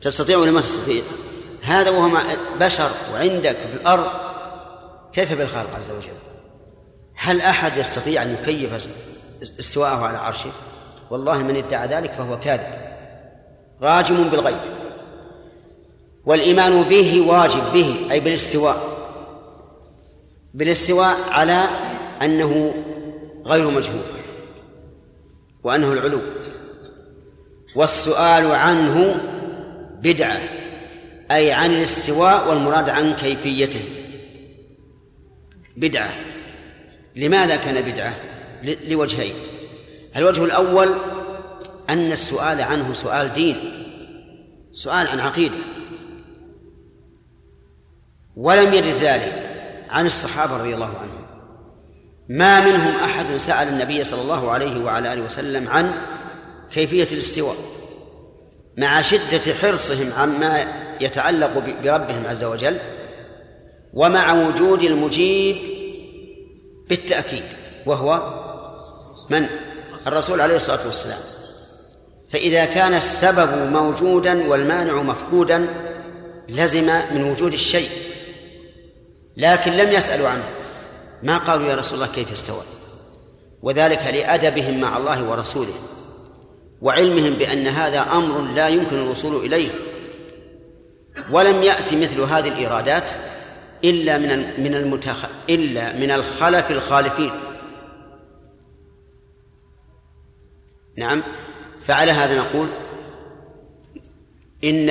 تستطيع 0.00 0.38
ولا 0.38 0.50
ما 0.50 0.60
تستطيع؟ 0.60 1.02
هذا 1.62 1.90
وهو 1.90 2.18
بشر 2.60 2.90
وعندك 3.12 3.56
في 3.56 3.74
الأرض. 3.74 4.06
كيف 5.12 5.32
بالخالق 5.32 5.76
عز 5.76 5.90
وجل؟ 5.90 6.16
هل 7.14 7.40
أحد 7.40 7.76
يستطيع 7.76 8.22
أن 8.22 8.36
يكيف 8.42 8.88
استواءه 9.60 10.06
على 10.06 10.18
عرشه؟ 10.18 10.50
والله 11.10 11.42
من 11.42 11.56
ادعى 11.56 11.88
ذلك 11.88 12.12
فهو 12.12 12.40
كاذب. 12.40 12.96
راجم 13.82 14.22
بالغيب. 14.22 14.56
والإيمان 16.26 16.82
به 16.82 17.20
واجب 17.20 17.72
به 17.72 18.06
أي 18.10 18.20
بالاستواء. 18.20 18.95
بالاستواء 20.56 21.16
على 21.30 21.68
أنه 22.22 22.74
غير 23.46 23.70
مجهول 23.70 24.02
وأنه 25.62 25.92
العلو. 25.92 26.20
والسؤال 27.74 28.52
عنه 28.52 29.20
بدعة 30.02 30.40
أي 31.30 31.52
عن 31.52 31.70
الاستواء 31.70 32.48
والمراد 32.48 32.90
عن 32.90 33.14
كيفيته. 33.14 33.84
بدعة. 35.76 36.10
لماذا 37.16 37.56
كان 37.56 37.92
بدعة؟ 37.92 38.14
لوجهين. 38.88 39.34
الوجه 40.16 40.44
الأول 40.44 40.88
أن 41.90 42.12
السؤال 42.12 42.60
عنه 42.60 42.92
سؤال 42.92 43.32
دين 43.32 43.56
سؤال 44.72 45.08
عن 45.08 45.20
عقيدة. 45.20 45.58
ولم 48.36 48.74
يرد 48.74 48.86
ذلك. 48.86 49.45
عن 49.90 50.06
الصحابة 50.06 50.56
رضي 50.56 50.74
الله 50.74 50.86
عنهم. 50.86 51.26
ما 52.28 52.60
منهم 52.60 52.96
أحد 52.96 53.36
سأل 53.36 53.68
النبي 53.68 54.04
صلى 54.04 54.22
الله 54.22 54.50
عليه 54.50 54.84
وعلى 54.84 55.12
آله 55.12 55.22
وسلم 55.22 55.68
عن 55.68 55.92
كيفية 56.72 57.12
الاستواء 57.12 57.56
مع 58.76 59.02
شدة 59.02 59.54
حرصهم 59.62 60.12
عما 60.12 60.66
يتعلق 61.00 61.62
بربهم 61.82 62.26
عز 62.26 62.44
وجل 62.44 62.76
ومع 63.94 64.32
وجود 64.32 64.82
المجيب 64.82 65.56
بالتأكيد 66.88 67.42
وهو 67.86 68.42
من؟ 69.30 69.46
الرسول 70.06 70.40
عليه 70.40 70.56
الصلاة 70.56 70.86
والسلام. 70.86 71.18
فإذا 72.30 72.64
كان 72.64 72.94
السبب 72.94 73.72
موجودا 73.72 74.48
والمانع 74.48 75.02
مفقودا 75.02 75.66
لزم 76.48 77.00
من 77.14 77.30
وجود 77.30 77.52
الشيء. 77.52 77.88
لكن 79.36 79.72
لم 79.72 79.92
يسألوا 79.92 80.28
عنه. 80.28 80.44
ما 81.22 81.38
قالوا 81.38 81.66
يا 81.66 81.74
رسول 81.74 82.02
الله 82.02 82.12
كيف 82.14 82.32
استوى؟ 82.32 82.62
وذلك 83.62 84.02
لأدبهم 84.06 84.80
مع 84.80 84.96
الله 84.96 85.30
ورسوله 85.30 85.74
وعلمهم 86.82 87.34
بأن 87.34 87.66
هذا 87.66 88.00
أمر 88.00 88.40
لا 88.40 88.68
يمكن 88.68 88.96
الوصول 88.96 89.46
إليه. 89.46 89.70
ولم 91.30 91.62
يأتي 91.62 91.96
مثل 91.96 92.20
هذه 92.20 92.48
الإيرادات 92.48 93.10
إلا 93.84 94.18
من 94.18 94.60
من 94.62 94.74
المتخ... 94.74 95.26
إلا 95.48 95.92
من 95.92 96.10
الخلف 96.10 96.70
الخالفين. 96.70 97.30
نعم 100.98 101.22
فعلى 101.82 102.12
هذا 102.12 102.38
نقول 102.38 102.68
إن 104.64 104.90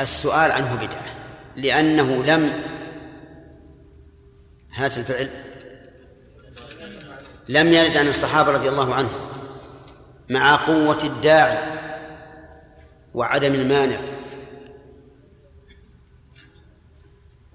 السؤال 0.00 0.52
عنه 0.52 0.74
بدعة 0.74 1.14
لأنه 1.56 2.24
لم 2.24 2.52
هات 4.74 4.98
الفعل. 4.98 5.30
لم 7.48 7.72
يرد 7.72 7.96
عن 7.96 8.08
الصحابة 8.08 8.52
رضي 8.52 8.68
الله 8.68 8.94
عنهم. 8.94 9.20
مع 10.28 10.66
قوة 10.66 11.04
الداعي 11.04 11.58
وعدم 13.14 13.54
المانع. 13.54 13.96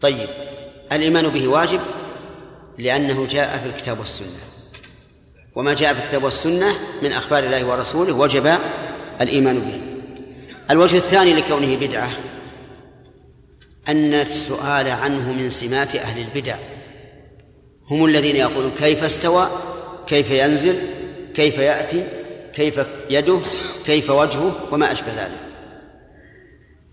طيب 0.01 0.29
الإيمان 0.91 1.29
به 1.29 1.47
واجب؟ 1.47 1.79
لأنه 2.77 3.27
جاء 3.27 3.57
في 3.57 3.65
الكتاب 3.65 3.99
والسنة. 3.99 4.39
وما 5.55 5.73
جاء 5.73 5.93
في 5.93 6.03
الكتاب 6.03 6.23
والسنة 6.23 6.75
من 7.01 7.11
أخبار 7.11 7.43
الله 7.43 7.65
ورسوله 7.65 8.13
وجب 8.13 8.57
الإيمان 9.21 9.59
به. 9.59 9.81
الوجه 10.71 10.97
الثاني 10.97 11.33
لكونه 11.33 11.75
بدعة 11.75 12.09
أن 13.89 14.13
السؤال 14.13 14.87
عنه 14.87 15.33
من 15.33 15.49
سمات 15.49 15.95
أهل 15.95 16.21
البدع. 16.21 16.55
هم 17.91 18.05
الذين 18.05 18.35
يقولون 18.35 18.71
كيف 18.79 19.03
استوى 19.03 19.49
كيف 20.07 20.31
ينزل 20.31 20.75
كيف 21.35 21.57
يأتي 21.57 22.03
كيف 22.53 22.79
يده 23.09 23.41
كيف 23.85 24.09
وجهه 24.09 24.67
وما 24.71 24.91
أشبه 24.91 25.13
ذلك. 25.17 25.39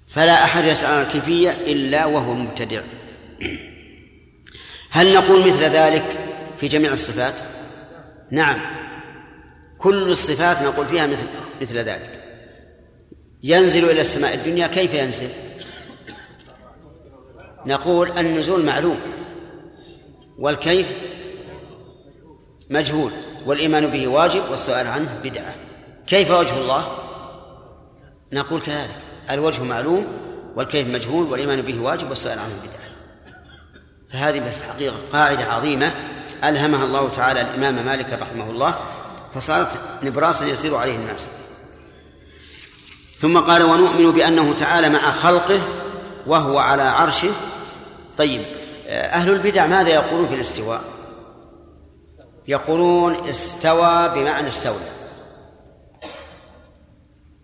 فلا 0.09 0.45
أحد 0.45 0.65
يسأل 0.65 0.91
عن 0.91 1.03
الكيفية 1.03 1.51
إلا 1.51 2.07
وهو 2.07 2.35
مبتدع. 2.35 2.81
هل 4.91 5.15
نقول 5.15 5.41
مثل 5.41 5.65
ذلك 5.65 6.05
في 6.59 6.69
جميع 6.69 6.93
الصفات؟ 6.93 7.35
نعم. 8.31 8.61
كل 9.79 10.11
الصفات 10.11 10.63
نقول 10.63 10.87
فيها 10.87 11.07
مثل 11.07 11.27
مثل 11.63 11.79
ذلك. 11.79 12.11
ينزل 13.43 13.91
إلى 13.91 14.01
السماء 14.01 14.35
الدنيا 14.35 14.67
كيف 14.67 14.95
ينزل؟ 14.95 15.29
نقول 17.67 18.19
النزول 18.19 18.65
معلوم. 18.65 19.01
والكيف 20.39 20.87
مجهول 22.71 23.13
والإيمان 23.47 23.87
به 23.87 24.09
واجب 24.09 24.43
والسؤال 24.51 24.87
عنه 24.87 25.21
بدعة. 25.25 25.55
كيف 26.07 26.31
وجه 26.31 26.59
الله؟ 26.59 26.99
نقول 28.33 28.61
كذلك. 28.61 28.91
الوجه 29.31 29.63
معلوم 29.63 30.07
والكيف 30.57 30.89
مجهول 30.89 31.27
والإيمان 31.27 31.63
به 31.63 31.81
واجب 31.81 32.09
والسؤال 32.09 32.39
عنه 32.39 32.55
بدعة. 32.63 32.87
فهذه 34.13 34.51
في 34.51 34.65
الحقيقة 34.67 34.97
قاعدة 35.13 35.45
عظيمة 35.45 35.95
ألهمها 36.45 36.85
الله 36.85 37.09
تعالى 37.09 37.41
الإمام 37.41 37.87
مالك 37.87 38.13
رحمه 38.13 38.51
الله 38.51 38.75
فصارت 39.35 39.69
نبراسا 40.03 40.45
يسير 40.45 40.75
عليه 40.75 40.97
الناس. 40.97 41.27
ثم 43.19 43.39
قال 43.39 43.63
ونؤمن 43.63 44.11
بأنه 44.11 44.53
تعالى 44.53 44.89
مع 44.89 45.11
خلقه 45.11 45.61
وهو 46.27 46.59
على 46.59 46.83
عرشه. 46.83 47.31
طيب 48.19 48.43
أهل 48.89 49.31
البدع 49.33 49.67
ماذا 49.67 49.89
يقولون 49.89 50.29
في 50.29 50.35
الاستواء؟ 50.35 50.81
يقولون 52.49 53.29
استوى 53.29 54.09
بمعنى 54.09 54.49
استولى. 54.49 54.91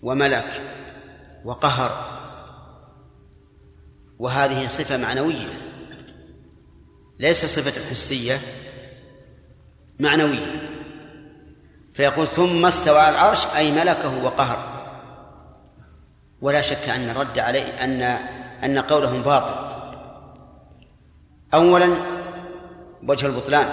وملك 0.02 0.62
وقهر. 1.44 1.90
وهذه 4.18 4.66
صفة 4.66 4.96
معنوية. 4.96 5.48
ليس 7.18 7.46
صفة 7.46 7.90
حسية 7.90 8.40
معنوية. 10.00 10.68
فيقول 11.94 12.26
ثم 12.26 12.66
استوى 12.66 12.98
على 12.98 13.14
العرش 13.14 13.46
أي 13.46 13.72
ملكه 13.72 14.24
وقهر. 14.24 14.72
ولا 16.40 16.60
شك 16.60 16.88
أن 16.88 17.10
الرد 17.10 17.38
عليه 17.38 17.84
أن 17.84 18.02
أن 18.64 18.78
قولهم 18.78 19.22
باطل. 19.22 19.71
أولا 21.54 21.88
وجه 23.08 23.26
البطلان 23.26 23.66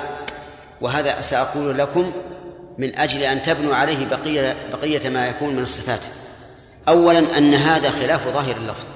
وهذا 0.82 1.22
سأقول 1.22 1.78
لكم 1.78 2.12
من 2.78 2.96
أجل 2.96 3.24
أن 3.24 3.44
تبنوا 3.44 3.76
عليه 3.76 4.06
بقية 4.06 4.56
بقية 4.74 5.10
ما 5.10 5.28
يكون 5.28 5.56
من 5.56 5.62
الصفات. 5.62 6.00
أولا 6.88 7.38
أن 7.38 7.54
هذا 7.54 7.90
خلاف 7.90 8.28
ظاهر 8.28 8.58
اللفظ. 8.58 8.88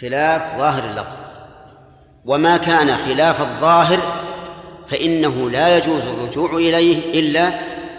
خلاف 0.00 0.58
ظاهر 0.58 0.90
اللفظ. 0.90 1.16
وما 2.24 2.56
كان 2.56 2.96
خلاف 2.96 3.40
الظاهر 3.40 3.98
فإنه 4.86 5.50
لا 5.50 5.76
يجوز 5.76 6.02
الرجوع 6.02 6.56
إليه 6.56 7.20
إلا 7.20 7.50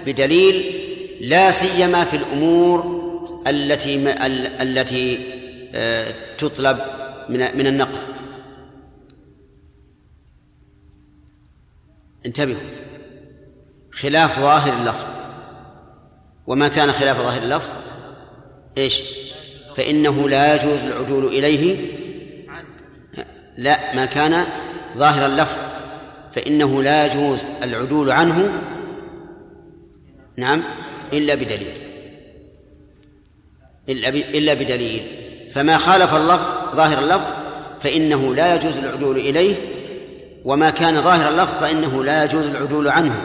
بدليل 0.06 0.84
لا 1.22 1.52
سيما 1.52 2.04
في 2.04 2.18
الأمور 2.18 3.04
التي 3.48 3.96
التي 4.62 5.20
آه، 5.76 6.14
تطلب 6.38 6.80
من 7.30 7.58
من 7.58 7.68
النقل. 7.68 8.00
انتبهوا. 12.26 12.60
خلاف 13.92 14.40
ظاهر 14.40 14.74
اللفظ. 14.74 15.06
وما 16.48 16.68
كان 16.68 16.92
خلاف 16.92 17.18
ظاهر 17.18 17.42
اللفظ؟ 17.42 17.70
إيش؟ 18.78 19.04
فإنه 19.76 20.30
لا 20.30 20.56
يجوز 20.56 20.80
العدول 20.80 21.26
إليه. 21.26 21.78
لا 23.58 23.96
ما 23.96 24.06
كان 24.06 24.46
ظاهر 24.98 25.26
اللفظ. 25.26 25.58
فإنه 26.34 26.84
لا 26.84 27.06
يجوز 27.06 27.44
العدول 27.64 28.12
عنه. 28.12 28.62
نعم 30.38 30.64
إلا 31.14 31.36
بدليل. 31.36 31.78
إلا 34.36 34.54
بدليل. 34.54 35.02
فما 35.52 35.78
خالف 35.78 36.16
اللفظ 36.16 36.76
ظاهر 36.76 37.00
اللفظ 37.00 37.34
فإنه 37.82 38.36
لا 38.36 38.56
يجوز 38.56 38.78
العدول 38.78 39.18
إليه. 39.18 39.56
وما 40.46 40.70
كان 40.70 41.02
ظاهر 41.02 41.30
اللفظ 41.30 41.54
فإنه 41.60 42.04
لا 42.04 42.24
يجوز 42.24 42.46
العدول 42.46 42.88
عنه. 42.88 43.16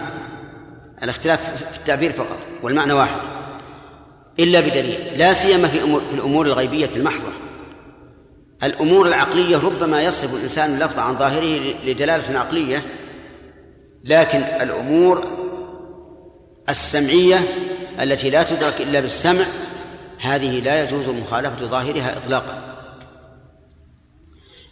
الاختلاف 1.02 1.64
في 1.72 1.78
التعبير 1.78 2.12
فقط 2.12 2.38
والمعنى 2.62 2.92
واحد. 2.92 3.20
إلا 4.38 4.60
بدليل 4.60 5.18
لا 5.18 5.32
سيما 5.32 5.68
في 5.68 5.82
أمور 5.82 6.00
في 6.10 6.14
الأمور 6.14 6.46
الغيبية 6.46 6.90
المحضة. 6.96 7.32
الأمور 8.62 9.06
العقلية 9.06 9.56
ربما 9.56 10.02
يصرف 10.02 10.34
الإنسان 10.34 10.74
اللفظ 10.74 10.98
عن 10.98 11.18
ظاهره 11.18 11.74
لدلالة 11.86 12.38
عقلية 12.38 12.82
لكن 14.04 14.42
الأمور 14.42 15.24
السمعية 16.68 17.40
التي 18.00 18.30
لا 18.30 18.42
تدرك 18.42 18.80
إلا 18.80 19.00
بالسمع 19.00 19.44
هذه 20.20 20.60
لا 20.60 20.82
يجوز 20.82 21.08
مخالفة 21.08 21.66
ظاهرها 21.66 22.16
إطلاقا. 22.16 22.62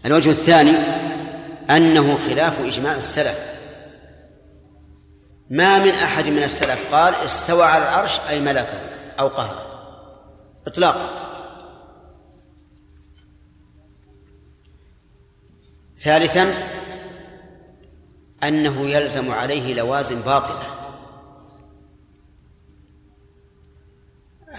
الوجه 0.06 0.30
الثاني 0.30 0.72
أنه 1.70 2.16
خلاف 2.16 2.60
إجماع 2.60 2.96
السلف. 2.96 3.56
ما 5.50 5.78
من 5.78 5.90
أحد 5.90 6.26
من 6.26 6.42
السلف 6.42 6.94
قال 6.94 7.14
استوى 7.14 7.64
على 7.64 7.84
العرش 7.84 8.20
أي 8.28 8.40
ملكه 8.40 8.80
أو 9.20 9.28
قهر 9.28 9.66
إطلاقا. 10.66 11.26
ثالثا 16.00 16.54
أنه 18.44 18.88
يلزم 18.88 19.30
عليه 19.30 19.74
لوازم 19.74 20.20
باطلة. 20.20 20.62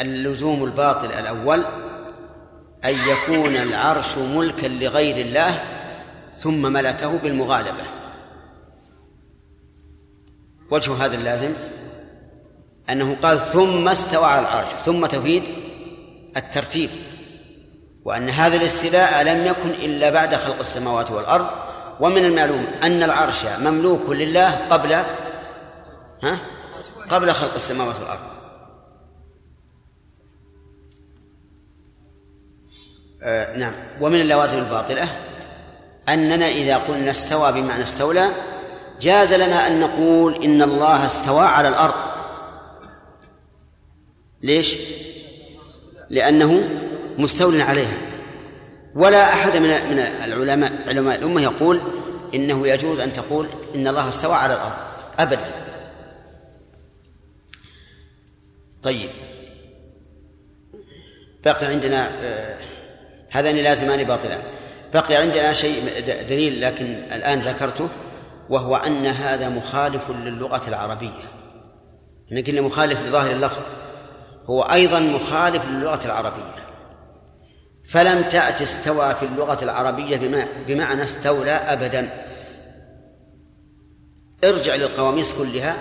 اللزوم 0.01 0.63
الباطل 0.63 1.05
الأول 1.05 1.65
أن 2.85 2.95
يكون 2.95 3.55
العرش 3.55 4.17
ملكا 4.17 4.67
لغير 4.67 5.25
الله 5.25 5.76
ثم 6.39 6.61
ملكه 6.73 7.17
بالمغالبة. 7.17 7.83
وجه 10.71 11.05
هذا 11.05 11.15
اللازم 11.15 11.53
أنه 12.89 13.15
قال 13.15 13.39
ثم 13.39 13.88
استوى 13.88 14.25
على 14.25 14.41
العرش 14.41 14.67
ثم 14.85 15.05
تفيد 15.05 15.43
الترتيب. 16.38 16.89
وأن 18.05 18.29
هذا 18.29 18.55
الاستيلاء 18.55 19.23
لم 19.23 19.45
يكن 19.45 19.69
إلا 19.69 20.09
بعد 20.09 20.35
خلق 20.35 20.59
السماوات 20.59 21.11
والأرض. 21.11 21.47
ومن 21.99 22.25
المعلوم 22.25 22.67
أن 22.83 23.03
العرش 23.03 23.45
مملوك 23.45 24.09
لله 24.09 24.51
قبل 24.51 24.93
ها؟ 26.23 26.39
قبل 27.09 27.31
خلق 27.31 27.53
السماوات 27.53 27.95
والأرض. 27.99 28.19
آه 33.23 33.57
نعم. 33.57 33.73
ومن 34.01 34.21
اللوازم 34.21 34.57
الباطلة 34.57 35.09
أننا 36.09 36.47
إذا 36.47 36.77
قلنا 36.77 37.11
استوى 37.11 37.51
بمعنى 37.51 37.83
استولى 37.83 38.29
جاز 39.01 39.33
لنا 39.33 39.67
أن 39.67 39.79
نقول 39.79 40.43
إن 40.43 40.61
الله 40.61 41.05
استوى 41.05 41.45
على 41.45 41.67
الأرض. 41.67 41.93
ليش؟ 44.41 44.77
لأنه 46.09 46.69
مستول 47.17 47.61
عليها. 47.61 47.97
ولا 48.95 49.33
أحد 49.33 49.57
من 49.57 49.69
من 49.69 49.99
العلماء 49.99 50.71
علماء 50.87 51.19
الأمة 51.19 51.41
يقول 51.41 51.81
إنه 52.33 52.67
يجوز 52.67 52.99
أن 52.99 53.13
تقول 53.13 53.47
إن 53.75 53.87
الله 53.87 54.09
استوى 54.09 54.35
على 54.35 54.53
الأرض. 54.53 54.73
أبدا. 55.19 55.45
طيب. 58.83 59.09
بقي 61.45 61.65
عندنا 61.65 62.11
آه 62.23 62.57
هذان 63.29 63.55
لازمان 63.55 64.03
باطلان. 64.03 64.41
بقي 64.93 65.15
عندنا 65.15 65.53
شيء 65.53 65.99
دليل 66.29 66.61
لكن 66.61 66.85
الآن 66.85 67.39
ذكرته 67.39 67.89
وهو 68.49 68.75
أن 68.75 69.05
هذا 69.05 69.49
مخالف 69.49 70.09
للغة 70.09 70.67
العربية. 70.67 71.29
يعني 72.29 72.41
قلنا 72.41 72.61
مخالف 72.61 73.01
لظاهر 73.01 73.31
اللفظ. 73.31 73.61
هو 74.45 74.61
أيضا 74.61 74.99
مخالف 74.99 75.65
للغة 75.65 76.05
العربية. 76.05 76.67
فلم 77.85 78.29
تأت 78.29 78.61
استوى 78.61 79.15
في 79.15 79.25
اللغة 79.25 79.63
العربية 79.63 80.17
بمعنى 80.67 81.03
استولى 81.03 81.51
أبدا. 81.51 82.09
ارجع 84.43 84.75
للقواميس 84.75 85.33
كلها. 85.33 85.75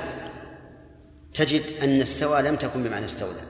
تجد 1.34 1.62
أن 1.82 2.00
استوى 2.00 2.42
لم 2.42 2.56
تكن 2.56 2.82
بمعنى 2.82 3.04
استولى. 3.04 3.40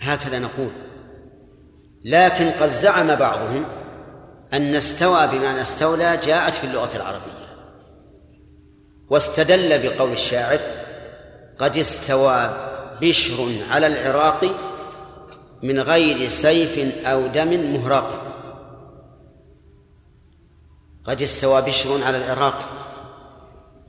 هكذا 0.00 0.38
نقول. 0.38 0.70
لكن 2.08 2.50
قد 2.50 2.68
زعم 2.68 3.14
بعضهم 3.14 3.64
أن 4.52 4.74
استوى 4.74 5.26
بمعنى 5.26 5.62
استولى 5.62 6.16
جاءت 6.16 6.54
في 6.54 6.64
اللغة 6.64 6.96
العربية. 6.96 7.38
واستدل 9.10 9.88
بقول 9.88 10.12
الشاعر 10.12 10.60
قد 11.58 11.76
استوى 11.76 12.50
بشر 13.00 13.48
على 13.70 13.86
العراق 13.86 14.44
من 15.62 15.80
غير 15.80 16.28
سيف 16.28 17.06
أو 17.06 17.26
دم 17.26 17.72
مهراق. 17.74 18.22
قد 21.04 21.22
استوى 21.22 21.62
بشر 21.62 22.04
على 22.04 22.18
العراق 22.18 22.64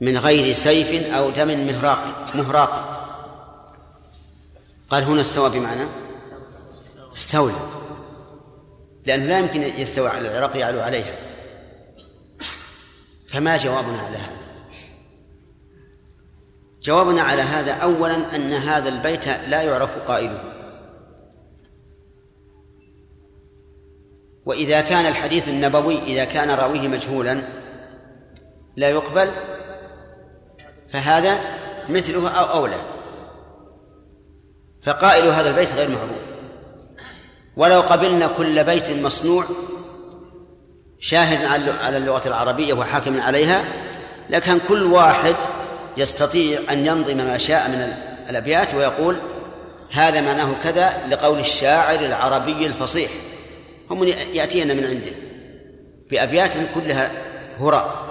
من 0.00 0.18
غير 0.18 0.54
سيف 0.54 1.12
أو 1.12 1.30
دم 1.30 1.66
مهراق 1.66 2.30
مهراق. 2.34 2.96
قال 4.90 5.04
هنا 5.04 5.20
استوى 5.20 5.50
بمعنى 5.50 5.84
استولى. 7.16 7.79
لأنه 9.06 9.24
لا 9.24 9.38
يمكن 9.38 9.62
يستوى 9.62 10.08
على 10.08 10.28
العراق 10.28 10.56
يعلو 10.56 10.80
عليها. 10.80 11.14
فما 13.28 13.56
جوابنا 13.56 13.98
على 13.98 14.16
هذا؟ 14.16 14.40
جوابنا 16.82 17.22
على 17.22 17.42
هذا 17.42 17.72
أولا 17.72 18.36
أن 18.36 18.52
هذا 18.52 18.88
البيت 18.88 19.26
لا 19.26 19.62
يعرف 19.62 19.98
قائله. 19.98 20.44
وإذا 24.44 24.80
كان 24.80 25.06
الحديث 25.06 25.48
النبوي 25.48 26.02
إذا 26.02 26.24
كان 26.24 26.50
راويه 26.50 26.88
مجهولا 26.88 27.42
لا 28.76 28.90
يقبل 28.90 29.30
فهذا 30.88 31.40
مثله 31.88 32.28
أو 32.28 32.44
أولى. 32.44 32.80
فقائل 34.82 35.24
هذا 35.24 35.50
البيت 35.50 35.72
غير 35.72 35.88
معروف. 35.88 36.29
ولو 37.56 37.80
قبلنا 37.80 38.26
كل 38.26 38.64
بيت 38.64 38.90
مصنوع 38.90 39.44
شاهد 41.00 41.44
على 41.82 41.96
اللغة 41.96 42.28
العربية 42.28 42.74
وحاكم 42.74 43.20
عليها 43.20 43.64
لكان 44.30 44.60
كل 44.68 44.82
واحد 44.82 45.34
يستطيع 45.96 46.60
أن 46.70 46.86
ينظم 46.86 47.16
ما 47.16 47.38
شاء 47.38 47.68
من 47.68 47.92
الأبيات 48.30 48.74
ويقول 48.74 49.16
هذا 49.90 50.20
معناه 50.20 50.48
كذا 50.64 50.92
لقول 51.08 51.38
الشاعر 51.38 52.00
العربي 52.00 52.66
الفصيح. 52.66 53.10
هم 53.90 54.04
يأتينا 54.34 54.74
من 54.74 54.84
عنده 54.84 55.12
بأبيات 56.10 56.52
كلها 56.74 57.10
هراء. 57.60 58.10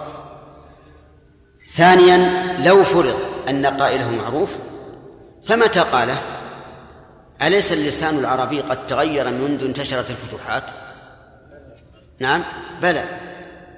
ثانيا 1.76 2.58
لو 2.66 2.84
فرض 2.84 3.16
أن 3.50 3.66
قائله 3.66 4.12
معروف 4.12 4.50
فمتى 5.46 5.80
قاله؟ 5.80 6.18
أليس 7.42 7.74
اللسان 7.74 8.18
العربي 8.18 8.62
قد 8.62 8.88
تغير 8.88 9.30
منذ 9.30 9.64
انتشرت 9.64 10.10
الفتوحات؟ 10.10 10.64
نعم 12.20 12.46
بلى. 12.82 13.06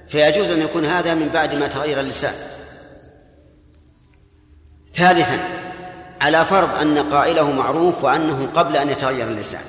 فيجوز 0.09 0.49
أن 0.49 0.62
يكون 0.62 0.86
هذا 0.86 1.14
من 1.14 1.30
بعد 1.30 1.55
ما 1.55 1.68
تغير 1.68 1.99
اللسان. 1.99 2.34
ثالثا 4.93 5.39
على 6.22 6.45
فرض 6.45 6.76
أن 6.76 6.97
قائله 6.97 7.51
معروف 7.51 8.03
وأنه 8.03 8.49
قبل 8.55 8.78
أن 8.78 8.89
يتغير 8.89 9.28
اللسان. 9.28 9.64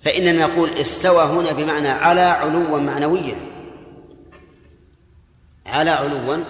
فإننا 0.00 0.46
نقول 0.46 0.70
استوى 0.70 1.24
هنا 1.24 1.52
بمعنى 1.52 1.88
على 1.88 2.20
علوا 2.20 2.78
معنويا. 2.78 3.36
على 5.66 5.90
علوا 5.90 6.44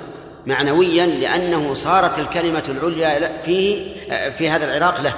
معنويا 0.46 1.06
لأنه 1.06 1.74
صارت 1.74 2.18
الكلمة 2.18 2.64
العليا 2.68 3.42
فيه 3.42 3.86
في 4.30 4.48
هذا 4.48 4.64
العراق 4.64 5.00
له. 5.00 5.14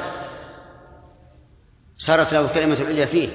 صارت 1.98 2.32
له 2.32 2.40
الكلمة 2.40 2.76
العليا 2.80 3.06
فيه. 3.06 3.28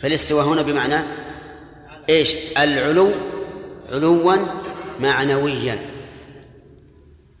فالاستواء 0.00 0.44
هنا 0.44 0.62
بمعنى 0.62 1.00
إيش؟ 2.08 2.36
العلو 2.58 3.10
علوا 3.92 4.36
معنويا. 5.00 5.78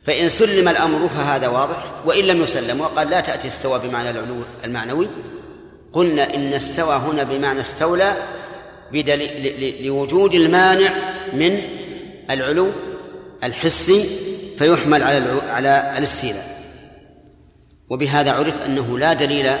فإن 0.04 0.28
سلم 0.28 0.68
الأمر 0.68 1.08
فهذا 1.08 1.48
واضح 1.48 1.84
وإن 2.04 2.24
لم 2.24 2.42
يسلم 2.42 2.80
وقال 2.80 3.10
لا 3.10 3.20
تأتي 3.20 3.48
استوى 3.48 3.78
بمعنى 3.78 4.10
العلو 4.10 4.36
المعنوي. 4.64 5.08
قلنا 5.92 6.34
إن 6.34 6.54
استوى 6.54 6.96
هنا 6.96 7.22
بمعنى 7.22 7.60
استولى 7.60 8.16
بدليل 8.92 9.86
لوجود 9.86 10.34
المانع 10.34 10.92
من 11.32 11.62
العلو 12.30 12.70
الحسي 13.44 14.04
فيحمل 14.58 15.02
على 15.02 15.40
على 15.48 15.94
الاستيلاء. 15.98 16.58
وبهذا 17.90 18.32
عرف 18.32 18.62
أنه 18.62 18.98
لا 18.98 19.12
دليل 19.12 19.56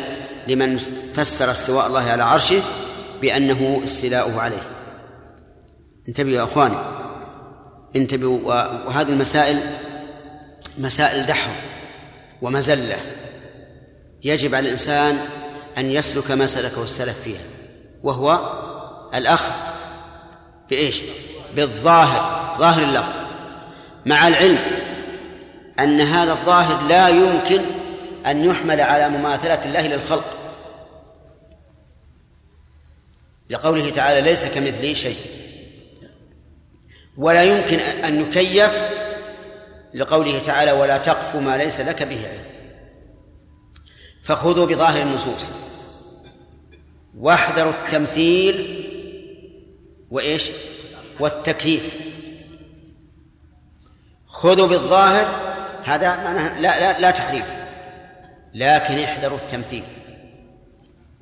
لمن 0.48 0.78
فسر 1.14 1.50
استواء 1.50 1.86
الله 1.86 2.02
على 2.02 2.24
عرشه 2.24 2.62
بأنه 3.20 3.80
استيلاؤه 3.84 4.40
عليه. 4.40 4.62
انتبهوا 6.08 6.36
يا 6.36 6.44
أخواني. 6.44 6.78
انتبهوا 7.96 8.38
وهذه 8.86 9.08
المسائل 9.08 9.60
مسائل 10.78 11.26
دحر 11.26 11.50
ومزلة. 12.42 12.96
يجب 14.24 14.54
على 14.54 14.66
الإنسان 14.66 15.18
أن 15.78 15.90
يسلك 15.90 16.30
ما 16.30 16.46
سلكه 16.46 16.84
السلف 16.84 17.20
فيها 17.24 17.40
وهو 18.02 18.40
الأخذ 19.14 19.52
بإيش؟ 20.70 21.00
بالظاهر 21.56 22.56
ظاهر 22.58 22.82
اللفظ. 22.82 23.27
مع 24.08 24.28
العلم 24.28 24.58
أن 25.78 26.00
هذا 26.00 26.32
الظاهر 26.32 26.88
لا 26.88 27.08
يمكن 27.08 27.62
أن 28.26 28.44
يحمل 28.44 28.80
على 28.80 29.08
مماثلة 29.08 29.64
الله 29.64 29.86
للخلق. 29.86 30.36
لقوله 33.50 33.90
تعالى 33.90 34.20
ليس 34.20 34.44
كمثله 34.44 34.94
شيء. 34.94 35.16
ولا 37.16 37.42
يمكن 37.42 37.78
أن 37.78 38.20
يكيف 38.20 38.82
لقوله 39.94 40.38
تعالى 40.38 40.72
ولا 40.72 40.98
تقف 40.98 41.36
ما 41.36 41.56
ليس 41.56 41.80
لك 41.80 42.02
به 42.02 42.28
علم. 42.28 42.44
فخذوا 44.22 44.66
بظاهر 44.66 45.02
النصوص. 45.02 45.52
واحذروا 47.18 47.72
التمثيل 47.72 48.84
وإيش؟ 50.10 50.50
والتكييف. 51.20 52.07
خذوا 54.28 54.66
بالظاهر 54.66 55.26
هذا 55.84 56.16
معناه 56.16 56.60
لا 56.60 56.80
لا 56.80 57.00
لا 57.00 57.10
تحريف 57.10 57.44
لكن 58.54 58.98
احذروا 58.98 59.38
التمثيل 59.38 59.84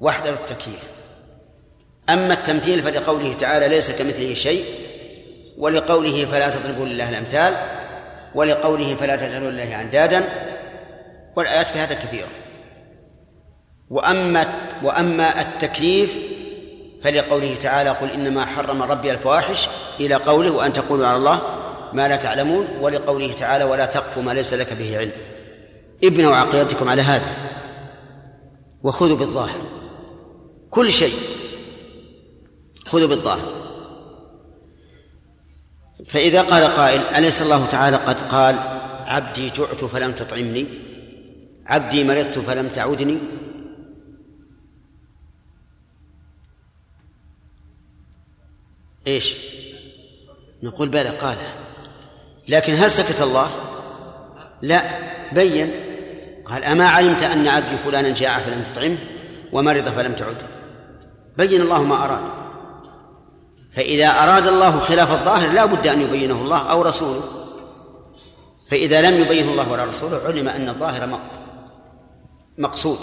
واحذروا 0.00 0.36
التكييف. 0.36 0.82
أما 2.10 2.34
التمثيل 2.34 2.82
فلقوله 2.82 3.32
تعالى 3.32 3.68
ليس 3.68 3.90
كمثله 3.90 4.34
شيء 4.34 4.64
ولقوله 5.58 6.26
فلا 6.26 6.50
تضربوا 6.50 6.86
لله 6.86 7.08
الأمثال 7.08 7.56
ولقوله 8.34 8.94
فلا 8.94 9.16
تجعلوا 9.16 9.50
لله 9.50 9.80
أندادا 9.80 10.24
والآيات 11.36 11.66
في 11.66 11.78
هذا 11.78 11.94
كثيرة. 11.94 12.28
وأما 13.90 14.46
وأما 14.82 15.40
التكليف 15.40 16.10
فلقوله 17.02 17.54
تعالى 17.54 17.90
قل 17.90 18.10
إنما 18.10 18.46
حرم 18.46 18.82
ربي 18.82 19.10
الفواحش 19.10 19.68
إلى 20.00 20.14
قوله 20.14 20.50
وأن 20.50 20.72
تقولوا 20.72 21.06
على 21.06 21.16
الله 21.16 21.40
ما 21.92 22.08
لا 22.08 22.16
تعلمون 22.16 22.66
ولقوله 22.80 23.32
تعالى 23.32 23.64
ولا 23.64 23.86
تقف 23.86 24.18
ما 24.18 24.32
ليس 24.32 24.54
لك 24.54 24.72
به 24.72 24.98
علم. 24.98 25.12
ابنوا 26.04 26.36
عقيدتكم 26.36 26.88
على 26.88 27.02
هذا. 27.02 27.36
وخذوا 28.82 29.16
بالظاهر. 29.16 29.60
كل 30.70 30.90
شيء. 30.90 31.14
خذوا 32.86 33.08
بالظاهر. 33.08 33.52
فإذا 36.06 36.42
قال 36.42 36.64
قائل 36.64 37.00
أليس 37.00 37.42
الله 37.42 37.66
تعالى 37.66 37.96
قد 37.96 38.20
قال 38.20 38.58
عبدي 39.06 39.50
جعت 39.50 39.84
فلم 39.84 40.12
تطعمني. 40.12 40.66
عبدي 41.66 42.04
مرضت 42.04 42.38
فلم 42.38 42.68
تعودني. 42.68 43.18
إيش؟ 49.06 49.36
نقول 50.62 50.88
بلى 50.88 51.08
قال. 51.08 51.36
لكن 52.48 52.74
هل 52.74 52.90
سكت 52.90 53.22
الله؟ 53.22 53.50
لا. 54.62 54.82
بين. 55.32 55.70
قال 56.44 56.64
أما 56.64 56.88
علمت 56.88 57.22
أن 57.22 57.48
عبدي 57.48 57.76
فلانا 57.76 58.14
جاع 58.14 58.38
فلم 58.38 58.64
تطعمه 58.72 58.98
ومرض 59.52 59.88
فلم 59.88 60.12
تعد. 60.12 60.36
بين 61.36 61.60
الله 61.60 61.82
ما 61.82 62.04
أراد. 62.04 62.22
فإذا 63.72 64.08
أراد 64.08 64.46
الله 64.46 64.78
خلاف 64.78 65.12
الظاهر 65.12 65.52
لا 65.52 65.64
بد 65.64 65.86
أن 65.86 66.00
يبينه 66.00 66.42
الله 66.42 66.70
أو 66.70 66.82
رسوله. 66.82 67.22
فإذا 68.68 69.10
لم 69.10 69.22
يبينه 69.22 69.50
الله 69.50 69.70
ولا 69.70 69.84
رسوله 69.84 70.20
علم 70.26 70.48
أن 70.48 70.68
الظاهر 70.68 71.20
مقصود. 72.58 72.98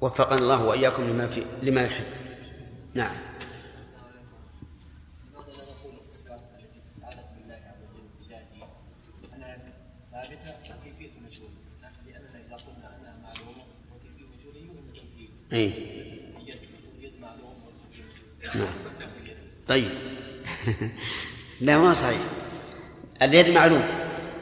وفقنا 0.00 0.38
الله 0.38 0.64
وإياكم 0.64 1.02
لما 1.02 1.26
في 1.26 1.44
لما 1.62 1.82
يحب. 1.82 2.04
نعم. 2.94 3.27
اي 15.52 15.72
نعم. 18.54 18.68
طيب. 19.68 19.88
لا 21.60 21.78
ما 21.78 21.94
صحيح. 21.94 22.20
اليد 23.22 23.50
معلوم 23.50 23.84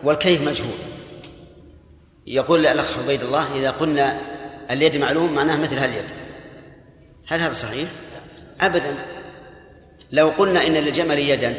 والكيف 0.05 0.43
مجهول. 0.49 0.79
يقول 2.27 2.67
الأخ 2.67 2.99
عبيد 2.99 3.23
الله 3.23 3.59
إذا 3.59 3.71
قلنا 3.71 4.21
اليد 4.71 4.97
معلوم 4.97 5.33
معناه 5.33 5.57
مثل 5.57 5.79
هاليد. 5.79 6.05
هل 7.27 7.41
هذا 7.41 7.53
صحيح؟ 7.53 7.89
ابدا. 8.61 8.95
لو 10.13 10.29
قلنا 10.29 10.67
إن 10.67 10.73
للجمل 10.73 11.19
يدا 11.19 11.55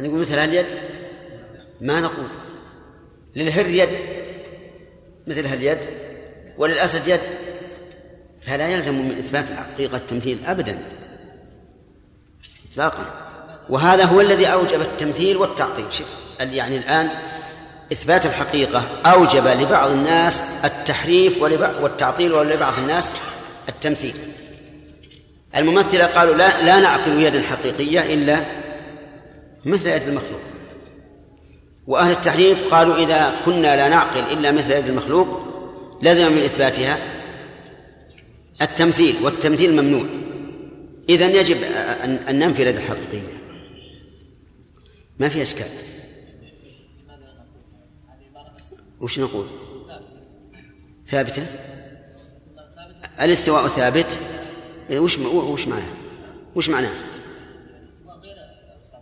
نقول 0.00 0.20
مثل 0.20 0.38
هاليد؟ 0.38 0.66
ما 1.80 2.00
نقول. 2.00 2.26
للهر 3.36 3.66
يد 3.66 3.90
مثل 5.26 5.46
هاليد. 5.46 5.78
وللأسد 6.58 7.08
يد؟ 7.08 7.20
فلا 8.46 8.68
يلزم 8.68 8.94
من 8.94 9.10
إثبات 9.18 9.44
حقيقة 9.52 9.96
التمثيل 9.96 10.38
أبدا 10.46 10.78
إطلاقا. 12.72 13.04
وهذا 13.68 14.04
هو 14.04 14.20
الذي 14.20 14.46
أوجب 14.46 14.80
التمثيل 14.80 15.36
والتعطيل. 15.36 15.84
شوف 15.90 16.06
يعني 16.40 16.76
الآن 16.76 17.08
إثبات 17.92 18.26
الحقيقة 18.26 18.82
أوجب 19.06 19.46
لبعض 19.46 19.90
الناس 19.90 20.42
التحريف 20.64 21.42
والتعطيل 21.82 22.32
ولبعض 22.32 22.72
الناس 22.78 23.12
التمثيل. 23.68 24.14
الممثلة 25.56 26.06
قالوا 26.06 26.34
لا 26.34 26.62
لا 26.62 26.80
نعقل 26.80 27.22
يدا 27.22 27.42
حقيقية 27.42 28.14
إلا 28.14 28.44
مثل 29.64 29.88
يد 29.88 30.02
المخلوق. 30.02 30.40
وأهل 31.86 32.10
التحريف 32.10 32.74
قالوا 32.74 32.96
إذا 32.96 33.34
كنا 33.44 33.76
لا 33.76 33.88
نعقل 33.88 34.20
إلا 34.20 34.50
مثل 34.50 34.72
يد 34.72 34.86
المخلوق 34.86 35.40
لزم 36.02 36.32
من 36.32 36.42
إثباتها 36.44 36.98
التمثيل 38.62 39.16
والتمثيل 39.22 39.72
ممنوع. 39.72 40.06
إذن 41.08 41.30
يجب 41.30 41.62
أن 42.02 42.38
ننفي 42.38 42.62
اليد 42.62 42.76
الحقيقية. 42.76 43.42
ما 45.18 45.28
في 45.28 45.42
أشكال. 45.42 45.66
وش 49.00 49.18
نقول؟ 49.18 49.46
ثابتة؟ 51.06 51.46
الاستواء 53.20 53.68
ثابت. 53.68 54.18
إيه، 54.90 54.98
وش 54.98 55.18
وش 55.18 55.68
معناه 55.68 55.92
وش 56.54 56.68
معناه 56.68 56.94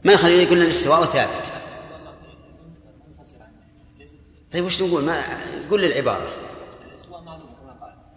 ما 0.04 0.12
يخلي 0.12 0.42
يقول 0.42 0.58
الاستواء 0.62 1.04
ثابت. 1.04 1.52
طيب 4.52 4.64
وش 4.64 4.82
نقول؟ 4.82 5.04
ما 5.04 5.22
قل 5.70 5.84
العبارة 5.84 6.34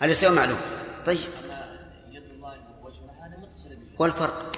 الاستواء 0.03 0.33
معلوم. 0.33 0.57
طيب. 1.05 1.19
والفرق؟ 3.99 4.55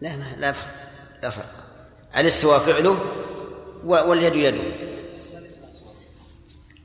لا 0.00 0.16
ما 0.16 0.36
لا 0.38 0.52
فرق. 0.52 0.74
لا 1.22 1.30
فرق. 1.30 1.52
الاستواء 2.16 2.58
فعله 2.58 2.98
واليد 3.84 4.36
يده. 4.36 4.62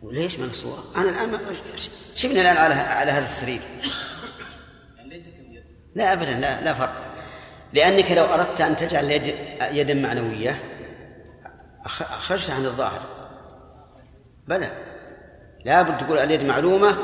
وليش 0.02 0.40
ما 0.40 0.46
الصور؟ 0.46 0.84
أنا 0.96 1.10
الآن 1.10 1.40
شفنا 2.16 2.42
الآن 2.42 2.58
على 2.58 2.74
على 2.74 3.12
هذا 3.12 3.26
السرير. 3.26 3.62
لا 5.96 6.14
ابدا 6.14 6.32
لا 6.32 6.62
لا 6.62 6.74
فرق. 6.74 6.96
لأنك 7.74 8.12
لو 8.12 8.26
أردت 8.26 8.62
أن 8.62 8.76
تجعل 8.76 9.06
اليد 9.06 9.36
يدا 9.72 9.94
معنوية 9.94 10.64
خرجت 12.20 12.50
عن 12.50 12.66
الظاهر. 12.66 13.02
بلى. 14.48 14.72
لابد 15.66 15.98
تقول 15.98 16.18
اليد 16.18 16.44
معلومة 16.44 16.98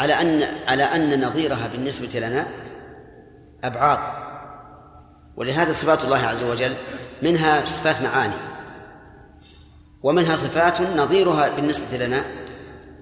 على 0.00 0.12
أن 0.12 0.42
على 0.68 0.84
أن 0.84 1.24
نظيرها 1.24 1.68
بالنسبة 1.72 2.20
لنا 2.20 2.46
أبعاد. 3.64 3.98
ولهذا 5.36 5.72
صفات 5.72 6.04
الله 6.04 6.18
عز 6.18 6.42
وجل 6.42 6.72
منها 7.22 7.64
صفات 7.64 8.02
معاني 8.02 8.34
ومنها 10.02 10.36
صفات 10.36 10.80
نظيرها 10.80 11.48
بالنسبة 11.48 12.06
لنا 12.06 12.22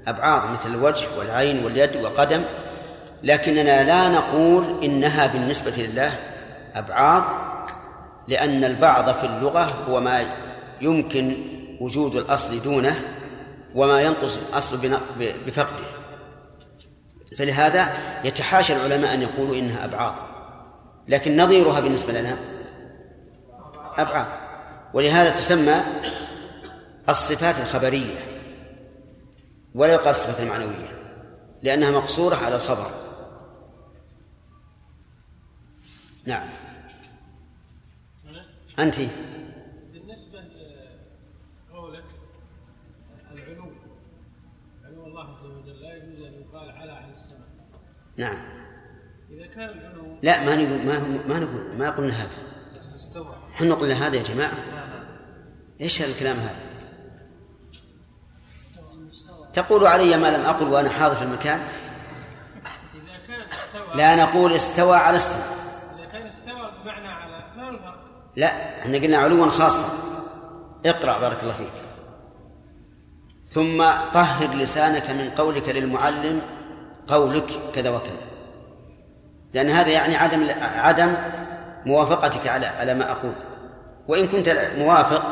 أبعاض 0.06 0.50
مثل 0.52 0.70
الوجه 0.70 1.06
والعين 1.18 1.64
واليد 1.64 1.96
والقدم. 1.96 2.42
لكننا 3.22 3.84
لا 3.84 4.08
نقول 4.08 4.84
إنها 4.84 5.26
بالنسبة 5.26 5.72
لله 5.76 6.12
أبعاض 6.74 7.24
لأن 8.28 8.64
البعض 8.64 9.14
في 9.14 9.26
اللغة 9.26 9.84
هو 9.88 10.00
ما 10.00 10.26
يمكن 10.80 11.36
وجود 11.80 12.16
الأصل 12.16 12.62
دونه 12.62 13.00
وما 13.74 14.00
ينقص 14.00 14.38
الأصل 14.48 14.98
بفقده. 15.46 15.84
فلهذا 17.39 17.93
يتحاشى 18.24 18.73
العلماء 18.73 19.15
أن 19.15 19.23
يقولوا 19.23 19.56
إنها 19.56 19.85
أبعاض. 19.85 20.15
لكن 21.09 21.36
نظيرها 21.36 21.81
بالنسبة 21.81 22.12
لنا 22.12 22.36
أبعاض. 23.97 24.27
ولهذا 24.94 25.31
تسمى 25.31 25.81
الصفات 27.09 27.60
الخبرية 27.60 28.19
ولا 29.74 29.93
يقال 29.93 30.09
الصفات 30.09 30.40
المعنوية 30.40 30.89
لأنها 31.62 31.90
مقصورة 31.90 32.36
على 32.36 32.56
الخبر. 32.56 32.90
نعم. 36.27 36.48
أنت 38.78 38.97
بالنسبة 39.93 40.40
لقولك 41.70 42.05
العلو 43.32 43.73
علو 44.85 45.06
الله 45.06 45.23
عز 45.23 45.44
وجل 45.44 45.82
لا 45.82 45.97
يجوز 45.97 46.27
أن 46.27 46.32
يقال 46.32 46.70
على 46.70 46.93
عن 46.93 47.12
السماء 47.12 47.48
نعم. 48.19 48.36
إذا 49.31 49.47
كان 49.47 50.19
لا 50.23 50.45
ما 50.45 50.55
نقول 50.57 50.86
ما 50.86 50.99
ما 51.27 51.39
نقول 51.39 51.78
ما 51.78 51.90
قلنا 51.90 52.15
هذا. 52.15 52.31
إحنا 53.55 53.74
قلنا 53.74 54.07
هذا 54.07 54.16
يا 54.16 54.23
جماعة. 54.23 54.59
إيش 55.81 56.03
الكلام 56.03 56.36
هذا؟ 56.36 56.61
تقول 59.53 59.86
علي 59.86 60.16
ما 60.16 60.36
لم 60.36 60.40
أقل 60.40 60.69
وأنا 60.69 60.90
حاضر 60.90 61.15
في 61.15 61.23
المكان؟ 61.23 61.61
إذا 62.95 63.27
كان 63.27 63.40
استوى 63.40 63.95
لا 63.95 64.16
نقول 64.16 64.53
استوى 64.53 64.97
على 64.97 65.16
السماء. 65.16 65.59
إذا 65.99 66.07
كان 66.12 66.27
استوى 66.27 66.73
بمعنى 66.82 67.09
على 67.09 67.57
ما 67.57 67.70
الفرق؟ 67.70 68.05
لا 68.36 68.81
إحنا 68.81 68.99
قلنا 68.99 69.16
علوا 69.16 69.47
خاصا. 69.47 69.89
اقرأ 70.86 71.19
بارك 71.19 71.43
الله 71.43 71.53
فيك. 71.53 71.73
ثم 73.45 73.78
طهر 74.12 74.55
لسانك 74.55 75.11
من 75.11 75.31
قولك 75.31 75.69
للمعلم 75.69 76.43
قولك 77.09 77.51
كذا 77.74 77.90
وكذا. 77.90 78.28
لأن 79.55 79.70
هذا 79.70 79.89
يعني 79.90 80.16
عدم 80.16 80.48
عدم 80.60 81.16
موافقتك 81.86 82.48
على 82.48 82.66
على 82.66 82.94
ما 82.94 83.10
أقول. 83.10 83.32
وإن 84.09 84.28
كنت 84.28 84.70
موافق 84.78 85.22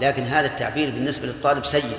لكن 0.00 0.22
هذا 0.22 0.46
التعبير 0.46 0.90
بالنسبة 0.90 1.26
للطالب 1.26 1.64
سيء. 1.64 1.96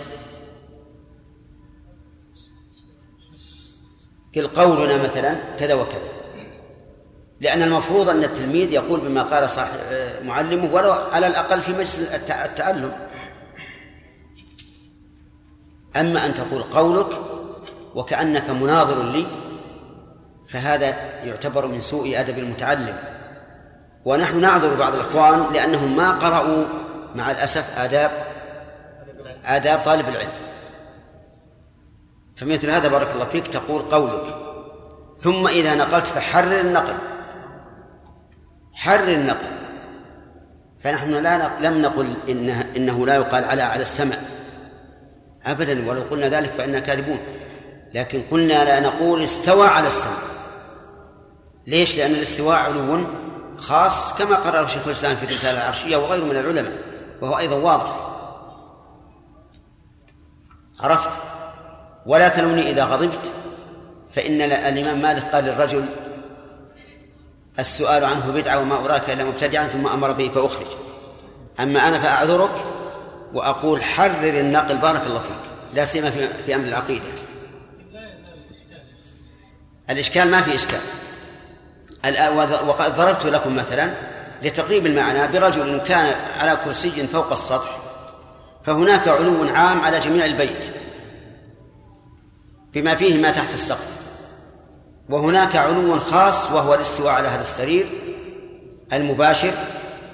قل 4.35 4.47
قولنا 4.47 5.03
مثلا 5.03 5.35
كذا 5.59 5.73
وكذا. 5.73 6.13
لأن 7.39 7.61
المفروض 7.61 8.09
أن 8.09 8.23
التلميذ 8.23 8.71
يقول 8.71 8.99
بما 8.99 9.23
قال 9.23 9.49
صاحب 9.49 9.79
معلمه 10.23 10.73
ولو 10.73 10.91
على 10.91 11.27
الأقل 11.27 11.61
في 11.61 11.71
مجلس 11.71 11.99
التعلم 12.29 12.91
أما 15.95 16.25
أن 16.25 16.33
تقول 16.33 16.63
قولك 16.63 17.07
وكأنك 17.95 18.49
مناظر 18.49 19.03
لي 19.03 19.25
فهذا 20.47 20.95
يعتبر 21.23 21.67
من 21.67 21.81
سوء 21.81 22.19
أدب 22.19 22.37
المتعلم. 22.37 22.97
ونحن 24.05 24.41
نعذر 24.41 24.75
بعض 24.75 24.93
الإخوان 24.93 25.53
لأنهم 25.53 25.95
ما 25.95 26.11
قرأوا 26.11 26.65
مع 27.15 27.31
الأسف 27.31 27.79
آداب 27.79 28.11
آداب 29.45 29.79
طالب 29.79 30.09
العلم. 30.09 30.31
فمثل 32.35 32.69
هذا 32.69 32.87
بارك 32.87 33.07
الله 33.13 33.25
فيك 33.25 33.47
تقول 33.47 33.81
قولك. 33.81 34.35
ثم 35.17 35.47
إذا 35.47 35.75
نقلت 35.75 36.07
فحرر 36.07 36.59
النقل. 36.59 36.95
حرر 38.73 39.07
النقل. 39.07 39.47
فنحن 40.79 41.11
لا 41.11 41.49
لم 41.59 41.81
نقل 41.81 42.13
إنه, 42.29 42.65
إنه 42.75 43.05
لا 43.05 43.15
يقال 43.15 43.43
على 43.43 43.61
على 43.61 43.81
السمع. 43.81 44.15
أبدا 45.45 45.89
ولو 45.89 46.01
قلنا 46.01 46.29
ذلك 46.29 46.49
فإننا 46.49 46.79
كاذبون. 46.79 47.19
لكن 47.93 48.23
قلنا 48.31 48.65
لا 48.65 48.79
نقول 48.79 49.23
استوى 49.23 49.67
على 49.67 49.87
السمع 49.87 50.17
ليش؟ 51.67 51.97
لأن 51.97 52.11
الاستواء 52.11 52.57
علو 52.57 53.03
خاص 53.57 54.17
كما 54.17 54.35
قرره 54.35 54.67
شيخ 54.67 54.85
الإسلام 54.85 55.15
في 55.15 55.25
الرسالة 55.25 55.61
العرشية 55.61 55.97
وغيره 55.97 56.23
من 56.23 56.37
العلماء 56.37 56.73
وهو 57.21 57.37
أيضا 57.37 57.55
واضح. 57.55 58.09
عرفت؟ 60.79 61.09
ولا 62.05 62.27
تلوني 62.27 62.69
إذا 62.69 62.85
غضبت 62.85 63.33
فإن 64.15 64.41
الإمام 64.41 65.01
مالك 65.01 65.23
قال 65.35 65.43
للرجل 65.43 65.85
السؤال 67.59 68.03
عنه 68.03 68.31
بدعة 68.31 68.59
وما 68.59 68.85
أراك 68.85 69.09
إلا 69.09 69.23
مبتدعا 69.23 69.67
ثم 69.67 69.87
أمر 69.87 70.11
به 70.11 70.29
فأخرج. 70.29 70.67
أما 71.59 71.87
أنا 71.87 71.99
فأعذرك 71.99 72.65
وأقول 73.33 73.83
حرر 73.83 74.39
النقل 74.39 74.77
بارك 74.77 75.01
الله 75.07 75.19
فيك. 75.19 75.51
لا 75.73 75.85
سيما 75.85 76.09
في, 76.09 76.27
في 76.27 76.55
أمر 76.55 76.67
العقيدة. 76.67 77.22
الإشكال 79.89 80.31
ما 80.31 80.41
في 80.41 80.55
إشكال 80.55 80.79
وقد 82.67 82.95
ضربت 82.95 83.25
لكم 83.25 83.55
مثلا 83.55 83.93
لتقريب 84.43 84.85
المعنى 84.85 85.27
برجل 85.27 85.77
كان 85.77 86.15
على 86.39 86.57
كرسي 86.65 87.07
فوق 87.07 87.31
السطح 87.31 87.77
فهناك 88.65 89.07
علو 89.07 89.43
عام 89.43 89.81
على 89.81 89.99
جميع 89.99 90.25
البيت 90.25 90.65
بما 92.73 92.95
فيه 92.95 93.21
ما 93.21 93.31
تحت 93.31 93.53
السقف 93.53 94.03
وهناك 95.09 95.55
علو 95.55 95.99
خاص 95.99 96.51
وهو 96.51 96.73
الاستواء 96.73 97.13
على 97.13 97.27
هذا 97.27 97.41
السرير 97.41 97.85
المباشر 98.93 99.53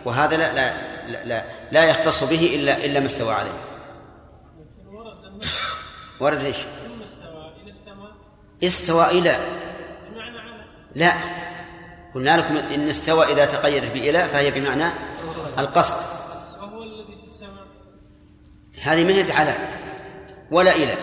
وهذا 0.06 0.38
لا 0.38 0.54
لا 0.54 0.90
لا, 1.12 1.26
لا, 1.26 1.44
لا 1.72 1.84
يختص 1.84 2.24
به 2.24 2.56
الا 2.56 2.86
إلا 2.86 3.00
ما 3.00 3.06
استوى 3.06 3.34
عليه. 3.34 3.52
ورد 6.20 6.41
إيش؟ 6.41 6.58
استوى 8.64 9.06
إلى. 9.06 9.38
لا. 10.95 11.14
قلنا 12.15 12.38
لكم 12.38 12.57
إن 12.57 12.90
استوى 12.90 13.26
إذا 13.26 13.45
تقيدت 13.45 13.91
بإلى 13.91 14.30
فهي 14.30 14.52
بمعنى 14.52 14.91
القصد. 15.57 15.95
هذه 18.81 19.03
ما 19.03 19.14
هي 19.14 19.23
بعلى. 19.23 19.56
ولا 20.52 20.76
إلى. 20.76 20.95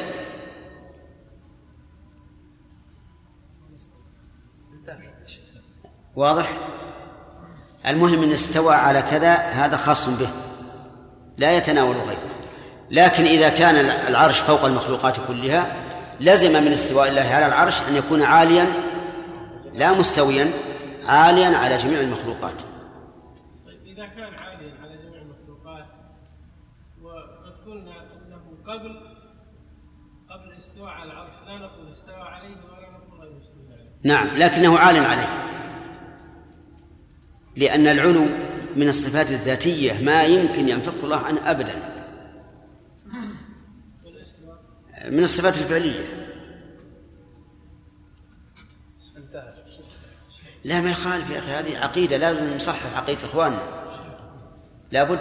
واضح؟ 6.15 6.53
المهم 7.87 8.23
إن 8.23 8.33
استوى 8.33 8.75
على 8.75 9.03
كذا 9.03 9.35
هذا 9.35 9.77
خاص 9.77 10.09
به. 10.09 10.29
لا 11.37 11.57
يتناول 11.57 11.97
غيره. 11.97 12.37
لكن 12.91 13.25
إذا 13.25 13.49
كان 13.49 13.77
العرش 14.09 14.39
فوق 14.39 14.65
المخلوقات 14.65 15.17
كلها 15.29 15.86
لزم 16.21 16.65
من 16.65 16.73
استواء 16.73 17.09
الله 17.09 17.23
على 17.23 17.47
العرش 17.47 17.83
أن 17.89 17.97
يكون 17.97 18.23
عاليا 18.23 18.67
لا 19.75 19.93
مستويا 19.93 20.51
عاليا 21.07 21.57
على 21.57 21.77
جميع 21.77 22.01
المخلوقات. 22.01 22.63
طيب 23.67 23.87
إذا 23.87 24.07
كان 24.07 24.35
عاليا 24.35 24.75
على 24.83 24.97
جميع 24.97 25.23
المخلوقات 25.23 25.87
وقد 27.03 27.55
قلنا 27.67 27.93
أنه 27.93 28.43
قبل 28.67 30.53
استوى 30.53 30.91
على 30.91 31.13
العرش 31.13 31.33
لا 31.47 31.59
نقول 31.59 31.93
استوى 31.93 32.23
عليه 32.23 32.49
ولا 32.49 32.91
نقول 32.91 33.21
غير 33.21 33.33
مستوى 33.33 33.75
عليه. 33.75 33.91
نعم 34.05 34.27
لكنه 34.37 34.79
عال 34.79 34.97
عليه. 34.97 35.29
لأن 37.57 37.87
العلو 37.87 38.27
من 38.77 38.89
الصفات 38.89 39.31
الذاتية 39.31 40.05
ما 40.05 40.25
يمكن 40.25 40.69
ينفك 40.69 41.05
الله 41.05 41.17
عنه 41.17 41.51
أبدا. 41.51 41.96
من 45.07 45.23
الصفات 45.23 45.55
الفعلية. 45.59 46.27
لا 50.65 50.81
ما 50.81 50.91
يخالف 50.91 51.31
يا 51.31 51.39
أخي 51.39 51.51
هذه 51.51 51.79
عقيدة 51.79 52.17
لازم 52.17 52.57
نصحح 52.57 52.97
عقيدة 52.97 53.25
إخواننا. 53.25 53.63
لابد 54.91 55.21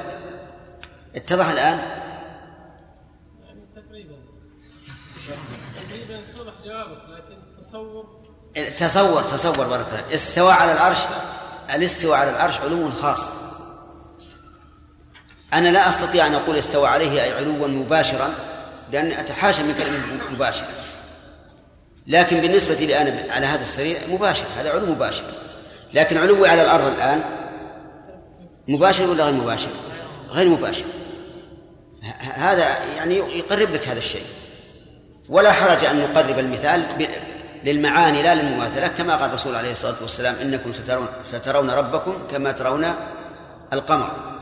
اتضح 1.16 1.50
الآن. 1.50 1.80
تقريبا 3.76 4.16
تقريبا 5.76 6.24
جوابك 6.66 7.02
لكن 7.10 7.64
تصور 7.64 8.26
تصور 8.78 9.22
تصور 9.22 9.68
بارك 9.68 9.88
الله 9.88 10.16
استوى 10.16 10.52
على 10.52 10.72
العرش 10.72 10.98
الاستواء 11.76 12.20
على 12.20 12.30
العرش 12.30 12.58
علو 12.60 12.92
خاص. 12.92 13.30
أنا 15.54 15.70
لا 15.70 15.90
أستطيع 15.90 16.28
أن 16.28 16.34
أقول 16.34 16.58
استوى 16.58 16.88
عليه 16.88 17.24
أي 17.24 17.34
علوا 17.34 17.68
مباشرا. 17.68 18.55
لأني 18.92 19.20
أتحاشى 19.20 19.64
من 19.64 19.74
كلمة 19.74 20.32
مباشر. 20.32 20.66
لكن 22.08 22.42
بالنسبة 22.42 22.76
لي 22.76 23.02
أنا 23.02 23.34
على 23.34 23.46
هذا 23.46 23.62
السرير 23.62 23.98
مباشر 24.10 24.46
هذا 24.58 24.70
علو 24.70 24.86
مباشر. 24.86 25.24
لكن 25.94 26.18
علوي 26.18 26.50
على 26.50 26.62
الأرض 26.62 26.86
الآن 26.86 27.24
مباشر 28.68 29.10
ولا 29.10 29.24
غير 29.24 29.34
مباشر؟ 29.34 29.70
غير 30.30 30.50
مباشر. 30.50 30.86
هذا 32.20 32.78
يعني 32.96 33.16
يقرب 33.16 33.74
لك 33.74 33.88
هذا 33.88 33.98
الشيء. 33.98 34.26
ولا 35.30 35.52
حرج 35.52 35.86
أن 35.86 36.00
نقرب 36.00 36.40
المثال 36.40 37.08
للمعاني 37.64 38.24
لا 38.24 38.36
للمماثلة 38.36 38.88
كما 38.88 39.16
قال 39.16 39.30
الرسول 39.30 39.56
عليه 39.56 39.72
الصلاة 39.72 39.96
والسلام 40.02 40.36
إنكم 40.42 40.74
سترون, 40.74 41.08
سترون 41.24 41.70
ربكم 41.70 42.28
كما 42.32 42.52
ترون 42.52 42.86
القمر. 43.74 44.35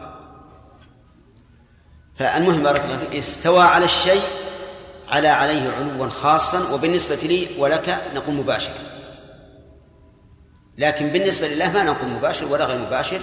فالمهم 2.20 2.64
بارك 2.64 2.86
الله 2.86 2.98
فيك 2.98 3.16
استوى 3.16 3.64
على 3.64 3.86
الشيء 3.86 4.22
على 5.10 5.28
عليه 5.28 5.72
علوا 5.72 6.10
خاصا 6.10 6.74
وبالنسبة 6.74 7.16
لي 7.16 7.48
ولك 7.58 8.02
نقول 8.16 8.36
مباشر. 8.36 8.72
لكن 10.78 11.10
بالنسبة 11.10 11.48
لله 11.48 11.72
ما 11.72 11.84
نقول 11.84 12.10
مباشر 12.10 12.46
ولا 12.46 12.66
غير 12.66 12.78
مباشر. 12.78 13.20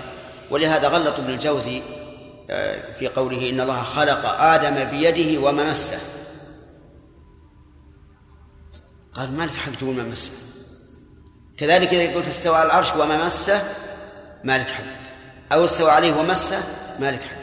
ولهذا 0.50 0.88
غلط 0.88 1.18
ابن 1.18 1.30
الجوزي 1.30 1.82
آه، 2.50 2.98
في 2.98 3.08
قوله 3.08 3.50
إن 3.50 3.60
الله 3.60 3.82
خلق 3.82 4.26
آدم 4.26 4.84
بيده 4.84 5.40
وما 5.40 5.70
مسه. 5.70 5.98
قال 9.12 9.36
ما 9.36 9.42
لك 9.42 9.54
حق 9.54 9.74
تقول 9.74 9.94
ما 9.94 10.02
مسه؟ 10.02 10.32
كذلك 11.58 11.94
إذا 11.94 12.14
قلت 12.14 12.28
استوى 12.28 12.56
على 12.56 12.66
العرش 12.66 12.92
وما 12.94 13.24
مسه 13.24 13.62
ما 14.44 14.58
لك 14.58 14.66
حق. 14.66 14.84
أو 15.52 15.64
استوى 15.64 15.90
عليه 15.90 16.12
ومسه 16.12 16.62
ما 17.00 17.10
لك 17.10 17.22
حق. 17.22 17.39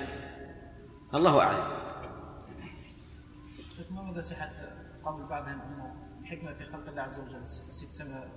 الله 1.13 1.41
أعلم. 1.41 1.63
شيخ 3.77 3.91
ما 3.91 4.01
مدى 4.01 4.21
صحة 4.21 4.49
قول 5.05 5.25
بعضهم 5.29 5.61
أن 5.61 5.91
الحكمة 6.21 6.53
في 6.53 6.65
خلق 6.65 6.89
الله 6.89 7.01
عز 7.01 7.19
وجل؟ 7.19 7.45
ست 7.45 7.91
سماوات 7.91 8.27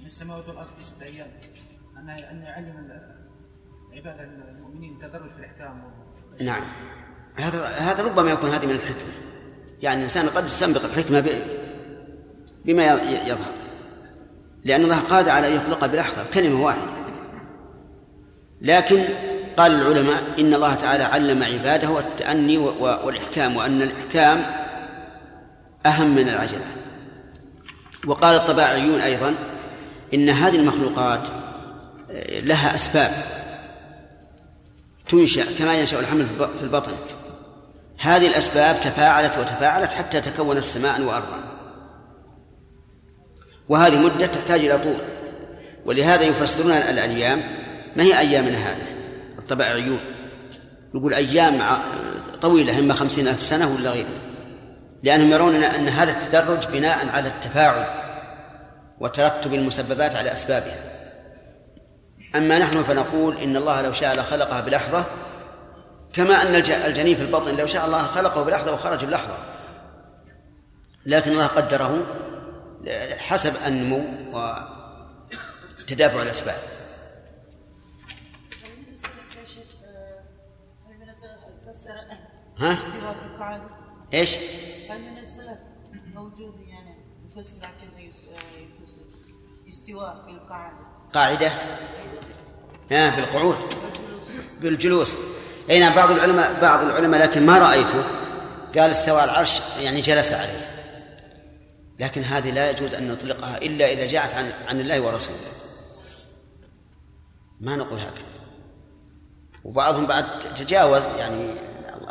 من 0.00 0.06
السماوات 0.06 0.48
والأرض 0.48 0.68
في 0.78 0.84
ستة 0.84 1.04
أيام. 1.04 1.28
أن 1.96 2.10
أن 2.10 2.42
يعلم 2.42 2.90
العباد 3.92 4.20
المؤمنين 4.20 4.92
التدرج 4.92 5.30
في 5.30 5.38
الأحكام. 5.38 5.82
نعم. 6.40 6.62
هذا 7.36 7.64
هذا 7.66 8.02
ربما 8.02 8.30
يكون 8.30 8.50
هذه 8.50 8.66
من 8.66 8.72
الحكمة. 8.72 9.12
يعني 9.82 9.98
الإنسان 9.98 10.28
قد 10.28 10.44
يستنبط 10.44 10.84
الحكمة 10.84 11.20
بما 12.64 12.84
يظهر. 13.26 13.52
لأن 14.64 14.82
الله 14.82 15.00
قادر 15.00 15.30
على 15.30 15.48
أن 15.48 15.52
يخلق 15.52 15.86
بلحظة 15.86 16.22
بكلمة 16.22 16.64
واحدة. 16.64 16.92
لكن 18.60 19.04
قال 19.58 19.72
العلماء 19.74 20.22
إن 20.38 20.54
الله 20.54 20.74
تعالى 20.74 21.04
علم 21.04 21.42
عباده 21.42 21.98
التأني 21.98 22.58
والإحكام 22.58 23.56
وأن 23.56 23.82
الإحكام 23.82 24.46
أهم 25.86 26.14
من 26.14 26.28
العجلة. 26.28 26.64
وقال 28.06 28.36
الطباعيون 28.36 29.00
أيضا 29.00 29.34
إن 30.14 30.30
هذه 30.30 30.56
المخلوقات 30.56 31.20
آه، 32.10 32.40
لها 32.40 32.74
أسباب 32.74 33.10
تنشأ 35.08 35.44
كما 35.58 35.74
ينشأ 35.74 36.00
الحمل 36.00 36.26
في 36.26 36.30
الب- 36.32 36.50
في 36.58 36.62
البطن. 36.64 36.92
هذه 37.98 38.26
الأسباب 38.26 38.80
تفاعلت 38.80 39.38
وتفاعلت 39.38 39.92
حتى 39.92 40.20
تكونت 40.20 40.64
سماء 40.64 41.00
وأرضا. 41.00 41.38
وهذه 43.68 43.98
مدة 43.98 44.26
تحتاج 44.26 44.60
إلى 44.60 44.78
طول. 44.78 44.96
ولهذا 45.86 46.22
يفسرون 46.22 46.72
الأيام 46.72 47.42
ما 47.96 48.02
هي 48.02 48.18
أيامنا 48.18 48.58
هذه؟ 48.58 48.97
الطبائعيون 49.52 50.00
يقول 50.94 51.14
أيام 51.14 51.62
طويلة 52.42 52.78
إما 52.78 52.94
خمسين 52.94 53.28
ألف 53.28 53.42
سنة 53.42 53.74
ولا 53.74 53.90
غيره 53.90 54.08
لأنهم 55.02 55.30
يرون 55.32 55.64
أن 55.64 55.88
هذا 55.88 56.10
التدرج 56.10 56.66
بناء 56.66 57.08
على 57.08 57.28
التفاعل 57.28 57.84
وترتب 59.00 59.54
المسببات 59.54 60.14
على 60.14 60.32
أسبابها. 60.34 60.80
أما 62.36 62.58
نحن 62.58 62.82
فنقول 62.82 63.36
إن 63.36 63.56
الله 63.56 63.82
لو 63.82 63.92
شاء 63.92 64.14
لخلقها 64.16 64.60
بلحظة 64.60 65.04
كما 66.12 66.42
أن 66.42 66.54
الج- 66.54 66.70
الجنين 66.70 67.16
في 67.16 67.22
البطن 67.22 67.54
لو 67.56 67.66
شاء 67.66 67.86
الله 67.86 68.02
خلقه 68.02 68.42
بلحظة 68.44 68.72
وخرج 68.72 69.04
بلحظة 69.04 69.34
لكن 71.06 71.32
الله 71.32 71.46
قدره 71.46 71.98
حسب 73.18 73.52
النمو 73.66 74.04
وتدافع 75.82 76.22
الأسباب. 76.22 76.56
ها؟ 82.58 82.78
إيش؟ 84.14 84.36
هل 84.90 85.00
من 85.00 85.18
السلف 85.18 85.58
موجود 86.14 86.54
يعني 86.68 86.96
يفسر 87.26 87.58
هكذا 87.58 88.00
يس- 88.00 88.24
يفسر. 88.80 88.96
استواء 89.68 90.22
في 90.26 90.30
القاعدة. 90.30 90.76
قاعدة؟ 91.14 91.52
ها 92.92 93.16
بالقعود. 93.16 93.56
بالجلوس. 94.60 95.18
أي 95.70 95.80
نعم 95.80 95.94
بعض 95.94 96.10
العلماء 96.10 96.60
بعض 96.60 96.84
العلماء 96.84 97.20
لكن 97.20 97.46
ما 97.46 97.58
رأيته. 97.58 98.04
قال 98.74 98.90
استوى 98.90 99.24
العرش 99.24 99.60
يعني 99.80 100.00
جلس 100.00 100.32
عليه. 100.32 100.68
لكن 101.98 102.22
هذه 102.22 102.50
لا 102.50 102.70
يجوز 102.70 102.94
أن 102.94 103.08
نطلقها 103.08 103.58
إلا 103.58 103.92
إذا 103.92 104.06
جاءت 104.06 104.34
عن 104.34 104.52
عن 104.68 104.80
الله 104.80 105.00
ورسوله. 105.00 105.38
ما 107.60 107.76
نقول 107.76 107.98
هكذا. 107.98 108.24
وبعضهم 109.64 110.06
بعد 110.06 110.38
تجاوز 110.54 111.04
يعني 111.04 111.54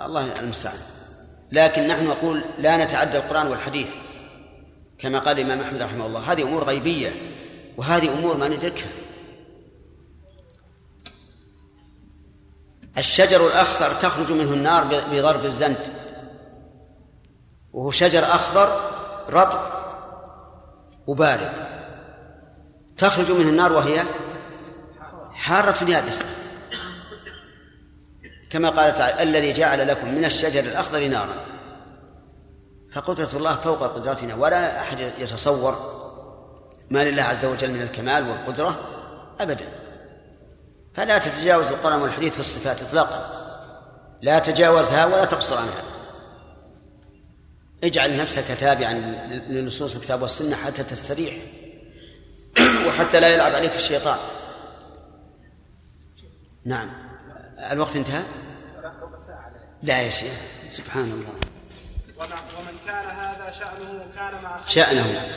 الله 0.05 0.39
المستعان. 0.39 0.79
لكن 1.51 1.87
نحن 1.87 2.07
نقول 2.07 2.41
لا 2.59 2.77
نتعدى 2.77 3.17
القرآن 3.17 3.47
والحديث 3.47 3.87
كما 4.99 5.19
قال 5.19 5.39
الإمام 5.39 5.61
أحمد 5.61 5.81
رحمه 5.81 6.05
الله. 6.05 6.31
هذه 6.31 6.43
أمور 6.43 6.63
غيبية 6.63 7.11
وهذه 7.77 8.13
أمور 8.13 8.37
ما 8.37 8.47
ندركها. 8.47 8.89
الشجر 12.97 13.47
الأخضر 13.47 13.93
تخرج 13.93 14.31
منه 14.31 14.53
النار 14.53 14.83
بضرب 14.83 15.45
الزند. 15.45 15.87
وهو 17.73 17.91
شجر 17.91 18.23
أخضر 18.23 18.81
رطب 19.29 19.59
وبارد. 21.07 21.53
تخرج 22.97 23.31
منه 23.31 23.49
النار 23.49 23.73
وهي 23.73 24.03
حارة 25.33 25.89
يابسة. 25.89 26.25
كما 28.49 28.69
قال 28.69 28.93
تعالى 28.93 29.23
الذي 29.23 29.53
جعل 29.53 29.87
لكم 29.87 30.15
من 30.15 30.25
الشجر 30.25 30.59
الأخضر 30.59 31.07
نارا. 31.07 31.35
فقدرة 32.91 33.29
الله 33.33 33.55
فوق 33.55 33.83
قدرتنا 33.83 34.35
ولا 34.35 34.81
أحد 34.81 34.99
يتصور 34.99 35.97
ما 36.89 37.03
لله 37.03 37.23
عز 37.23 37.45
وجل 37.45 37.71
من 37.71 37.81
الكمال 37.81 38.29
والقدرة 38.29 38.79
أبدا. 39.39 39.65
فلا 40.93 41.17
تتجاوز 41.17 41.67
القرآن 41.67 42.01
والحديث 42.01 42.33
في 42.33 42.39
الصفات 42.39 42.81
إطلاقا. 42.81 43.37
لا 44.21 44.39
تجاوزها 44.39 45.05
ولا 45.05 45.25
تقصر 45.25 45.57
عنها. 45.57 45.83
اجعل 47.83 48.17
نفسك 48.17 48.45
تابعا 48.59 48.93
لنصوص 49.49 49.95
الكتاب 49.95 50.21
والسنة 50.21 50.55
حتى 50.55 50.83
تستريح 50.83 51.33
وحتى 52.87 53.19
لا 53.19 53.27
يلعب 53.27 53.55
عليك 53.55 53.75
الشيطان. 53.75 54.17
نعم. 56.65 57.06
الوقت 57.57 57.95
انتهى؟ 57.95 58.23
لا 59.83 60.01
يا 60.01 60.09
شيخ 60.09 60.33
سبحان 60.69 61.03
الله. 61.03 61.33
ومن 62.57 62.77
كان 62.85 63.05
هذا 63.05 63.51
شأنه 63.51 64.07
كان 64.15 64.43
مع 64.43 64.57
خلقه. 64.57 64.67
شأنه. 64.67 65.27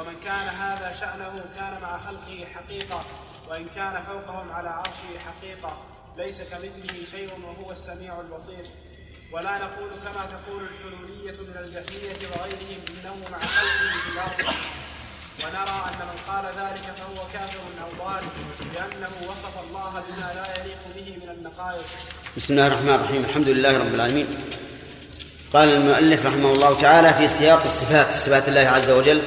ومن 0.00 0.14
كان 0.24 0.48
هذا 0.48 0.92
شأنه 0.92 1.44
كان 1.56 1.82
مع 1.82 1.98
خلقه 1.98 2.46
حقيقة 2.54 3.04
وإن 3.48 3.68
كان 3.68 4.02
فوقهم 4.02 4.52
على 4.52 4.68
عرشه 4.68 5.18
حقيقة. 5.26 5.76
ليس 6.16 6.42
كمثله 6.42 7.04
شيء 7.10 7.30
وهو 7.44 7.72
السميع 7.72 8.20
البصير. 8.20 8.66
ولا 9.32 9.58
نقول 9.58 9.90
كما 10.04 10.26
تقول 10.26 10.62
الحلولية 10.62 11.32
من 11.32 11.56
الجهمية 11.56 12.28
وغيرهم 12.36 12.80
إنه 12.88 13.28
مع 13.32 13.38
خلقه 13.38 13.92
في 14.04 14.10
الأرض. 14.12 14.54
ونرى 15.40 15.78
أن 15.88 16.06
من 16.10 16.18
قال 16.28 16.44
ذلك 16.44 16.84
فهو 16.98 17.26
كافر 17.32 17.58
أو 17.82 18.04
ضال 18.04 18.24
لأنه 18.74 19.12
وصف 19.28 19.54
الله 19.68 20.02
بما 20.08 20.32
لا 20.34 20.46
يليق 20.60 20.82
به 20.96 21.26
من 21.26 21.30
النقائص. 21.30 21.86
بسم 22.36 22.54
الله 22.54 22.66
الرحمن 22.66 22.94
الرحيم. 22.94 23.24
الحمد 23.24 23.48
لله 23.48 23.78
رب 23.78 23.94
العالمين. 23.94 24.26
قال 25.52 25.68
المؤلف 25.68 26.26
رحمه 26.26 26.52
الله 26.52 26.80
تعالى 26.80 27.14
في 27.14 27.28
سياق 27.28 27.62
الصفات 27.64 28.14
صفات 28.14 28.48
الله 28.48 28.60
عز 28.60 28.90
وجل 28.90 29.22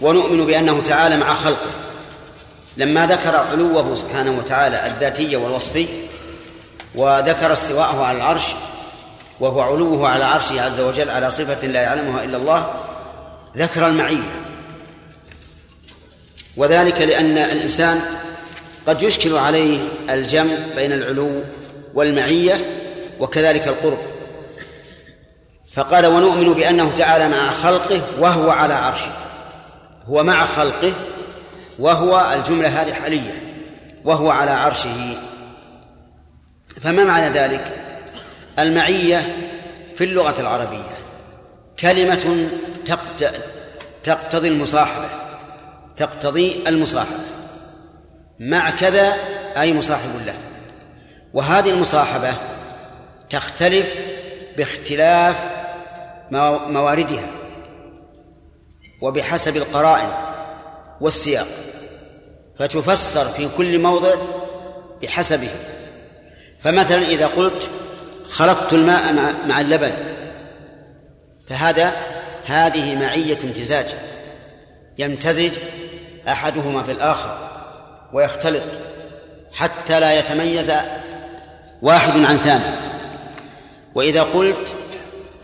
ونؤمن 0.00 0.46
بأنه 0.46 0.82
تعالى 0.82 1.16
مع 1.16 1.34
خلقه. 1.34 1.70
لما 2.76 3.06
ذكر 3.06 3.36
علوه 3.36 3.94
سبحانه 3.94 4.30
وتعالى 4.30 4.86
الذاتي 4.86 5.36
والوصفي 5.36 5.88
وذكر 6.94 7.52
استواءه 7.52 8.04
على 8.04 8.16
العرش 8.16 8.46
وهو 9.40 9.60
علوه 9.60 10.08
على 10.08 10.24
عرشه 10.24 10.62
عز 10.62 10.80
وجل 10.80 11.10
على 11.10 11.30
صفة 11.30 11.66
لا 11.66 11.82
يعلمها 11.82 12.24
إلا 12.24 12.36
الله 12.36 12.70
ذكر 13.56 13.86
المعية. 13.86 14.47
وذلك 16.58 17.00
لأن 17.00 17.38
الإنسان 17.38 18.00
قد 18.86 19.02
يشكل 19.02 19.36
عليه 19.36 19.80
الجمع 20.10 20.54
بين 20.76 20.92
العلو 20.92 21.42
والمعية 21.94 22.64
وكذلك 23.20 23.68
القرب. 23.68 23.98
فقال 25.72 26.06
ونؤمن 26.06 26.52
بأنه 26.52 26.92
تعالى 26.92 27.28
مع 27.28 27.50
خلقه 27.50 28.00
وهو 28.18 28.50
على 28.50 28.74
عرشه 28.74 29.10
هو 30.08 30.24
مع 30.24 30.44
خلقه 30.44 30.92
وهو 31.78 32.32
الجملة 32.36 32.82
هذه 32.82 32.92
حالية 32.92 33.42
وهو 34.04 34.30
على 34.30 34.50
عرشه 34.50 35.16
فما 36.80 37.04
معنى 37.04 37.38
ذلك؟ 37.38 37.72
المعية 38.58 39.36
في 39.96 40.04
اللغة 40.04 40.40
العربية 40.40 40.98
كلمة 41.80 42.48
تقتضي 44.04 44.48
المصاحبة. 44.48 45.27
تقتضي 45.98 46.64
المصاحبة. 46.66 47.24
مع 48.40 48.70
كذا 48.70 49.16
أي 49.56 49.72
مصاحب 49.72 50.10
له. 50.26 50.34
وهذه 51.34 51.70
المصاحبة 51.70 52.34
تختلف 53.30 53.94
باختلاف 54.56 55.36
مواردها. 56.70 57.26
وبحسب 59.02 59.56
القرائن 59.56 60.10
والسياق. 61.00 61.46
فتفسر 62.58 63.24
في 63.24 63.48
كل 63.56 63.78
موضع 63.78 64.14
بحسبه. 65.02 65.50
فمثلا 66.60 67.02
إذا 67.02 67.26
قلت 67.26 67.70
خلطت 68.30 68.72
الماء 68.72 69.12
مع 69.46 69.60
اللبن 69.60 69.92
فهذا 71.48 71.92
هذه 72.46 72.94
معية 72.94 73.38
امتزاج. 73.44 73.94
يمتزج 74.98 75.52
أحدهما 76.28 76.82
في 76.82 76.92
الآخر 76.92 77.38
ويختلط 78.12 78.62
حتى 79.52 80.00
لا 80.00 80.18
يتميز 80.18 80.72
واحد 81.82 82.24
عن 82.24 82.38
ثاني. 82.38 82.64
وإذا 83.94 84.22
قلت 84.22 84.74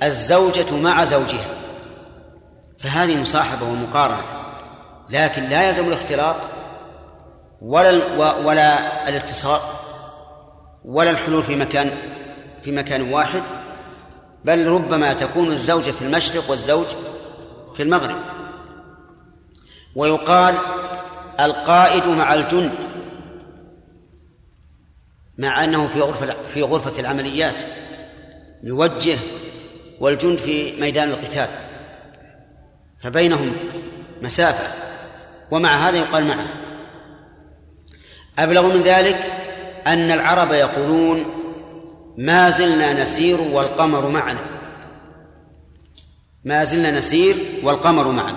الزوجة 0.03 0.77
مع 0.77 1.05
زوجها 1.05 1.47
فهذه 2.79 3.21
مصاحبة 3.21 3.67
ومقارنة 3.67 4.23
لكن 5.11 5.43
لا 5.43 5.69
يلزم 5.69 5.89
الاختلاط 5.89 6.37
ولا 7.61 8.03
ولا 8.45 9.09
الاتصال 9.09 9.61
ولا 10.85 11.11
الحلول 11.11 11.43
في 11.43 11.57
مكان 11.57 11.91
في 12.63 12.73
مكان 12.73 13.13
واحد 13.13 13.43
بل 14.45 14.69
ربما 14.69 15.13
تكون 15.13 15.53
الزوجة 15.53 15.91
في 15.91 16.03
المشرق 16.03 16.51
والزوج 16.51 16.87
في 17.77 17.83
المغرب. 17.83 18.17
ويقال 19.97 20.55
القائد 21.41 22.07
مع 22.07 22.35
الجند 22.35 22.73
مع 25.39 25.65
أنه 25.65 25.89
في 25.89 26.01
غرفة 26.01 26.37
في 26.55 26.63
غرفة 26.63 27.01
العمليات 27.01 27.63
يوجه 28.63 29.19
والجند 30.01 30.39
في 30.39 30.81
ميدان 30.81 31.11
القتال. 31.11 31.49
فبينهم 33.03 33.53
مسافة 34.23 34.75
ومع 35.51 35.89
هذا 35.89 35.97
يقال 35.97 36.25
معه. 36.25 36.47
أبلغ 38.39 38.75
من 38.75 38.83
ذلك 38.83 39.33
أن 39.87 40.11
العرب 40.11 40.53
يقولون 40.53 41.25
ما 42.19 42.51
زلنا 42.51 43.03
نسير 43.03 43.41
والقمر 43.41 44.09
معنا. 44.09 44.41
ما 46.45 46.65
زلنا 46.65 46.91
نسير 46.91 47.37
والقمر 47.63 48.09
معنا. 48.09 48.34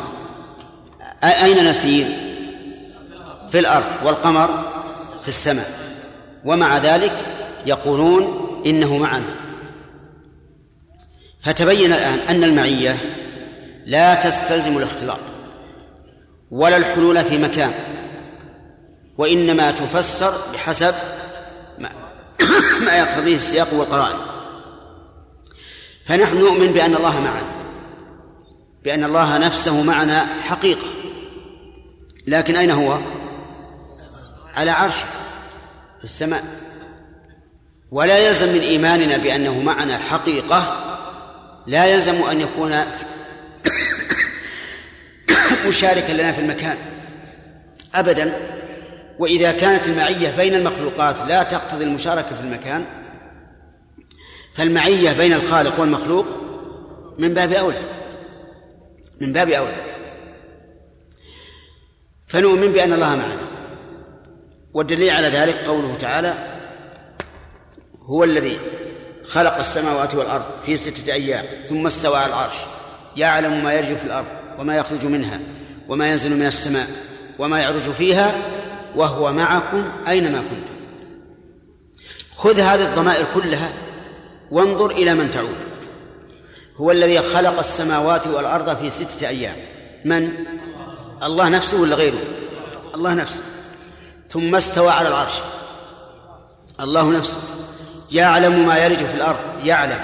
أين 1.23 1.69
نسير؟ 1.69 2.07
في 3.49 3.59
الأرض 3.59 3.85
والقمر 4.03 4.47
في 5.21 5.27
السماء. 5.27 5.69
ومع 6.45 6.77
ذلك 6.77 7.13
يقولون 7.65 8.47
إنه 8.65 8.97
معنا. 8.97 9.35
فتبين 11.41 11.93
الآن 11.93 12.19
أن 12.19 12.43
المعية 12.43 12.97
لا 13.85 14.15
تستلزم 14.15 14.77
الاختلاط 14.77 15.19
ولا 16.51 16.77
الحلول 16.77 17.25
في 17.25 17.37
مكان 17.37 17.73
وإنما 19.17 19.71
تفسر 19.71 20.33
بحسب 20.53 20.93
ما, 21.79 21.89
ما 22.85 22.97
يقتضيه 22.97 23.35
السياق 23.35 23.73
والقرائن. 23.73 24.17
فنحن 26.05 26.37
نؤمن 26.37 26.67
بأن 26.67 26.95
الله 26.95 27.19
معنا 27.19 27.57
بأن 28.83 29.03
الله 29.03 29.37
نفسه 29.37 29.83
معنا 29.83 30.25
حقيقة. 30.43 30.87
لكن 32.27 32.55
أين 32.55 32.71
هو؟ 32.71 32.97
على 34.55 34.71
عرشه 34.71 35.05
في 35.97 36.03
السماء. 36.03 36.43
ولا 37.91 38.17
يلزم 38.17 38.53
من 38.53 38.59
إيماننا 38.59 39.17
بأنه 39.17 39.61
معنا 39.61 39.97
حقيقة 39.97 40.83
لا 41.67 41.85
يلزم 41.85 42.15
أن 42.15 42.41
يكون 42.41 42.75
مشاركا 45.67 46.11
لنا 46.11 46.31
في 46.31 46.41
المكان 46.41 46.77
أبدا. 47.95 48.33
وإذا 49.19 49.51
كانت 49.51 49.87
المعية 49.87 50.31
بين 50.31 50.55
المخلوقات 50.55 51.15
لا 51.27 51.43
تقتضي 51.43 51.83
المشاركة 51.83 52.35
في 52.35 52.41
المكان 52.41 52.85
فالمعية 54.55 55.11
بين 55.13 55.33
الخالق 55.33 55.79
والمخلوق 55.79 56.25
من 57.17 57.33
باب 57.33 57.51
أولى 57.51 57.79
من 59.21 59.33
باب 59.33 59.49
أولى. 59.49 59.96
فنؤمن 62.27 62.71
بأن 62.71 62.93
الله 62.93 63.15
معنا. 63.15 63.47
والدليل 64.73 65.09
على 65.09 65.27
ذلك 65.27 65.55
قوله 65.55 65.95
تعالى 65.95 66.33
هو 68.05 68.23
الذي 68.23 68.59
خلق 69.23 69.57
السماوات 69.57 70.15
والأرض 70.15 70.45
في 70.65 70.77
ستة 70.77 71.13
أيام 71.13 71.45
ثم 71.69 71.85
استوى 71.85 72.17
على 72.17 72.29
العرش 72.29 72.55
يعلم 73.17 73.63
ما 73.63 73.73
يجري 73.73 73.95
في 73.95 74.03
الأرض 74.03 74.27
وما 74.59 74.75
يخرج 74.75 75.05
منها 75.05 75.39
وما 75.87 76.07
ينزل 76.07 76.35
من 76.35 76.45
السماء 76.45 76.87
وما 77.39 77.59
يعرج 77.59 77.81
فيها 77.97 78.35
وهو 78.95 79.33
معكم 79.33 79.91
أينما 80.07 80.39
كنتم. 80.39 80.77
خذ 82.35 82.59
هذه 82.59 82.85
الضمائر 82.85 83.25
كلها 83.33 83.69
وانظر 84.51 84.91
إلى 84.91 85.13
من 85.13 85.31
تعود. 85.31 85.57
هو 86.77 86.91
الذي 86.91 87.19
خلق 87.19 87.59
السماوات 87.59 88.27
والأرض 88.27 88.77
في 88.77 88.89
ستة 88.89 89.27
أيام. 89.27 89.55
من؟ 90.05 90.31
الله 91.23 91.49
نفسه 91.49 91.81
ولا 91.81 91.95
غيره؟ 91.95 92.19
الله 92.95 93.13
نفسه. 93.13 93.41
ثم 94.29 94.55
استوى 94.55 94.89
على 94.89 95.07
العرش. 95.07 95.33
الله 96.79 97.09
نفسه. 97.09 97.37
يعلم 98.11 98.67
ما 98.67 98.77
يلج 98.77 98.97
في 98.97 99.13
الأرض. 99.13 99.39
يعلم. 99.63 99.99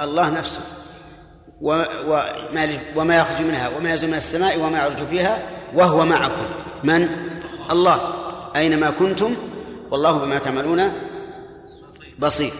الله 0.00 0.28
نفسه. 0.28 0.60
وما, 1.60 1.86
وما 2.96 3.16
يخرج 3.16 3.46
منها 3.46 3.68
وما 3.76 3.90
ينزل 3.90 4.08
من 4.08 4.14
السماء 4.14 4.58
وما 4.58 4.78
يعرج 4.78 5.06
فيها 5.10 5.42
وهو 5.74 6.04
معكم. 6.04 6.46
من؟ 6.84 7.08
الله. 7.70 8.14
أينما 8.56 8.90
كنتم؟ 8.90 9.36
والله 9.90 10.18
بما 10.18 10.38
تعملون 10.38 10.92
بصير. 12.18 12.52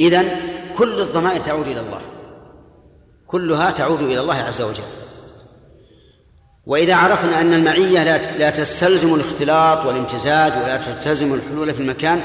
إذن 0.00 0.28
كل 0.78 1.00
الضمائر 1.00 1.40
تعود 1.40 1.68
إلى 1.68 1.80
الله. 1.80 2.00
كلها 3.26 3.70
تعود 3.70 4.02
إلى 4.02 4.20
الله 4.20 4.34
عز 4.34 4.62
وجل. 4.62 5.05
وإذا 6.66 6.94
عرفنا 6.94 7.40
أن 7.40 7.54
المعية 7.54 8.04
لا 8.04 8.38
لا 8.38 8.50
تستلزم 8.50 9.14
الاختلاط 9.14 9.86
والامتزاج 9.86 10.52
ولا 10.52 10.76
تستلزم 10.76 11.34
الحلول 11.34 11.74
في 11.74 11.80
المكان 11.80 12.22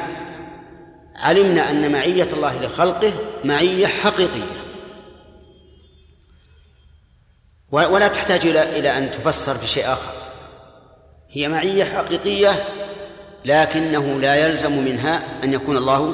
علمنا 1.15 1.71
أن 1.71 1.91
معية 1.91 2.27
الله 2.33 2.65
لخلقه 2.65 3.13
معية 3.43 3.87
حقيقية. 3.87 4.61
ولا 7.71 8.07
تحتاج 8.07 8.45
إلى 8.45 8.79
إلى 8.79 8.97
أن 8.97 9.11
تفسر 9.11 9.57
بشيء 9.57 9.93
آخر. 9.93 10.13
هي 11.29 11.47
معية 11.47 11.83
حقيقية 11.83 12.63
لكنه 13.45 14.19
لا 14.19 14.35
يلزم 14.35 14.85
منها 14.85 15.21
أن 15.43 15.53
يكون 15.53 15.77
الله 15.77 16.13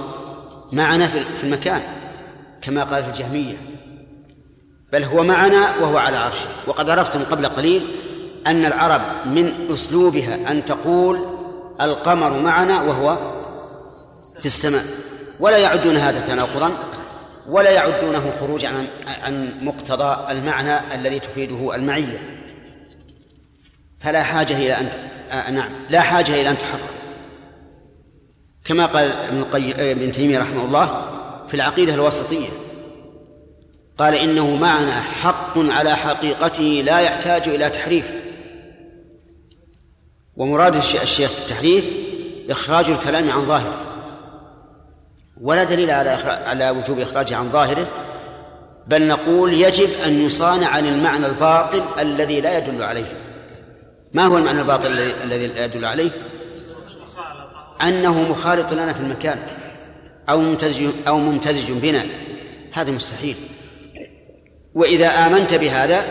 معنا 0.71 1.07
في 1.07 1.43
المكان 1.43 1.81
كما 2.61 2.83
قال 2.83 3.03
في 3.03 3.09
الجهمية. 3.09 3.57
بل 4.93 5.03
هو 5.03 5.23
معنا 5.23 5.75
وهو 5.77 5.97
على 5.97 6.17
عرشه. 6.17 6.47
وقد 6.67 6.89
عرفتم 6.89 7.23
قبل 7.23 7.45
قليل 7.45 7.87
أن 8.47 8.65
العرب 8.65 9.01
من 9.25 9.67
أسلوبها 9.73 10.51
أن 10.51 10.65
تقول 10.65 11.25
القمر 11.81 12.39
معنا 12.39 12.81
وهو 12.81 13.17
في 14.39 14.45
السماء. 14.45 14.83
ولا 15.39 15.57
يعدون 15.57 15.95
هذا 15.95 16.19
تناقضا 16.19 16.71
ولا 17.49 17.69
يعدونه 17.69 18.31
خروجا 18.39 18.69
عن 19.23 19.57
مقتضى 19.61 20.31
المعنى 20.31 20.95
الذي 20.95 21.19
تفيده 21.19 21.75
المعية. 21.75 22.19
فلا 23.99 24.23
حاجة 24.23 24.57
إلى 24.57 24.73
أن 24.73 24.89
آه 25.31 25.51
نعم 25.51 25.71
لا 25.89 26.01
حاجة 26.01 26.41
إلى 26.41 26.49
أن 26.49 26.57
تحرر 26.57 26.89
كما 28.65 28.85
قال 28.85 29.11
ابن 29.11 29.39
القيم 29.39 29.73
ابن 29.77 30.11
تيمية 30.11 30.39
رحمه 30.39 30.65
الله 30.65 31.05
في 31.47 31.53
العقيدة 31.53 31.93
الوسطية 31.93 32.47
قال 33.97 34.15
إنه 34.15 34.55
معنى 34.55 34.91
حق 34.91 35.57
على 35.57 35.95
حقيقته 35.95 36.83
لا 36.85 36.99
يحتاج 36.99 37.47
إلى 37.47 37.69
تحريف. 37.69 38.16
ومراد 40.37 40.75
الشيخ 40.75 41.31
بالتحريف 41.39 41.85
إخراج 42.49 42.89
الكلام 42.89 43.29
عن 43.29 43.45
ظاهره. 43.45 43.83
ولا 45.41 45.63
دليل 45.63 45.91
على 45.91 46.09
على 46.45 46.69
وجوب 46.69 46.99
إخراجه 46.99 47.35
عن 47.35 47.49
ظاهره 47.49 47.87
بل 48.87 49.07
نقول 49.07 49.53
يجب 49.53 49.89
أن 50.05 50.25
يصان 50.25 50.63
عن 50.63 50.85
المعنى 50.85 51.25
الباطل 51.25 51.83
الذي 51.99 52.41
لا 52.41 52.57
يدل 52.57 52.83
عليه. 52.83 53.17
ما 54.13 54.25
هو 54.25 54.37
المعنى 54.37 54.61
الباطل 54.61 54.87
الذي 55.23 55.47
لا 55.47 55.65
يدل 55.65 55.85
عليه؟ 55.85 56.11
أنه 57.81 58.29
مخالط 58.29 58.73
لنا 58.73 58.93
في 58.93 58.99
المكان 58.99 59.39
أو 60.29 60.39
ممتزج 60.39 60.89
أو 61.07 61.19
ممتزج 61.19 61.71
بنا. 61.71 62.05
هذا 62.73 62.91
مستحيل. 62.91 63.35
وإذا 64.73 65.07
آمنت 65.07 65.53
بهذا 65.53 66.05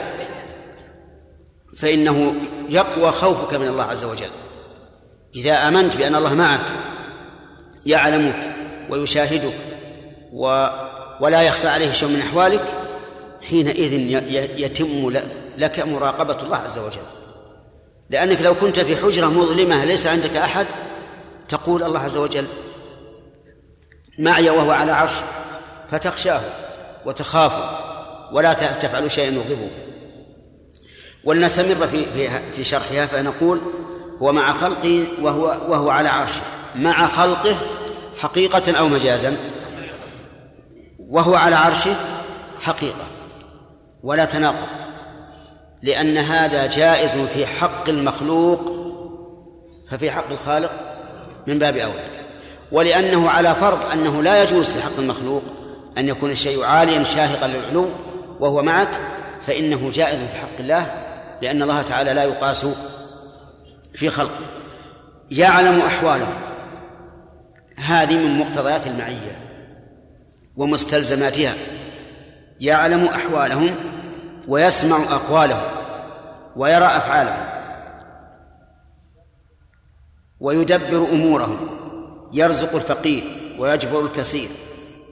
فإنه 1.77 2.35
يقوى 2.69 3.13
خوفك 3.13 3.55
من 3.55 3.69
الله 3.69 3.85
عز 3.85 4.05
وجل. 4.05 4.31
إذا 5.35 5.69
آمنت 5.69 5.97
بأن 5.97 6.15
الله 6.15 6.35
معك 6.35 6.67
يعلمك 7.87 8.55
ويشاهدك 8.91 9.55
و 10.33 10.67
ولا 11.21 11.43
يخفى 11.43 11.69
عليه 11.69 11.93
شيء 11.93 12.09
من 12.09 12.21
أحوالك 12.21 12.65
حينئذ 13.43 13.93
يتم 14.59 15.11
لك 15.59 15.81
مراقبة 15.81 16.43
الله 16.43 16.57
عز 16.57 16.79
وجل. 16.79 17.03
لأنك 18.11 18.41
لو 18.43 18.55
كنت 18.55 18.81
في 18.81 18.97
حجرة 18.97 19.27
مظلمة 19.27 19.85
ليس 19.85 20.07
عندك 20.07 20.37
أحد 20.37 20.67
تقول 21.49 21.83
الله 21.83 22.01
عز 22.01 22.17
وجل 22.17 22.47
معي 24.19 24.51
وهو 24.51 24.71
على 24.71 24.93
عرش 24.93 25.13
فتخشاه 25.91 26.41
وتخافه 27.07 27.71
ولا 28.33 28.53
تفعل 28.53 29.11
شيئا 29.11 29.31
يغضبه. 29.31 29.71
ولنستمر 31.27 31.87
في 31.87 32.29
في 32.57 32.65
شرحها 32.65 33.07
فنقول 33.07 33.61
هو 34.23 34.33
مع 34.33 34.53
خلقه 34.53 35.07
وهو 35.23 35.45
وهو 35.69 35.91
على 35.91 36.09
عرشه. 36.09 36.41
مع 36.77 37.07
خلقه 37.07 37.57
حقيقة 38.21 38.79
أو 38.79 38.89
مجازا. 38.89 39.37
وهو 40.99 41.35
على 41.35 41.57
عرشه 41.57 41.95
حقيقة. 42.61 43.05
ولا 44.03 44.25
تناقض. 44.25 44.67
لأن 45.83 46.19
هذا 46.19 46.67
جائز 46.67 47.11
في 47.11 47.47
حق 47.47 47.89
المخلوق. 47.89 48.73
ففي 49.91 50.11
حق 50.11 50.31
الخالق 50.31 50.71
من 51.47 51.59
باب 51.59 51.77
أولى. 51.77 52.05
ولأنه 52.73 53.31
على 53.31 53.55
فرض 53.55 53.91
أنه 53.93 54.23
لا 54.23 54.43
يجوز 54.43 54.71
في 54.71 54.83
حق 54.83 54.99
المخلوق 54.99 55.43
أن 55.99 56.09
يكون 56.09 56.31
الشيء 56.31 56.65
عاليا 56.65 57.05
شاهقا 57.05 57.47
للعلو 57.47 57.89
وهو 58.41 58.63
معك 58.63 58.91
فإنه 59.43 59.91
جائز 59.91 60.19
في 60.21 60.39
حق 60.39 60.59
الله 60.61 61.06
لأن 61.43 61.63
الله 61.63 61.83
تعالى 61.83 62.15
لا 62.15 62.25
يقاس 62.25 62.67
في 63.95 64.11
خلقه. 64.11 64.45
يعلم 65.31 65.81
أحوالهم 65.81 66.35
هذه 67.77 68.15
من 68.15 68.39
مقتضيات 68.39 68.87
المعية 68.87 69.41
ومستلزماتها. 70.57 71.55
يعلم 72.61 73.05
أحوالهم 73.05 73.75
ويسمع 74.49 74.97
أقوالهم 74.97 75.63
ويرى 76.57 76.85
أفعالهم 76.85 77.47
ويدبر 80.41 81.09
أمورهم. 81.13 81.69
يرزق 82.33 82.75
الفقير 82.75 83.55
ويجبر 83.59 84.01
الكثير. 84.01 84.49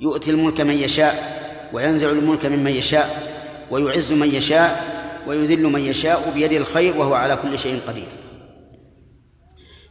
يؤتي 0.01 0.31
الملك 0.31 0.61
من 0.61 0.75
يشاء 0.75 1.35
وينزع 1.73 2.11
الملك 2.11 2.47
ممن 2.47 2.71
يشاء 2.71 3.35
ويعز 3.71 4.13
من 4.13 4.35
يشاء 4.35 4.94
ويذل 5.27 5.63
من 5.63 5.81
يشاء 5.81 6.31
بيده 6.35 6.57
الخير 6.57 6.97
وهو 6.97 7.15
على 7.15 7.37
كل 7.37 7.59
شيء 7.59 7.81
قدير. 7.89 8.07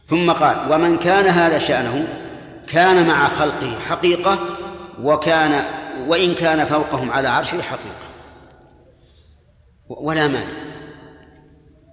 ثم 0.06 0.32
قال 0.32 0.72
ومن 0.72 0.98
كان 0.98 1.26
هذا 1.26 1.58
شأنه 1.58 2.06
كان 2.68 3.06
مع 3.06 3.28
خلقه 3.28 3.78
حقيقة 3.88 4.38
وكان 5.02 5.64
وإن 6.08 6.34
كان 6.34 6.64
فوقهم 6.64 7.10
على 7.10 7.28
عرشه 7.28 7.62
حقيقة. 7.62 8.04
ولا 9.88 10.28
مانع. 10.28 10.52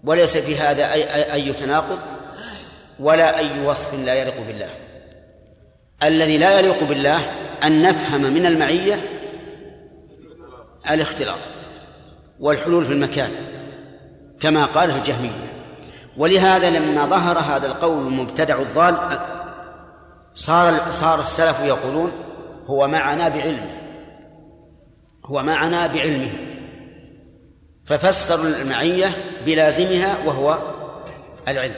وليس 0.03 0.37
في 0.37 0.55
هذا 0.55 0.93
أي, 0.93 1.33
أي 1.33 1.53
تناقض 1.53 1.99
ولا 2.99 3.37
أي 3.37 3.65
وصف 3.65 3.99
لا 4.05 4.13
يليق 4.13 4.47
بالله. 4.47 4.69
الذي 6.03 6.37
لا 6.37 6.59
يليق 6.59 6.83
بالله 6.83 7.19
أن 7.63 7.81
نفهم 7.81 8.21
من 8.21 8.45
المعية 8.45 9.01
الاختلاط. 10.91 11.39
والحلول 12.41 12.85
في 12.85 12.93
المكان 12.93 13.31
كما 14.39 14.65
قاله 14.65 14.97
الجهمية. 14.97 15.53
ولهذا 16.17 16.69
لما 16.69 17.05
ظهر 17.05 17.37
هذا 17.37 17.67
القول 17.67 18.07
المبتدع 18.07 18.61
الضال 18.61 19.19
صار 20.33 20.91
صار 20.91 21.19
السلف 21.19 21.59
يقولون 21.65 22.11
هو 22.67 22.87
معنا 22.87 23.29
بعلمه 23.29 23.71
هو 25.25 25.43
معنا 25.43 25.87
بعلمه. 25.87 26.31
ففسروا 27.85 28.45
المعية 28.45 29.09
بلازمها 29.45 30.17
وهو 30.25 30.57
العلم. 31.47 31.75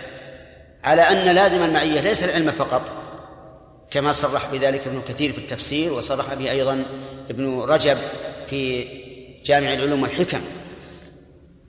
على 0.83 1.01
أن 1.01 1.35
لازم 1.35 1.63
المعية 1.63 2.01
ليس 2.01 2.23
العلم 2.23 2.51
فقط 2.51 2.91
كما 3.91 4.11
صرح 4.11 4.51
بذلك 4.51 4.87
ابن 4.87 5.01
كثير 5.07 5.31
في 5.31 5.37
التفسير 5.37 5.93
وصرح 5.93 6.33
به 6.33 6.51
أيضا 6.51 6.85
ابن 7.29 7.59
رجب 7.59 7.97
في 8.47 9.02
جامع 9.43 9.73
العلوم 9.73 10.01
والحكم 10.01 10.41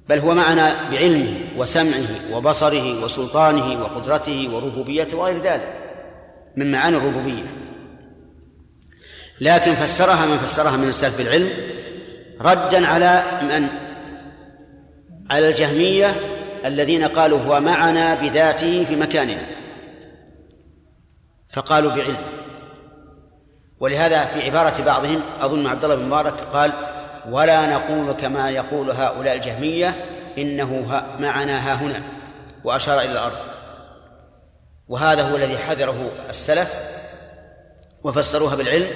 بل 0.09 0.19
هو 0.19 0.35
معنا 0.35 0.91
بعلمه 0.91 1.37
وسمعه 1.57 2.33
وبصره 2.33 3.05
وسلطانه 3.05 3.83
وقدرته 3.83 4.49
وربوبيته 4.53 5.17
وغير 5.17 5.43
ذلك 5.43 5.75
من 6.57 6.73
معاني 6.73 6.97
الربوبية. 6.97 7.55
لكن 9.41 9.75
فسرها 9.75 10.27
من 10.27 10.37
فسرها 10.37 10.77
من 10.77 10.89
السلف 10.89 11.19
بالعلم 11.19 11.51
ردا 12.41 12.87
على 12.87 13.23
من؟ 13.43 13.69
على 15.31 15.49
الجهمية 15.49 16.17
الذين 16.65 17.05
قالوا 17.05 17.39
هو 17.39 17.61
معنا 17.61 18.15
بذاته 18.15 18.85
في 18.85 18.97
مكاننا. 18.97 19.47
فقالوا 21.49 21.91
بعلم 21.91 22.17
ولهذا 23.81 24.25
في 24.25 24.43
عبارة 24.43 24.83
بعضهم 24.83 25.21
أظن 25.41 25.67
عبد 25.67 25.85
الله 25.85 25.97
بن 25.97 26.07
مبارك 26.07 26.35
قال 26.53 26.73
ولا 27.31 27.67
نقول 27.67 28.13
كما 28.13 28.51
يقول 28.51 28.91
هؤلاء 28.91 29.35
الجهمية 29.37 30.05
إنه 30.39 31.03
معنا 31.19 31.73
ها 31.73 31.75
هنا 31.75 32.03
وأشار 32.65 33.01
إلى 33.01 33.13
الأرض. 33.13 33.39
وهذا 34.89 35.23
هو 35.23 35.37
الذي 35.37 35.59
حذره 35.59 36.11
السلف 36.29 36.75
وفسروها 38.05 38.57
بالعلم 38.57 38.89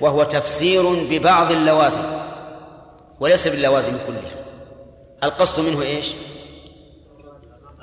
وهو 0.00 0.22
تفسير 0.22 0.88
ببعض 1.10 1.52
اللوازم 1.52 2.02
وليس 3.20 3.48
باللوازم 3.48 3.92
كلها. 4.06 4.44
القصد 5.24 5.60
منه 5.60 5.82
إيش؟ 5.82 6.12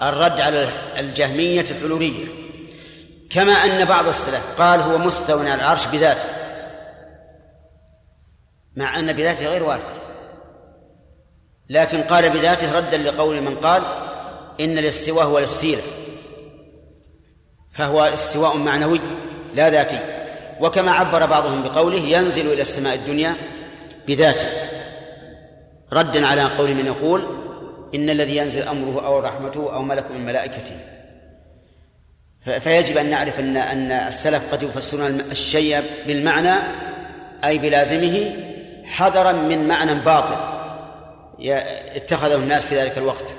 الرد 0.01 0.41
على 0.41 0.69
الجهمية 0.99 1.61
الحلولية 1.61 2.25
كما 3.29 3.51
أن 3.51 3.85
بعض 3.85 4.07
السلف 4.07 4.61
قال 4.61 4.79
هو 4.79 4.97
مستوى 4.97 5.49
على 5.49 5.61
العرش 5.61 5.85
بذاته 5.85 6.42
مع 8.75 8.99
أن 8.99 9.13
بذاته 9.13 9.47
غير 9.47 9.63
وارد. 9.63 9.83
لكن 11.69 12.01
قال 12.01 12.29
بذاته 12.29 12.77
ردا 12.77 12.97
لقول 12.97 13.41
من 13.41 13.55
قال 13.55 13.83
إن 14.59 14.77
الاستواء 14.77 15.25
هو 15.25 15.37
الاستيلاء. 15.37 15.83
فهو 17.71 18.03
استواء 18.03 18.57
معنوي 18.57 18.99
لا 19.55 19.69
ذاتي. 19.69 19.99
وكما 20.59 20.91
عبر 20.91 21.25
بعضهم 21.25 21.63
بقوله 21.63 21.99
ينزل 21.99 22.53
إلى 22.53 22.61
السماء 22.61 22.95
الدنيا 22.95 23.35
بذاته. 24.07 24.47
ردا 25.93 26.27
على 26.27 26.43
قول 26.43 26.75
من 26.75 26.85
يقول 26.85 27.23
إن 27.95 28.09
الذي 28.09 28.37
ينزل 28.37 28.61
أمره 28.61 29.05
أو 29.05 29.19
رحمته 29.19 29.73
أو 29.73 29.81
ملك 29.81 30.11
من 30.11 30.25
ملائكته. 30.25 30.77
فيجب 32.59 32.97
أن 32.97 33.09
نعرف 33.09 33.39
أن 33.39 33.57
أن 33.57 33.91
السلف 33.91 34.53
قد 34.53 34.63
يفسرون 34.63 35.19
الشيء 35.31 35.83
بالمعنى 36.07 36.53
أي 37.45 37.57
بلازمه 37.57 38.35
حذرا 38.85 39.31
من 39.31 39.67
معنى 39.67 39.93
باطل. 39.93 40.35
اتخذه 41.95 42.35
الناس 42.35 42.65
في 42.65 42.81
ذلك 42.81 42.97
الوقت. 42.97 43.35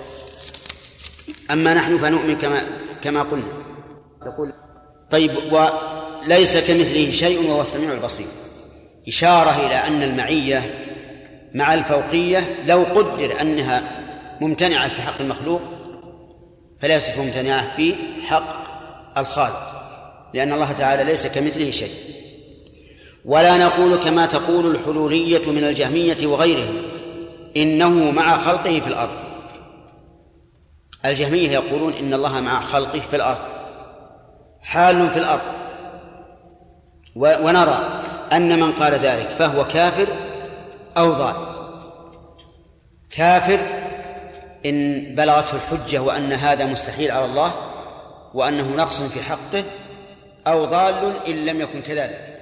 أما 1.50 1.74
نحن 1.74 1.98
فنؤمن 1.98 2.38
كما 2.38 2.62
كما 3.02 3.22
قلنا. 3.22 3.64
يقول 4.26 4.52
طيب 5.10 5.30
وليس 5.52 6.56
كمثله 6.56 7.10
شيء 7.10 7.50
وهو 7.50 7.62
السميع 7.62 7.92
البصير. 7.92 8.26
إشارة 9.08 9.66
إلى 9.66 9.74
أن 9.74 10.02
المعية 10.02 10.70
مع 11.54 11.74
الفوقية 11.74 12.44
لو 12.66 12.82
قدر 12.82 13.40
أنها 13.40 13.82
ممتنعة 14.40 14.88
في 14.88 15.02
حق 15.02 15.20
المخلوق 15.20 15.62
فليست 16.82 17.18
ممتنعة 17.18 17.76
في 17.76 17.94
حق 18.24 18.64
الخالق 19.18 19.70
لأن 20.34 20.52
الله 20.52 20.72
تعالى 20.72 21.04
ليس 21.04 21.26
كمثله 21.26 21.70
شيء. 21.70 21.94
ولا 23.24 23.58
نقول 23.58 23.96
كما 23.96 24.26
تقول 24.26 24.66
الحلولية 24.66 25.50
من 25.50 25.64
الجهمية 25.64 26.26
وغيرهم 26.26 26.82
إنه 27.56 28.10
مع 28.10 28.38
خلقه 28.38 28.80
في 28.80 28.86
الأرض. 28.86 29.16
الجهمية 31.04 31.50
يقولون 31.50 31.92
إن 31.92 32.14
الله 32.14 32.40
مع 32.40 32.60
خلقه 32.60 33.00
في 33.00 33.16
الأرض 33.16 33.38
حال 34.62 35.10
في 35.10 35.18
الأرض. 35.18 35.42
ونرى 37.16 38.02
أن 38.32 38.60
من 38.60 38.72
قال 38.72 38.94
ذلك 38.94 39.28
فهو 39.28 39.64
كافر 39.64 40.06
أو 40.96 41.12
ضال. 41.12 41.34
كافر 43.10 43.58
إن 44.66 45.14
بلغته 45.14 45.56
الحجة 45.56 46.02
وأن 46.02 46.32
هذا 46.32 46.66
مستحيل 46.66 47.10
على 47.10 47.24
الله 47.24 47.54
وأنه 48.34 48.76
نقص 48.76 49.02
في 49.02 49.22
حقه 49.22 49.64
أو 50.46 50.64
ضال 50.64 51.12
إن 51.28 51.46
لم 51.46 51.60
يكن 51.60 51.82
كذلك. 51.82 52.33